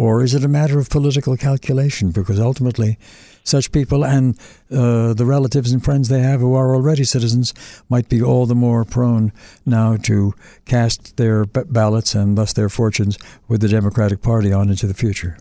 or 0.00 0.22
is 0.22 0.34
it 0.34 0.42
a 0.42 0.48
matter 0.48 0.78
of 0.78 0.88
political 0.88 1.36
calculation? 1.36 2.10
Because 2.10 2.40
ultimately, 2.40 2.96
such 3.44 3.70
people 3.70 4.02
and 4.02 4.34
uh, 4.72 5.12
the 5.12 5.26
relatives 5.26 5.72
and 5.72 5.84
friends 5.84 6.08
they 6.08 6.20
have 6.20 6.40
who 6.40 6.54
are 6.54 6.74
already 6.74 7.04
citizens 7.04 7.52
might 7.90 8.08
be 8.08 8.22
all 8.22 8.46
the 8.46 8.54
more 8.54 8.86
prone 8.86 9.30
now 9.66 9.98
to 9.98 10.32
cast 10.64 11.18
their 11.18 11.44
b- 11.44 11.60
ballots 11.68 12.14
and 12.14 12.38
thus 12.38 12.54
their 12.54 12.70
fortunes 12.70 13.18
with 13.46 13.60
the 13.60 13.68
Democratic 13.68 14.22
Party 14.22 14.50
on 14.50 14.70
into 14.70 14.86
the 14.86 14.94
future. 14.94 15.36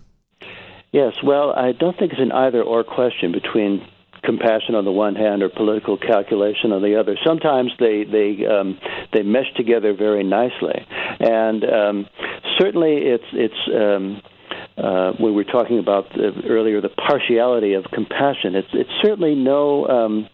Yes, 0.91 1.13
well, 1.23 1.53
I 1.53 1.71
don't 1.71 1.97
think 1.97 2.11
it's 2.11 2.21
an 2.21 2.33
either 2.33 2.61
or 2.61 2.83
question 2.83 3.31
between 3.31 3.87
compassion 4.25 4.75
on 4.75 4.83
the 4.83 4.91
one 4.91 5.15
hand 5.15 5.41
or 5.41 5.47
political 5.47 5.97
calculation 5.97 6.73
on 6.73 6.81
the 6.81 6.99
other. 6.99 7.15
Sometimes 7.25 7.71
they 7.79 8.03
they 8.03 8.45
um, 8.45 8.77
they 9.13 9.23
mesh 9.23 9.53
together 9.55 9.93
very 9.93 10.25
nicely, 10.25 10.85
and 11.21 11.63
um, 11.63 12.07
certainly 12.59 12.97
it's 13.07 13.29
it's. 13.31 13.61
Um, 13.73 14.21
uh, 14.83 15.13
we 15.19 15.31
were 15.31 15.43
talking 15.43 15.79
about 15.79 16.05
uh, 16.17 16.31
earlier 16.47 16.81
the 16.81 16.89
partiality 16.89 17.73
of 17.73 17.85
compassion, 17.91 18.55
it's 18.55 18.69
it's 18.73 18.89
certainly 19.01 19.35
no 19.35 19.87
um, 19.87 20.29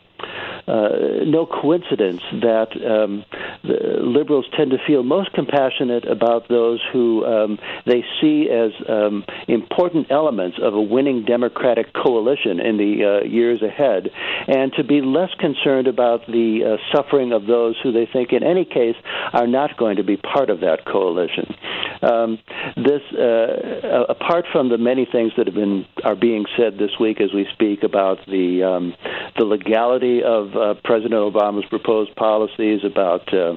no 0.67 1.45
coincidence 1.45 2.21
that 2.31 2.69
um, 2.85 3.25
liberals 3.63 4.45
tend 4.57 4.71
to 4.71 4.77
feel 4.85 5.03
most 5.03 5.31
compassionate 5.33 6.05
about 6.07 6.47
those 6.47 6.81
who 6.91 7.25
um, 7.25 7.59
they 7.85 8.03
see 8.21 8.49
as 8.49 8.71
um, 8.89 9.23
important 9.47 10.07
elements 10.09 10.57
of 10.61 10.73
a 10.73 10.81
winning 10.81 11.25
Democratic 11.25 11.93
coalition 11.93 12.59
in 12.59 12.77
the 12.77 13.21
uh, 13.23 13.25
years 13.25 13.61
ahead, 13.61 14.09
and 14.47 14.73
to 14.73 14.83
be 14.83 15.01
less 15.01 15.33
concerned 15.39 15.87
about 15.87 16.25
the 16.27 16.77
uh, 16.77 16.95
suffering 16.95 17.31
of 17.31 17.45
those 17.45 17.75
who 17.83 17.91
they 17.91 18.07
think, 18.11 18.31
in 18.33 18.43
any 18.43 18.65
case, 18.65 18.95
are 19.33 19.47
not 19.47 19.77
going 19.77 19.97
to 19.97 20.03
be 20.03 20.17
part 20.17 20.49
of 20.49 20.61
that 20.61 20.85
coalition. 20.85 21.53
Um, 22.01 22.39
this, 22.75 23.01
uh, 23.13 24.05
apart 24.09 24.45
from 24.51 24.69
the 24.69 24.77
many 24.77 25.05
things 25.05 25.31
that 25.37 25.47
have 25.47 25.55
been 25.55 25.85
are 26.03 26.15
being 26.15 26.45
said 26.57 26.77
this 26.77 26.91
week 26.99 27.21
as 27.21 27.33
we 27.33 27.47
speak 27.53 27.83
about 27.83 28.25
the 28.25 28.63
um, 28.63 28.95
the 29.37 29.45
legality 29.45 30.23
of 30.23 30.54
uh, 30.55 30.73
President 30.83 31.13
Obama's 31.13 31.65
proposed 31.69 32.15
policies, 32.15 32.81
about 32.83 33.33
uh, 33.33 33.53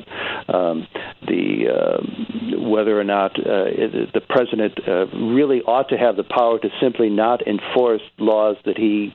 um, 0.53 0.87
the 1.27 1.69
uh, 1.69 2.59
whether 2.69 2.99
or 2.99 3.05
not 3.05 3.39
uh, 3.39 3.65
it, 3.67 4.13
the 4.13 4.21
president 4.21 4.79
uh, 4.87 5.07
really 5.17 5.63
ought 5.63 5.89
to 5.89 5.97
have 5.97 6.17
the 6.17 6.25
power 6.25 6.59
to 6.59 6.69
simply 6.81 7.09
not 7.09 7.47
enforce 7.47 8.03
laws 8.19 8.57
that 8.65 8.77
he 8.77 9.15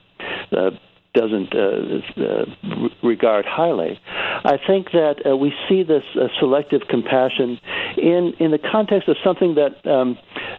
uh, 0.51 0.71
doesn't 1.13 1.53
uh, 1.55 2.21
uh, 2.21 2.45
regard 3.03 3.45
highly. 3.45 3.99
I 4.45 4.57
think 4.65 4.91
that 4.91 5.25
uh, 5.25 5.37
we 5.37 5.53
see 5.69 5.83
this 5.83 6.03
uh, 6.15 6.27
selective 6.39 6.81
compassion 6.89 7.59
in 7.97 8.33
in 8.39 8.51
the 8.51 8.59
context 8.59 9.07
of 9.07 9.17
something 9.23 9.55
that 9.55 9.85
um, 9.89 10.17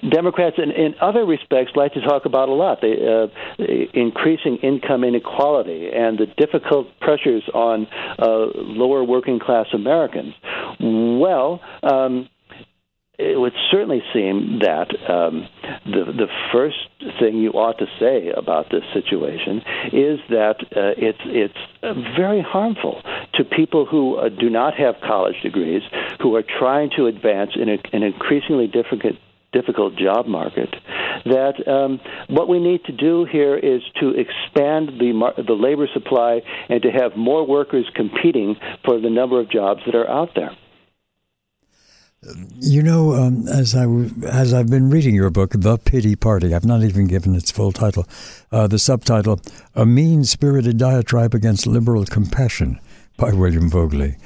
Democrats, 0.09 0.57
in, 0.59 0.71
in 0.71 0.95
other 1.01 1.25
respects, 1.25 1.73
like 1.75 1.93
to 1.95 2.01
talk 2.01 2.25
about 2.25 2.49
a 2.49 2.53
lot: 2.53 2.81
the 2.81 3.31
uh, 3.59 3.65
increasing 3.93 4.57
income 4.59 5.05
inequality 5.05 5.91
and 5.93 6.19
the 6.19 6.27
difficult 6.27 6.89
pressures 7.01 7.43
on 7.53 7.87
uh, 8.19 8.47
lower 8.55 9.05
working 9.05 9.39
class 9.39 9.67
Americans. 9.73 10.35
Well. 10.81 11.61
Um, 11.83 12.29
it 13.19 13.39
would 13.39 13.53
certainly 13.71 14.03
seem 14.13 14.59
that 14.61 14.89
um, 15.09 15.47
the 15.85 16.05
the 16.05 16.27
first 16.53 16.77
thing 17.21 17.37
you 17.37 17.51
ought 17.51 17.79
to 17.79 17.87
say 18.01 18.33
about 18.37 18.71
this 18.71 18.83
situation 18.93 19.59
is 19.93 20.19
that 20.31 20.57
uh, 20.75 20.99
it's 20.99 21.21
it's 21.25 21.59
very 22.17 22.43
harmful 22.43 23.01
to 23.35 23.45
people 23.45 23.87
who 23.87 24.17
uh, 24.17 24.29
do 24.29 24.51
not 24.51 24.75
have 24.75 24.97
college 25.07 25.37
degrees, 25.43 25.83
who 26.21 26.35
are 26.35 26.43
trying 26.43 26.91
to 26.97 27.07
advance 27.07 27.53
in 27.55 27.69
a, 27.69 27.79
an 27.93 28.03
increasingly 28.03 28.67
difficult 28.67 29.15
difficult 29.53 29.95
job 29.95 30.27
market. 30.27 30.75
That 31.25 31.67
um, 31.69 32.01
what 32.29 32.49
we 32.49 32.59
need 32.59 32.85
to 32.87 32.93
do 32.93 33.25
here 33.31 33.57
is 33.57 33.81
to 34.01 34.11
expand 34.11 34.99
the 34.99 35.13
mar- 35.13 35.35
the 35.37 35.55
labor 35.55 35.87
supply 35.95 36.43
and 36.69 36.83
to 36.83 36.91
have 36.91 37.17
more 37.17 37.47
workers 37.47 37.89
competing 37.95 38.57
for 38.85 39.01
the 39.01 39.11
number 39.11 39.39
of 39.39 39.49
jobs 39.49 39.83
that 39.87 39.95
are 39.95 40.11
out 40.11 40.31
there. 40.35 40.51
You 42.61 42.83
know, 42.83 43.15
um, 43.15 43.47
as 43.49 43.75
I 43.75 43.85
as 44.27 44.55
I've 44.55 44.71
been 44.71 44.89
reading 44.89 45.15
your 45.15 45.31
book, 45.31 45.53
The 45.55 45.77
Pity 45.77 46.17
Party, 46.17 46.55
I've 46.55 46.65
not 46.65 46.83
even 46.83 47.07
given 47.07 47.35
its 47.35 47.51
full 47.51 47.73
title. 47.73 48.07
Uh, 48.51 48.67
the 48.67 48.79
subtitle, 48.79 49.41
"A 49.75 49.85
Mean-Spirited 49.85 50.79
Diatribe 50.79 51.35
Against 51.35 51.67
Liberal 51.67 52.05
Compassion" 52.07 52.81
by 53.19 53.33
William 53.33 53.71
Voegeli. 53.71 54.17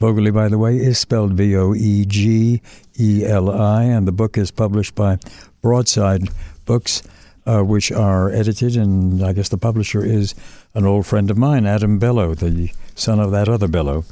Voegeli, 0.00 0.32
by 0.32 0.48
the 0.48 0.58
way, 0.58 0.76
is 0.76 0.98
spelled 0.98 1.32
V 1.32 1.56
O 1.56 1.74
E 1.74 2.04
G 2.04 2.62
E 3.00 3.24
L 3.26 3.50
I, 3.50 3.82
and 3.84 4.06
the 4.06 4.12
book 4.12 4.38
is 4.38 4.52
published 4.52 4.94
by 4.94 5.18
Broadside 5.60 6.28
Books, 6.64 7.02
uh, 7.46 7.62
which 7.62 7.90
are 7.90 8.30
edited, 8.30 8.76
and 8.76 9.24
I 9.24 9.32
guess 9.32 9.48
the 9.48 9.58
publisher 9.58 10.04
is 10.04 10.34
an 10.74 10.86
old 10.86 11.06
friend 11.06 11.30
of 11.30 11.36
mine, 11.36 11.66
Adam 11.66 11.98
Bellow, 11.98 12.34
the 12.34 12.70
son 12.94 13.18
of 13.18 13.32
that 13.32 13.48
other 13.48 13.68
Bellow. 13.68 14.04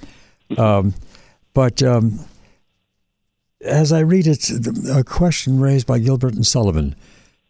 Um, 0.59 0.95
but 1.55 1.83
um, 1.83 2.19
as 3.61 3.93
I 3.93 4.01
read 4.01 4.27
it, 4.27 4.51
a 4.91 5.05
question 5.05 5.61
raised 5.61 5.87
by 5.87 5.99
Gilbert 5.99 6.35
and 6.35 6.47
Sullivan 6.47 6.95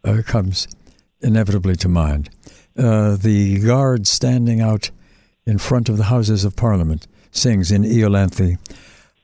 uh, 0.05 0.23
comes 0.27 0.69
inevitably 1.21 1.77
to 1.77 1.89
mind. 1.89 2.31
Uh, 2.77 3.17
the 3.17 3.59
guard 3.61 4.07
standing 4.07 4.61
out 4.61 4.91
in 5.47 5.59
front 5.59 5.89
of 5.89 5.97
the 5.97 6.05
Houses 6.05 6.45
of 6.45 6.57
Parliament 6.57 7.07
sings 7.31 7.71
in 7.71 7.83
Iolanthe, 7.83 8.59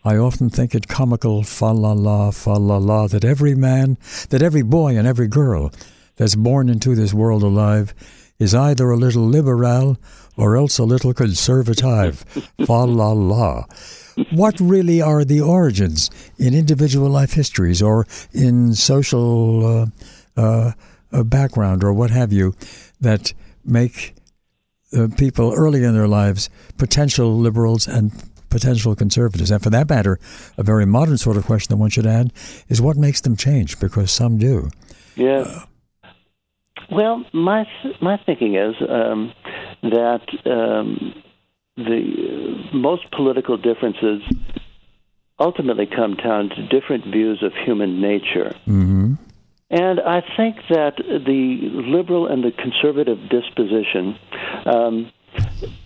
I 0.04 0.16
often 0.16 0.50
think 0.50 0.74
it 0.74 0.88
comical, 0.88 1.44
fa 1.44 1.66
la 1.66 1.92
la, 1.92 2.32
fa 2.32 2.54
la 2.54 2.78
la, 2.78 3.06
that 3.06 3.24
every 3.24 3.54
man, 3.54 3.98
that 4.30 4.42
every 4.42 4.62
boy 4.62 4.96
and 4.96 5.06
every 5.06 5.28
girl 5.28 5.70
that's 6.16 6.34
born 6.34 6.68
into 6.68 6.96
this 6.96 7.14
world 7.14 7.44
alive 7.44 7.94
is 8.38 8.54
either 8.54 8.90
a 8.90 8.96
little 8.96 9.24
liberal 9.24 9.98
or 10.36 10.56
else 10.56 10.78
a 10.78 10.84
little 10.84 11.14
conservative. 11.14 12.20
fa 12.66 12.84
la 12.84 13.12
la. 13.12 13.64
What 14.32 14.58
really 14.60 15.00
are 15.00 15.24
the 15.24 15.40
origins 15.40 16.10
in 16.38 16.54
individual 16.54 17.08
life 17.08 17.32
histories 17.32 17.82
or 17.82 18.06
in 18.32 18.74
social 18.74 19.66
uh, 19.66 19.86
uh, 20.36 20.72
uh 21.12 21.22
background 21.24 21.84
or 21.84 21.92
what 21.92 22.10
have 22.10 22.32
you 22.32 22.54
that 23.00 23.34
make 23.64 24.14
uh, 24.96 25.08
people 25.16 25.52
early 25.54 25.84
in 25.84 25.94
their 25.94 26.08
lives 26.08 26.50
potential 26.78 27.38
liberals 27.38 27.88
and 27.88 28.12
potential 28.52 28.94
conservatives. 28.94 29.50
And 29.50 29.62
for 29.62 29.70
that 29.70 29.88
matter, 29.88 30.20
a 30.56 30.62
very 30.62 30.84
modern 30.84 31.18
sort 31.18 31.36
of 31.36 31.46
question 31.46 31.74
that 31.74 31.80
one 31.80 31.90
should 31.90 32.06
add 32.06 32.32
is 32.68 32.80
what 32.80 32.96
makes 32.96 33.22
them 33.22 33.36
change, 33.36 33.80
because 33.80 34.12
some 34.12 34.36
do. 34.36 34.68
Yeah. 35.16 35.64
Uh, 36.04 36.10
well, 36.90 37.24
my 37.32 37.66
my 38.00 38.18
thinking 38.26 38.54
is 38.54 38.74
um, 38.88 39.32
that 39.82 40.26
um, 40.44 41.14
the 41.76 42.68
most 42.72 43.10
political 43.10 43.56
differences 43.56 44.22
ultimately 45.38 45.86
come 45.86 46.14
down 46.14 46.50
to 46.50 46.66
different 46.68 47.04
views 47.04 47.42
of 47.42 47.52
human 47.64 48.00
nature. 48.00 48.54
Mm-hmm. 48.66 49.14
And 49.70 50.00
I 50.00 50.22
think 50.36 50.56
that 50.68 50.96
the 50.98 51.70
liberal 51.72 52.26
and 52.26 52.44
the 52.44 52.52
conservative 52.52 53.18
disposition 53.30 54.18
um, 54.66 55.10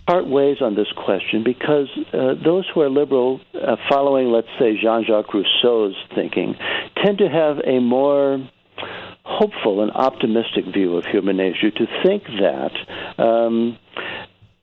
part 0.05 0.27
ways 0.27 0.57
on 0.61 0.75
this 0.75 0.91
question 0.91 1.43
because 1.43 1.87
uh, 2.13 2.33
those 2.43 2.65
who 2.73 2.81
are 2.81 2.89
liberal, 2.89 3.39
uh, 3.55 3.77
following, 3.89 4.27
let's 4.27 4.47
say, 4.59 4.77
Jean 4.81 5.05
Jacques 5.05 5.33
Rousseau's 5.33 5.95
thinking, 6.13 6.55
tend 7.03 7.19
to 7.19 7.29
have 7.29 7.59
a 7.65 7.79
more 7.79 8.45
hopeful 9.23 9.81
and 9.81 9.91
optimistic 9.91 10.65
view 10.73 10.97
of 10.97 11.05
human 11.05 11.37
nature, 11.37 11.71
to 11.71 11.85
think 12.05 12.23
that. 12.41 12.71
Um, 13.17 13.77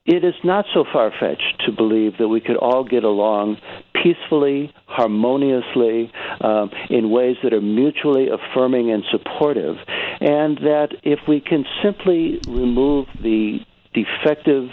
it 0.06 0.22
is 0.22 0.34
not 0.44 0.66
so 0.74 0.84
far 0.92 1.10
fetched 1.18 1.62
to 1.64 1.72
believe 1.72 2.18
that 2.18 2.28
we 2.28 2.40
could 2.40 2.56
all 2.56 2.84
get 2.84 3.04
along 3.04 3.56
peacefully, 3.94 4.72
harmoniously, 4.86 6.12
um, 6.42 6.70
in 6.90 7.08
ways 7.08 7.36
that 7.42 7.54
are 7.54 7.62
mutually 7.62 8.28
affirming 8.28 8.90
and 8.90 9.02
supportive, 9.10 9.76
and 10.20 10.58
that 10.58 10.88
if 11.02 11.20
we 11.26 11.40
can 11.40 11.64
simply 11.82 12.38
remove 12.46 13.06
the 13.22 13.60
defective 13.94 14.68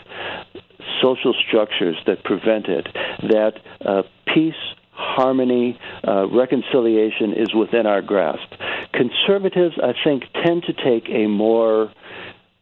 social 1.02 1.34
structures 1.48 1.96
that 2.06 2.24
prevent 2.26 2.68
it, 2.68 2.88
that 3.30 3.54
uh, 3.86 4.04
peace, 4.34 4.54
harmony, 4.92 5.80
uh, 6.06 6.28
reconciliation 6.28 7.34
is 7.34 7.54
within 7.56 7.86
our 7.86 8.02
grasp. 8.02 8.54
Conservatives, 8.94 9.76
I 9.82 9.94
think, 10.04 10.24
tend 10.44 10.64
to 10.64 10.74
take 10.74 11.10
a 11.10 11.28
more 11.28 11.92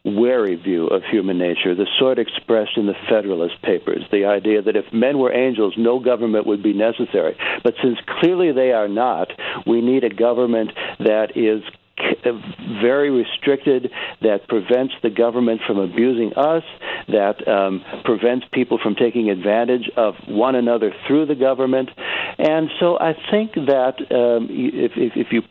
wary 0.05 0.55
view 0.55 0.87
of 0.87 1.03
human 1.03 1.37
nature, 1.37 1.75
the 1.75 1.87
sort 1.99 2.19
expressed 2.19 2.77
in 2.77 2.85
the 2.85 2.95
Federalist 3.09 3.61
Papers, 3.61 4.03
the 4.11 4.25
idea 4.25 4.61
that 4.61 4.75
if 4.75 4.85
men 4.93 5.17
were 5.17 5.33
angels, 5.33 5.73
no 5.77 5.99
government 5.99 6.47
would 6.47 6.63
be 6.63 6.73
necessary. 6.73 7.35
But 7.63 7.75
since 7.83 7.97
clearly 8.19 8.51
they 8.51 8.71
are 8.71 8.87
not, 8.87 9.27
we 9.67 9.81
need 9.81 10.03
a 10.03 10.09
government 10.09 10.71
that 10.99 11.35
is 11.35 11.63
very 12.81 13.11
restricted, 13.11 13.91
that 14.21 14.47
prevents 14.47 14.93
the 15.03 15.09
government 15.09 15.61
from 15.67 15.77
abusing 15.77 16.33
us, 16.35 16.63
that 17.09 17.45
um, 17.47 17.83
prevents 18.05 18.45
people 18.53 18.79
from 18.81 18.95
taking 18.95 19.29
advantage 19.29 19.89
of 19.97 20.15
one 20.27 20.55
another 20.55 20.93
through 21.07 21.25
the 21.25 21.35
government. 21.35 21.89
And 22.37 22.69
so 22.79 22.97
I 22.97 23.13
think 23.31 23.53
that 23.53 23.95
um, 24.11 24.47
if, 24.49 24.93
if, 24.95 25.13
if 25.15 25.27
you 25.31 25.41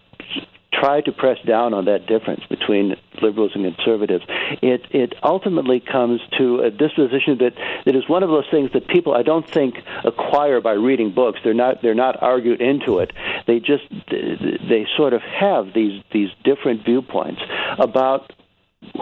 try 0.81 1.01
to 1.01 1.13
press 1.13 1.39
down 1.47 1.75
on 1.75 1.85
that 1.87 2.07
difference 2.07 2.45
between 2.49 2.97
liberals 3.23 3.53
and 3.55 3.65
conservatives, 3.65 4.25
it 4.63 4.87
it 4.91 5.15
ultimately 5.23 5.81
comes 5.81 6.21
to 6.39 6.61
a 6.61 6.71
disposition 6.71 7.39
that, 7.39 7.55
that 7.85 7.97
is 7.97 8.09
one 8.09 8.23
of 8.23 8.31
those 8.31 8.47
things 8.51 8.71
that 8.73 8.87
people 8.89 9.15
I 9.15 9.23
don't 9.23 9.49
think 9.49 9.77
acquire 10.05 10.61
by 10.61 10.73
reading 10.73 11.13
books. 11.13 11.41
They're 11.43 11.55
not 11.55 11.83
they're 11.83 11.95
not 11.95 12.23
argued 12.23 12.61
into 12.61 12.99
it. 12.99 13.13
They 13.47 13.61
just 13.61 13.85
they 14.11 14.87
sort 14.97 15.13
of 15.13 15.23
have 15.23 15.73
these 15.75 16.03
these 16.13 16.31
different 16.45 16.85
viewpoints 16.85 17.43
about 17.79 18.33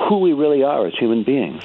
who 0.08 0.18
we 0.18 0.32
really 0.32 0.62
are 0.62 0.86
as 0.86 0.94
human 0.94 1.24
beings. 1.24 1.62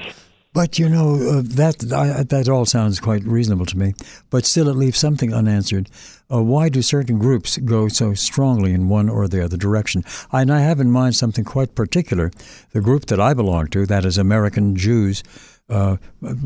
But 0.53 0.77
you 0.77 0.89
know 0.89 1.15
uh, 1.15 1.41
that 1.45 1.93
I, 1.93 2.23
that 2.23 2.49
all 2.49 2.65
sounds 2.65 2.99
quite 2.99 3.23
reasonable 3.23 3.65
to 3.67 3.77
me. 3.77 3.93
But 4.29 4.45
still, 4.45 4.67
it 4.67 4.75
leaves 4.75 4.99
something 4.99 5.33
unanswered. 5.33 5.89
Uh, 6.29 6.43
why 6.43 6.67
do 6.67 6.81
certain 6.81 7.19
groups 7.19 7.57
go 7.57 7.87
so 7.87 8.13
strongly 8.13 8.73
in 8.73 8.89
one 8.89 9.07
or 9.07 9.29
the 9.29 9.43
other 9.43 9.55
direction? 9.55 10.03
And 10.31 10.51
I 10.51 10.59
have 10.59 10.81
in 10.81 10.91
mind 10.91 11.15
something 11.15 11.45
quite 11.45 11.73
particular. 11.73 12.31
The 12.71 12.81
group 12.81 13.05
that 13.05 13.19
I 13.19 13.33
belong 13.33 13.67
to, 13.67 13.85
that 13.85 14.03
is 14.03 14.17
American 14.17 14.75
Jews, 14.75 15.23
uh, 15.69 15.95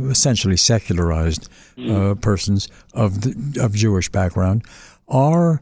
essentially 0.08 0.58
secularized 0.58 1.50
uh, 1.90 2.14
persons 2.16 2.68
of 2.94 3.22
the, 3.22 3.60
of 3.60 3.74
Jewish 3.74 4.10
background, 4.10 4.66
are 5.08 5.62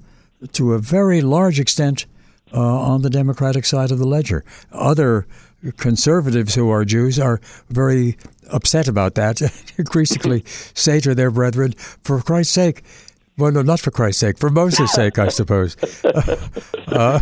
to 0.51 0.73
a 0.73 0.79
very 0.79 1.21
large 1.21 1.61
extent 1.61 2.07
uh, 2.53 2.59
on 2.59 3.01
the 3.03 3.09
Democratic 3.09 3.63
side 3.65 3.91
of 3.91 3.99
the 3.99 4.07
ledger. 4.07 4.43
Other 4.71 5.25
conservatives 5.71 6.55
who 6.55 6.69
are 6.69 6.85
Jews 6.85 7.19
are 7.19 7.39
very 7.69 8.17
upset 8.49 8.87
about 8.87 9.15
that, 9.15 9.41
increasingly 9.77 10.43
say 10.45 10.99
to 10.99 11.15
their 11.15 11.31
brethren, 11.31 11.73
for 12.03 12.21
Christ's 12.21 12.53
sake, 12.53 12.83
well, 13.37 13.51
no, 13.51 13.61
not 13.63 13.79
for 13.79 13.91
Christ's 13.91 14.19
sake, 14.19 14.37
for 14.37 14.49
Moses' 14.49 14.91
sake, 14.91 15.17
I 15.17 15.29
suppose. 15.29 15.75
Uh, 16.85 17.19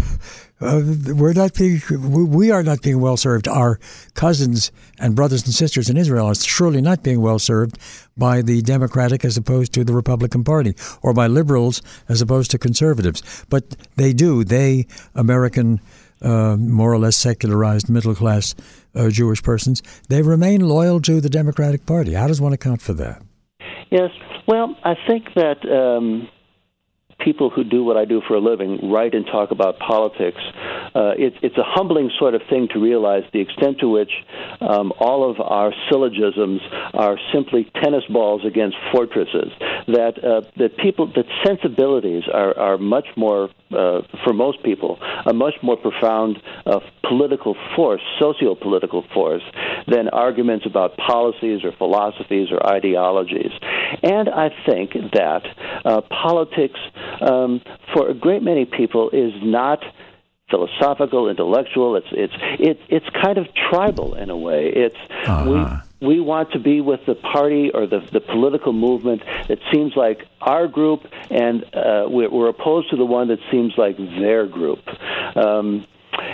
uh, 0.60 0.82
we're 1.16 1.34
not 1.34 1.54
being, 1.54 1.82
we 2.30 2.52
are 2.52 2.62
not 2.62 2.82
being 2.82 3.00
well 3.00 3.16
served. 3.16 3.48
Our 3.48 3.80
cousins 4.14 4.72
and 5.00 5.16
brothers 5.16 5.44
and 5.46 5.54
sisters 5.54 5.90
in 5.90 5.98
Israel 5.98 6.28
are 6.28 6.36
surely 6.36 6.82
not 6.82 7.04
being 7.04 7.22
well 7.22 7.40
served 7.40 7.78
by 8.18 8.42
the 8.42 8.62
Democratic 8.62 9.26
as 9.26 9.38
opposed 9.38 9.74
to 9.74 9.84
the 9.84 9.94
Republican 9.94 10.44
Party, 10.44 10.76
or 11.02 11.14
by 11.14 11.28
liberals 11.28 11.82
as 12.10 12.22
opposed 12.22 12.52
to 12.52 12.60
conservatives. 12.60 13.46
But 13.50 13.70
they 13.96 14.14
do. 14.14 14.44
They, 14.44 14.86
American 15.16 15.80
uh, 16.22 16.56
more 16.58 16.94
or 16.94 17.00
less 17.00 17.18
secularized 17.18 17.90
middle 17.90 18.16
class 18.16 18.56
uh, 18.96 19.10
Jewish 19.10 19.42
persons, 19.42 19.82
they 20.10 20.22
remain 20.22 20.62
loyal 20.62 21.02
to 21.02 21.22
the 21.22 21.30
Democratic 21.30 21.86
Party. 21.86 22.14
How 22.14 22.28
does 22.28 22.42
one 22.42 22.54
account 22.54 22.82
for 22.82 22.94
that? 22.94 23.22
Yes, 23.90 24.12
well, 24.48 24.76
I 24.84 24.96
think 25.08 25.26
that 25.36 25.60
um, 25.70 26.28
people 27.24 27.50
who 27.50 27.64
do 27.64 27.84
what 27.84 27.98
I 27.98 28.06
do 28.06 28.22
for 28.28 28.36
a 28.36 28.40
living 28.40 28.92
write 28.92 29.14
and 29.14 29.26
talk 29.26 29.52
about 29.52 29.80
politics. 29.80 30.42
Uh, 30.94 31.14
it, 31.18 31.34
it's 31.42 31.58
a 31.58 31.64
humbling 31.64 32.12
sort 32.20 32.36
of 32.36 32.42
thing 32.50 32.68
to 32.74 32.80
realize 32.80 33.24
the 33.34 33.40
extent 33.40 33.80
to 33.80 33.88
which 33.88 34.12
um, 34.60 34.92
all 35.00 35.30
of 35.30 35.40
our 35.40 35.74
syllogisms 35.90 36.62
are 36.94 37.18
simply 37.34 37.70
tennis 37.82 38.04
balls 38.10 38.42
against 38.46 38.78
fortresses. 38.92 39.52
That 39.88 40.24
uh, 40.24 40.42
that 40.58 40.78
people 40.78 41.08
that 41.16 41.26
sensibilities 41.46 42.24
are 42.32 42.58
are 42.58 42.78
much 42.78 43.08
more 43.16 43.50
uh, 43.72 44.02
for 44.24 44.34
most 44.34 44.64
people 44.64 45.00
a 45.26 45.34
much 45.34 45.56
more 45.62 45.78
profound 45.78 46.42
uh, 46.66 46.80
political 47.08 47.56
force, 47.76 48.02
socio-political 48.20 49.06
force, 49.14 49.44
than 49.88 50.10
arguments 50.10 50.66
about 50.66 50.98
policies 50.98 51.64
or 51.64 51.72
philosophies 51.74 52.50
or 52.52 52.66
ideologies. 52.66 53.52
And 54.04 54.30
I 54.30 54.50
think 54.66 54.94
that 55.14 55.44
uh, 55.84 56.02
politics 56.02 56.80
um, 57.20 57.62
for 57.94 58.10
a 58.10 58.14
great 58.14 58.44
many 58.44 58.66
people 58.66 59.10
is 59.10 59.34
not 59.42 59.84
philosophical, 60.52 61.30
intellectual. 61.30 61.96
It's 61.96 62.08
it's 62.12 62.34
it, 62.60 62.80
it's 62.90 63.10
kind 63.24 63.38
of 63.38 63.48
tribal 63.70 64.16
in 64.16 64.30
a 64.30 64.38
way. 64.38 64.68
It's 64.68 64.98
uh-huh. 65.26 65.82
we 66.00 66.08
we 66.08 66.20
want 66.20 66.52
to 66.52 66.60
be 66.60 66.82
with 66.82 67.00
the 67.08 67.16
party 67.16 67.72
or 67.74 67.88
the 67.88 68.02
the 68.12 68.20
political 68.20 68.74
movement 68.74 69.24
that 69.48 69.60
seems 69.72 69.96
like 69.96 70.28
our 70.42 70.68
group, 70.68 71.08
and 71.32 71.64
uh, 71.74 72.06
we're, 72.08 72.30
we're 72.30 72.50
opposed 72.50 72.90
to 72.92 72.98
the 72.98 73.06
one 73.06 73.30
that 73.30 73.40
seems 73.50 73.74
like 73.78 73.98
their 73.98 74.46
group. 74.46 74.88
Um, 75.36 75.88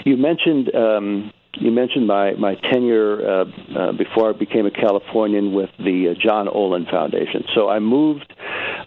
you 0.04 0.18
mentioned. 0.18 0.74
Um, 0.76 1.32
you 1.60 1.72
mentioned 1.72 2.06
my 2.06 2.34
my 2.34 2.54
tenure 2.54 3.28
uh, 3.28 3.46
uh, 3.76 3.92
before 3.94 4.30
I 4.30 4.34
became 4.34 4.68
a 4.68 4.72
Californian 4.72 5.54
with 5.54 5.72
the 5.80 6.10
uh, 6.10 6.14
John 6.14 6.48
Olin 6.48 6.86
Foundation. 6.86 7.46
So 7.56 7.68
I 7.68 7.80
moved 7.80 8.32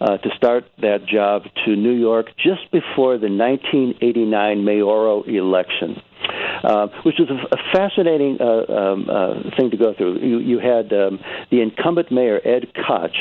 uh, 0.01 0.17
to 0.17 0.29
start 0.35 0.65
that 0.81 1.05
job 1.05 1.43
to 1.65 1.75
New 1.75 1.93
York 1.93 2.27
just 2.35 2.71
before 2.71 3.17
the 3.17 3.29
1989 3.29 4.65
mayoral 4.65 5.23
election. 5.23 6.01
uh, 6.63 6.87
which 7.03 7.15
was 7.17 7.29
a, 7.29 7.55
a 7.55 7.59
fascinating 7.73 8.37
uh, 8.39 8.71
um, 8.71 9.09
uh, 9.09 9.55
thing 9.57 9.71
to 9.71 9.77
go 9.77 9.93
through. 9.93 10.19
You, 10.19 10.39
you 10.39 10.59
had 10.59 10.93
um, 10.93 11.19
the 11.49 11.61
incumbent 11.61 12.11
mayor, 12.11 12.39
Ed 12.45 12.73
Koch, 12.75 13.15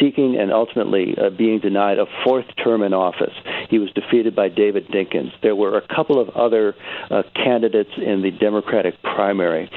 seeking 0.00 0.36
and 0.38 0.52
ultimately 0.52 1.14
uh, 1.18 1.30
being 1.30 1.60
denied 1.60 1.98
a 1.98 2.06
fourth 2.24 2.46
term 2.62 2.82
in 2.82 2.94
office. 2.94 3.34
He 3.68 3.78
was 3.78 3.90
defeated 3.92 4.34
by 4.34 4.48
David 4.48 4.88
Dinkins. 4.88 5.32
There 5.42 5.56
were 5.56 5.76
a 5.76 5.86
couple 5.86 6.20
of 6.20 6.30
other 6.30 6.74
uh, 7.10 7.22
candidates 7.34 7.90
in 7.96 8.22
the 8.22 8.30
Democratic 8.30 9.00
primary. 9.02 9.70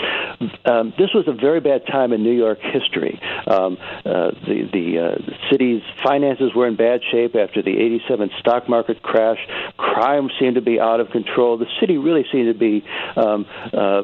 Um, 0.65 0.93
this 0.97 1.09
was 1.13 1.27
a 1.27 1.33
very 1.33 1.59
bad 1.59 1.85
time 1.85 2.13
in 2.13 2.23
New 2.23 2.35
York 2.35 2.59
history. 2.61 3.19
Um, 3.47 3.77
uh, 4.05 4.31
the 4.47 4.69
the 4.71 4.99
uh, 4.99 5.49
city's 5.51 5.81
finances 6.03 6.53
were 6.55 6.67
in 6.67 6.75
bad 6.75 7.01
shape 7.11 7.35
after 7.35 7.61
the 7.61 7.77
87 7.77 8.31
stock 8.39 8.67
market 8.69 9.01
crash. 9.01 9.39
Crime 9.77 10.29
seemed 10.39 10.55
to 10.55 10.61
be 10.61 10.79
out 10.79 10.99
of 10.99 11.09
control. 11.09 11.57
The 11.57 11.69
city 11.79 11.97
really 11.97 12.25
seemed 12.31 12.51
to 12.53 12.57
be 12.57 12.83
um, 13.15 13.45
uh, 13.73 14.03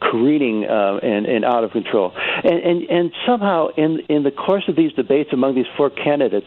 careening 0.00 0.66
uh, 0.66 0.98
and, 1.02 1.26
and 1.26 1.44
out 1.44 1.64
of 1.64 1.72
control. 1.72 2.12
And, 2.16 2.58
and, 2.58 2.82
and 2.90 3.12
somehow, 3.26 3.68
in, 3.76 4.00
in 4.08 4.22
the 4.22 4.30
course 4.30 4.64
of 4.68 4.76
these 4.76 4.92
debates 4.92 5.30
among 5.32 5.54
these 5.54 5.66
four 5.76 5.90
candidates, 5.90 6.46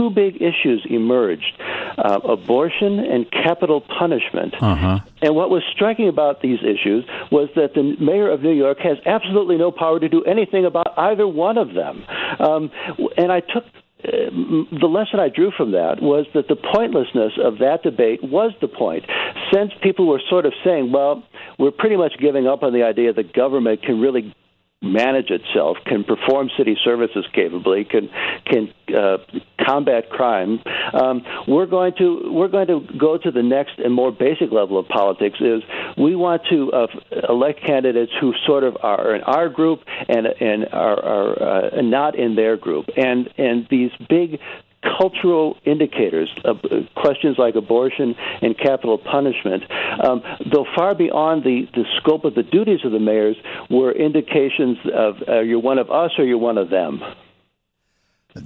two 0.00 0.10
big 0.10 0.36
issues 0.36 0.86
emerged 0.88 1.52
uh, 1.98 2.20
abortion 2.24 2.98
and 2.98 3.30
capital 3.30 3.80
punishment. 3.82 4.54
Uh-huh. 4.60 5.00
And 5.20 5.34
what 5.34 5.50
was 5.50 5.62
striking 5.74 6.08
about 6.08 6.40
these 6.40 6.60
issues 6.60 7.04
was 7.30 7.48
that 7.56 7.74
the 7.74 7.96
mayor 8.00 8.30
of 8.30 8.42
New 8.42 8.54
York 8.54 8.78
has 8.80 8.96
absolutely 9.04 9.58
no 9.58 9.70
power 9.70 10.00
to 10.00 10.08
do 10.08 10.24
anything 10.24 10.64
about 10.64 10.98
either 10.98 11.26
one 11.26 11.58
of 11.58 11.74
them. 11.74 12.04
Um, 12.38 12.70
and 13.16 13.30
I 13.30 13.40
took 13.40 13.64
uh, 14.02 14.32
the 14.80 14.88
lesson 14.88 15.20
I 15.20 15.28
drew 15.28 15.50
from 15.50 15.72
that 15.72 16.00
was 16.00 16.26
that 16.32 16.48
the 16.48 16.56
pointlessness 16.56 17.32
of 17.42 17.58
that 17.58 17.82
debate 17.82 18.20
was 18.22 18.52
the 18.60 18.68
point. 18.68 19.04
Since 19.52 19.72
people 19.82 20.06
were 20.08 20.22
sort 20.30 20.46
of 20.46 20.54
saying, 20.64 20.90
well, 20.90 21.22
we're 21.58 21.70
pretty 21.70 21.96
much 21.96 22.14
giving 22.18 22.46
up 22.46 22.62
on 22.62 22.72
the 22.72 22.84
idea 22.84 23.12
that 23.12 23.34
government 23.34 23.82
can 23.82 24.00
really 24.00 24.34
manage 24.82 25.30
itself, 25.30 25.76
can 25.84 26.04
perform 26.04 26.50
city 26.56 26.76
services 26.82 27.26
capably, 27.32 27.84
can 27.84 28.08
can 28.46 28.72
uh, 28.96 29.18
combat 29.60 30.08
crime. 30.10 30.60
Um, 30.92 31.22
we're 31.46 31.66
going 31.66 31.92
to 31.98 32.30
we're 32.32 32.48
going 32.48 32.68
to 32.68 32.80
go 32.98 33.18
to 33.18 33.30
the 33.30 33.42
next 33.42 33.78
and 33.78 33.92
more 33.92 34.10
basic 34.10 34.50
level 34.50 34.78
of 34.78 34.88
politics. 34.88 35.38
Is 35.40 35.62
we 35.98 36.16
want 36.16 36.42
to 36.50 36.72
uh, 36.72 36.86
elect 37.28 37.60
candidates 37.64 38.12
who 38.20 38.32
sort 38.46 38.64
of 38.64 38.76
are 38.82 39.14
in 39.14 39.22
our 39.22 39.48
group 39.48 39.80
and 40.08 40.26
and 40.40 40.66
are, 40.72 41.04
are 41.04 41.42
uh, 41.42 41.82
not 41.82 42.14
in 42.18 42.34
their 42.34 42.56
group, 42.56 42.86
and 42.96 43.28
and 43.36 43.66
these 43.70 43.90
big 44.08 44.40
cultural 44.82 45.56
indicators, 45.64 46.30
uh, 46.44 46.54
questions 46.96 47.36
like 47.38 47.54
abortion 47.54 48.14
and 48.40 48.56
capital 48.56 48.98
punishment, 48.98 49.64
um, 50.02 50.22
though 50.50 50.66
far 50.74 50.94
beyond 50.94 51.44
the, 51.44 51.66
the 51.74 51.84
scope 51.98 52.24
of 52.24 52.34
the 52.34 52.42
duties 52.42 52.80
of 52.84 52.92
the 52.92 52.98
mayors, 52.98 53.36
were 53.68 53.92
indications 53.92 54.78
of 54.94 55.16
uh, 55.28 55.40
you're 55.40 55.60
one 55.60 55.78
of 55.78 55.90
us 55.90 56.12
or 56.18 56.24
you're 56.24 56.38
one 56.38 56.58
of 56.58 56.70
them. 56.70 57.00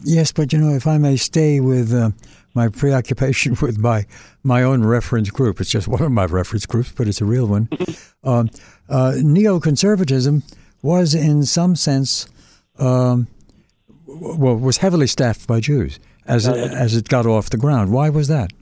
Yes, 0.03 0.33
but 0.33 0.53
you 0.53 0.59
know, 0.59 0.75
if 0.75 0.87
I 0.87 0.99
may 0.99 1.17
stay 1.17 1.61
with 1.61 1.93
uh, 1.93 2.11
my 2.55 2.69
preoccupation 2.69 3.57
with 3.63 3.79
my 3.79 4.07
my 4.43 4.63
own 4.63 4.85
reference 4.85 5.31
group, 5.31 5.61
it's 5.61 5.71
just 5.71 5.87
one 5.87 6.03
of 6.03 6.11
my 6.11 6.25
reference 6.25 6.67
groups, 6.67 6.93
but 6.93 7.07
it's 7.07 7.21
a 7.21 7.25
real 7.25 7.47
one. 7.47 7.69
um, 8.25 8.51
uh, 8.89 9.13
neoconservatism 9.17 10.43
was, 10.83 11.15
in 11.15 11.45
some 11.45 11.77
sense, 11.77 12.29
um, 12.79 13.27
well, 14.07 14.57
was 14.57 14.79
heavily 14.79 15.07
staffed 15.07 15.47
by 15.47 15.61
Jews 15.61 15.99
as 16.27 16.47
it, 16.47 16.57
as 16.57 16.97
it 16.97 17.09
got 17.09 17.27
off 17.27 17.51
the 17.51 17.57
ground. 17.57 17.93
Why 17.93 18.11
was 18.11 18.29
that? 18.29 18.53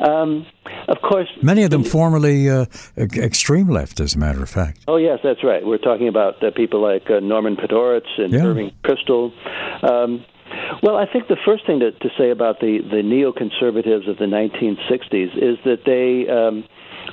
Um, 0.00 0.46
of 0.86 0.98
course, 1.02 1.28
many 1.42 1.64
of 1.64 1.70
them 1.70 1.82
formerly 1.82 2.48
uh, 2.48 2.66
extreme 2.96 3.68
left, 3.68 4.00
as 4.00 4.14
a 4.14 4.18
matter 4.18 4.42
of 4.42 4.48
fact. 4.48 4.80
Oh 4.86 4.96
yes, 4.96 5.18
that's 5.22 5.42
right. 5.42 5.64
We're 5.66 5.78
talking 5.78 6.08
about 6.08 6.42
uh, 6.42 6.50
people 6.54 6.80
like 6.80 7.10
uh, 7.10 7.20
Norman 7.20 7.56
Podhoretz 7.56 8.08
and 8.16 8.32
yeah. 8.32 8.44
Irving 8.44 8.70
Kristol. 8.84 9.32
Um, 9.82 10.24
well, 10.82 10.96
I 10.96 11.06
think 11.12 11.28
the 11.28 11.36
first 11.44 11.66
thing 11.66 11.80
to, 11.80 11.92
to 11.92 12.08
say 12.16 12.30
about 12.30 12.60
the, 12.60 12.78
the 12.78 13.02
neoconservatives 13.02 14.08
of 14.08 14.16
the 14.16 14.24
1960s 14.24 15.36
is 15.36 15.58
that 15.64 15.84
they 15.84 16.30
um, 16.30 16.64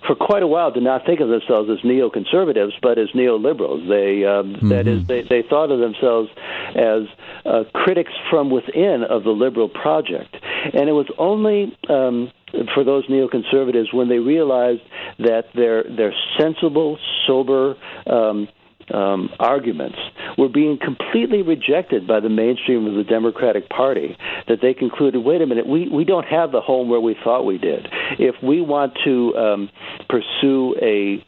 for 0.07 0.15
quite 0.15 0.43
a 0.43 0.47
while 0.47 0.71
did 0.71 0.83
not 0.83 1.05
think 1.05 1.19
of 1.19 1.29
themselves 1.29 1.69
as 1.69 1.79
neoconservatives, 1.79 2.73
but 2.81 2.97
as 2.97 3.09
neoliberals. 3.09 3.87
They 3.87 4.25
um, 4.25 4.53
mm-hmm. 4.53 4.69
that 4.69 4.87
is, 4.87 5.05
they, 5.07 5.21
they 5.21 5.41
thought 5.41 5.71
of 5.71 5.79
themselves 5.79 6.29
as 6.75 7.03
uh, 7.45 7.63
critics 7.73 8.11
from 8.29 8.49
within 8.49 9.03
of 9.03 9.23
the 9.23 9.31
liberal 9.31 9.69
project, 9.69 10.35
and 10.73 10.89
it 10.89 10.93
was 10.93 11.07
only. 11.17 11.77
Um, 11.89 12.31
for 12.73 12.85
those 12.85 13.05
neoconservatives, 13.07 13.93
when 13.93 14.07
they 14.07 14.19
realized 14.19 14.81
that 15.19 15.47
their 15.55 15.83
their 15.83 16.13
sensible, 16.39 16.97
sober 17.27 17.75
um, 18.07 18.47
um, 18.93 19.29
arguments 19.39 19.97
were 20.37 20.49
being 20.49 20.77
completely 20.77 21.41
rejected 21.41 22.07
by 22.07 22.19
the 22.19 22.29
mainstream 22.29 22.85
of 22.87 22.95
the 22.95 23.03
Democratic 23.03 23.69
Party, 23.69 24.17
that 24.47 24.59
they 24.61 24.73
concluded, 24.73 25.19
wait 25.19 25.41
a 25.41 25.45
minute, 25.45 25.67
we, 25.67 25.87
we 25.89 26.03
don't 26.03 26.25
have 26.25 26.51
the 26.51 26.61
home 26.61 26.89
where 26.89 26.99
we 26.99 27.15
thought 27.23 27.45
we 27.45 27.57
did. 27.57 27.87
If 28.19 28.35
we 28.43 28.61
want 28.61 28.93
to 29.05 29.35
um, 29.35 29.69
pursue 30.09 30.75
a 30.81 31.23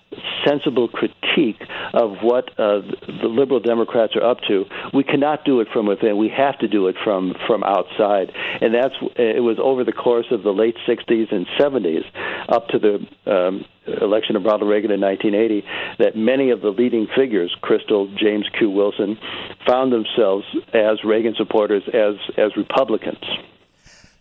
sensible 0.46 0.88
critique 0.88 1.62
of 1.94 2.18
what 2.22 2.50
uh, 2.60 2.82
the 3.22 3.28
liberal 3.28 3.60
Democrats 3.60 4.16
are 4.16 4.24
up 4.24 4.40
to, 4.48 4.66
we 4.94 5.04
cannot 5.04 5.44
do 5.46 5.60
it 5.60 5.68
from 5.74 5.86
within. 5.86 6.18
We 6.18 6.30
have 6.30 6.58
to 6.60 6.68
do 6.68 6.88
it 6.88 6.96
from 7.04 7.36
from 7.46 7.64
outside, 7.64 8.32
and 8.62 8.74
that's 8.74 8.96
it 9.16 9.44
was 9.44 9.58
over 9.62 9.84
the 9.84 9.92
course 9.92 10.28
of 10.32 10.44
the 10.44 10.52
late 10.52 10.76
'60s 10.88 11.34
and 11.34 11.46
'70s, 11.60 12.04
up 12.48 12.68
to 12.70 12.80
the 12.80 13.32
um, 13.32 13.66
election 14.02 14.36
of 14.36 14.44
Ronald 14.44 14.70
Reagan 14.70 14.92
in 14.92 15.02
1980, 15.02 15.66
that 16.00 16.16
many 16.16 16.52
of 16.52 16.62
the 16.62 16.70
leading 16.70 17.08
figures, 17.16 17.56
Kristol, 17.64 18.16
James 18.18 18.46
Q. 18.58 18.70
Wilson, 18.70 19.18
found 19.66 19.92
themselves 19.92 20.46
as 20.74 21.04
Reagan 21.04 21.36
supporters, 21.38 21.84
as 21.94 22.16
as 22.38 22.56
Republicans. 22.56 23.24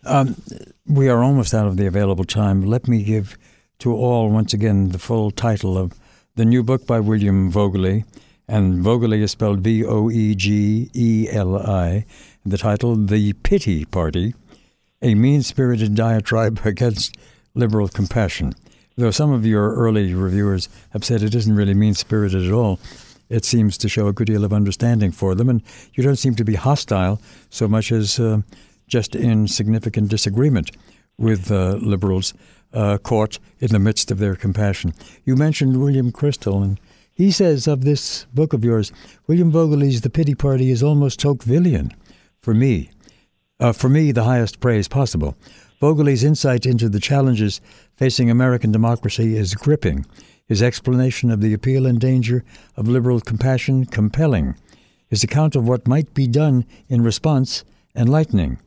Um, 0.05 0.35
we 0.85 1.09
are 1.09 1.23
almost 1.23 1.53
out 1.53 1.67
of 1.67 1.77
the 1.77 1.85
available 1.85 2.23
time. 2.23 2.61
Let 2.61 2.87
me 2.87 3.03
give 3.03 3.37
to 3.79 3.93
all, 3.93 4.29
once 4.29 4.53
again, 4.53 4.89
the 4.89 4.99
full 4.99 5.31
title 5.31 5.77
of 5.77 5.93
the 6.35 6.45
new 6.45 6.63
book 6.63 6.87
by 6.87 6.99
William 6.99 7.51
Voegeli. 7.51 8.05
And 8.47 8.83
Voegeli 8.83 9.21
is 9.21 9.31
spelled 9.31 9.59
V 9.59 9.83
O 9.85 10.09
E 10.09 10.33
G 10.33 10.89
E 10.93 11.27
L 11.29 11.57
I. 11.57 12.05
The 12.45 12.57
title, 12.57 12.95
The 12.95 13.33
Pity 13.33 13.83
Party 13.85 14.33
A 15.01 15.15
Mean 15.15 15.41
Spirited 15.41 15.95
Diatribe 15.95 16.61
Against 16.65 17.17
Liberal 17.57 17.87
Compassion. 17.87 18.53
Though 18.95 19.11
some 19.11 19.31
of 19.31 19.45
your 19.45 19.75
early 19.75 20.13
reviewers 20.13 20.69
have 20.91 21.03
said 21.03 21.21
it 21.21 21.35
isn't 21.35 21.55
really 21.55 21.73
mean 21.73 21.93
spirited 21.93 22.45
at 22.45 22.51
all, 22.51 22.79
it 23.29 23.45
seems 23.45 23.77
to 23.79 23.89
show 23.89 24.07
a 24.07 24.13
good 24.13 24.27
deal 24.27 24.45
of 24.45 24.53
understanding 24.53 25.11
for 25.11 25.35
them, 25.35 25.49
and 25.49 25.61
you 25.93 26.03
don't 26.03 26.15
seem 26.15 26.35
to 26.35 26.45
be 26.45 26.55
hostile 26.55 27.19
so 27.49 27.67
much 27.67 27.91
as 27.91 28.19
uh, 28.19 28.41
just 28.87 29.15
in 29.15 29.47
significant 29.47 30.09
disagreement 30.09 30.71
with 31.17 31.51
uh, 31.51 31.73
liberals 31.81 32.33
uh, 32.73 32.97
caught 32.99 33.39
in 33.59 33.69
the 33.69 33.79
midst 33.79 34.11
of 34.11 34.19
their 34.19 34.35
compassion. 34.35 34.93
You 35.25 35.35
mentioned 35.35 35.81
William 35.81 36.11
Kristol, 36.11 36.63
and 36.63 36.79
he 37.13 37.31
says 37.31 37.67
of 37.67 37.83
this 37.83 38.25
book 38.33 38.53
of 38.53 38.63
yours, 38.63 38.91
William 39.27 39.51
Voegeli's 39.51 40.01
The 40.01 40.09
Pity 40.09 40.35
Party 40.35 40.69
is 40.69 40.83
almost 40.83 41.19
Tocquevillian 41.19 41.91
for 42.39 42.53
me. 42.53 42.91
Uh, 43.59 43.73
for 43.73 43.89
me, 43.89 44.11
the 44.11 44.23
highest 44.23 44.59
praise 44.59 44.87
possible. 44.87 45.35
Voegeli's 45.81 46.23
insight 46.23 46.65
into 46.65 46.89
the 46.89 46.99
challenges 46.99 47.61
facing 47.95 48.31
American 48.31 48.71
democracy 48.71 49.35
is 49.37 49.53
gripping. 49.53 50.05
His 50.47 50.63
explanation 50.63 51.29
of 51.29 51.41
the 51.41 51.53
appeal 51.53 51.85
and 51.85 51.99
danger 51.99 52.43
of 52.75 52.87
liberal 52.87 53.19
compassion 53.19 53.85
compelling. 53.85 54.55
His 55.07 55.23
account 55.23 55.55
of 55.55 55.67
what 55.67 55.87
might 55.87 56.13
be 56.13 56.25
done 56.25 56.65
in 56.89 57.03
response 57.03 57.63
enlightening. 57.95 58.59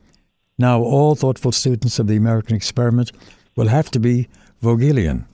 Now, 0.59 0.83
all 0.83 1.15
thoughtful 1.15 1.53
students 1.53 1.99
of 1.99 2.07
the 2.07 2.17
American 2.17 2.55
experiment 2.55 3.13
will 3.57 3.69
have 3.69 3.91
to 3.93 3.99
be 3.99 4.29
Voegelian. 4.63 5.25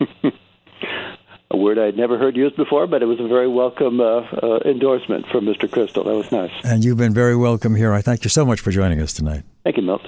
a 1.50 1.56
word 1.56 1.78
I'd 1.78 1.96
never 1.96 2.18
heard 2.18 2.36
used 2.36 2.56
before, 2.56 2.86
but 2.86 3.02
it 3.02 3.06
was 3.06 3.20
a 3.20 3.28
very 3.28 3.48
welcome 3.48 4.00
uh, 4.00 4.20
uh, 4.42 4.58
endorsement 4.64 5.26
from 5.30 5.44
Mr. 5.44 5.68
Kristol. 5.68 6.04
That 6.04 6.16
was 6.16 6.32
nice. 6.32 6.50
And 6.64 6.84
you've 6.84 6.98
been 6.98 7.14
very 7.14 7.36
welcome 7.36 7.76
here. 7.76 7.92
I 7.92 8.02
thank 8.02 8.24
you 8.24 8.30
so 8.30 8.44
much 8.44 8.60
for 8.60 8.70
joining 8.72 9.00
us 9.00 9.12
tonight. 9.12 9.44
Thank 9.62 9.76
you, 9.76 9.82
Milt. 9.82 10.02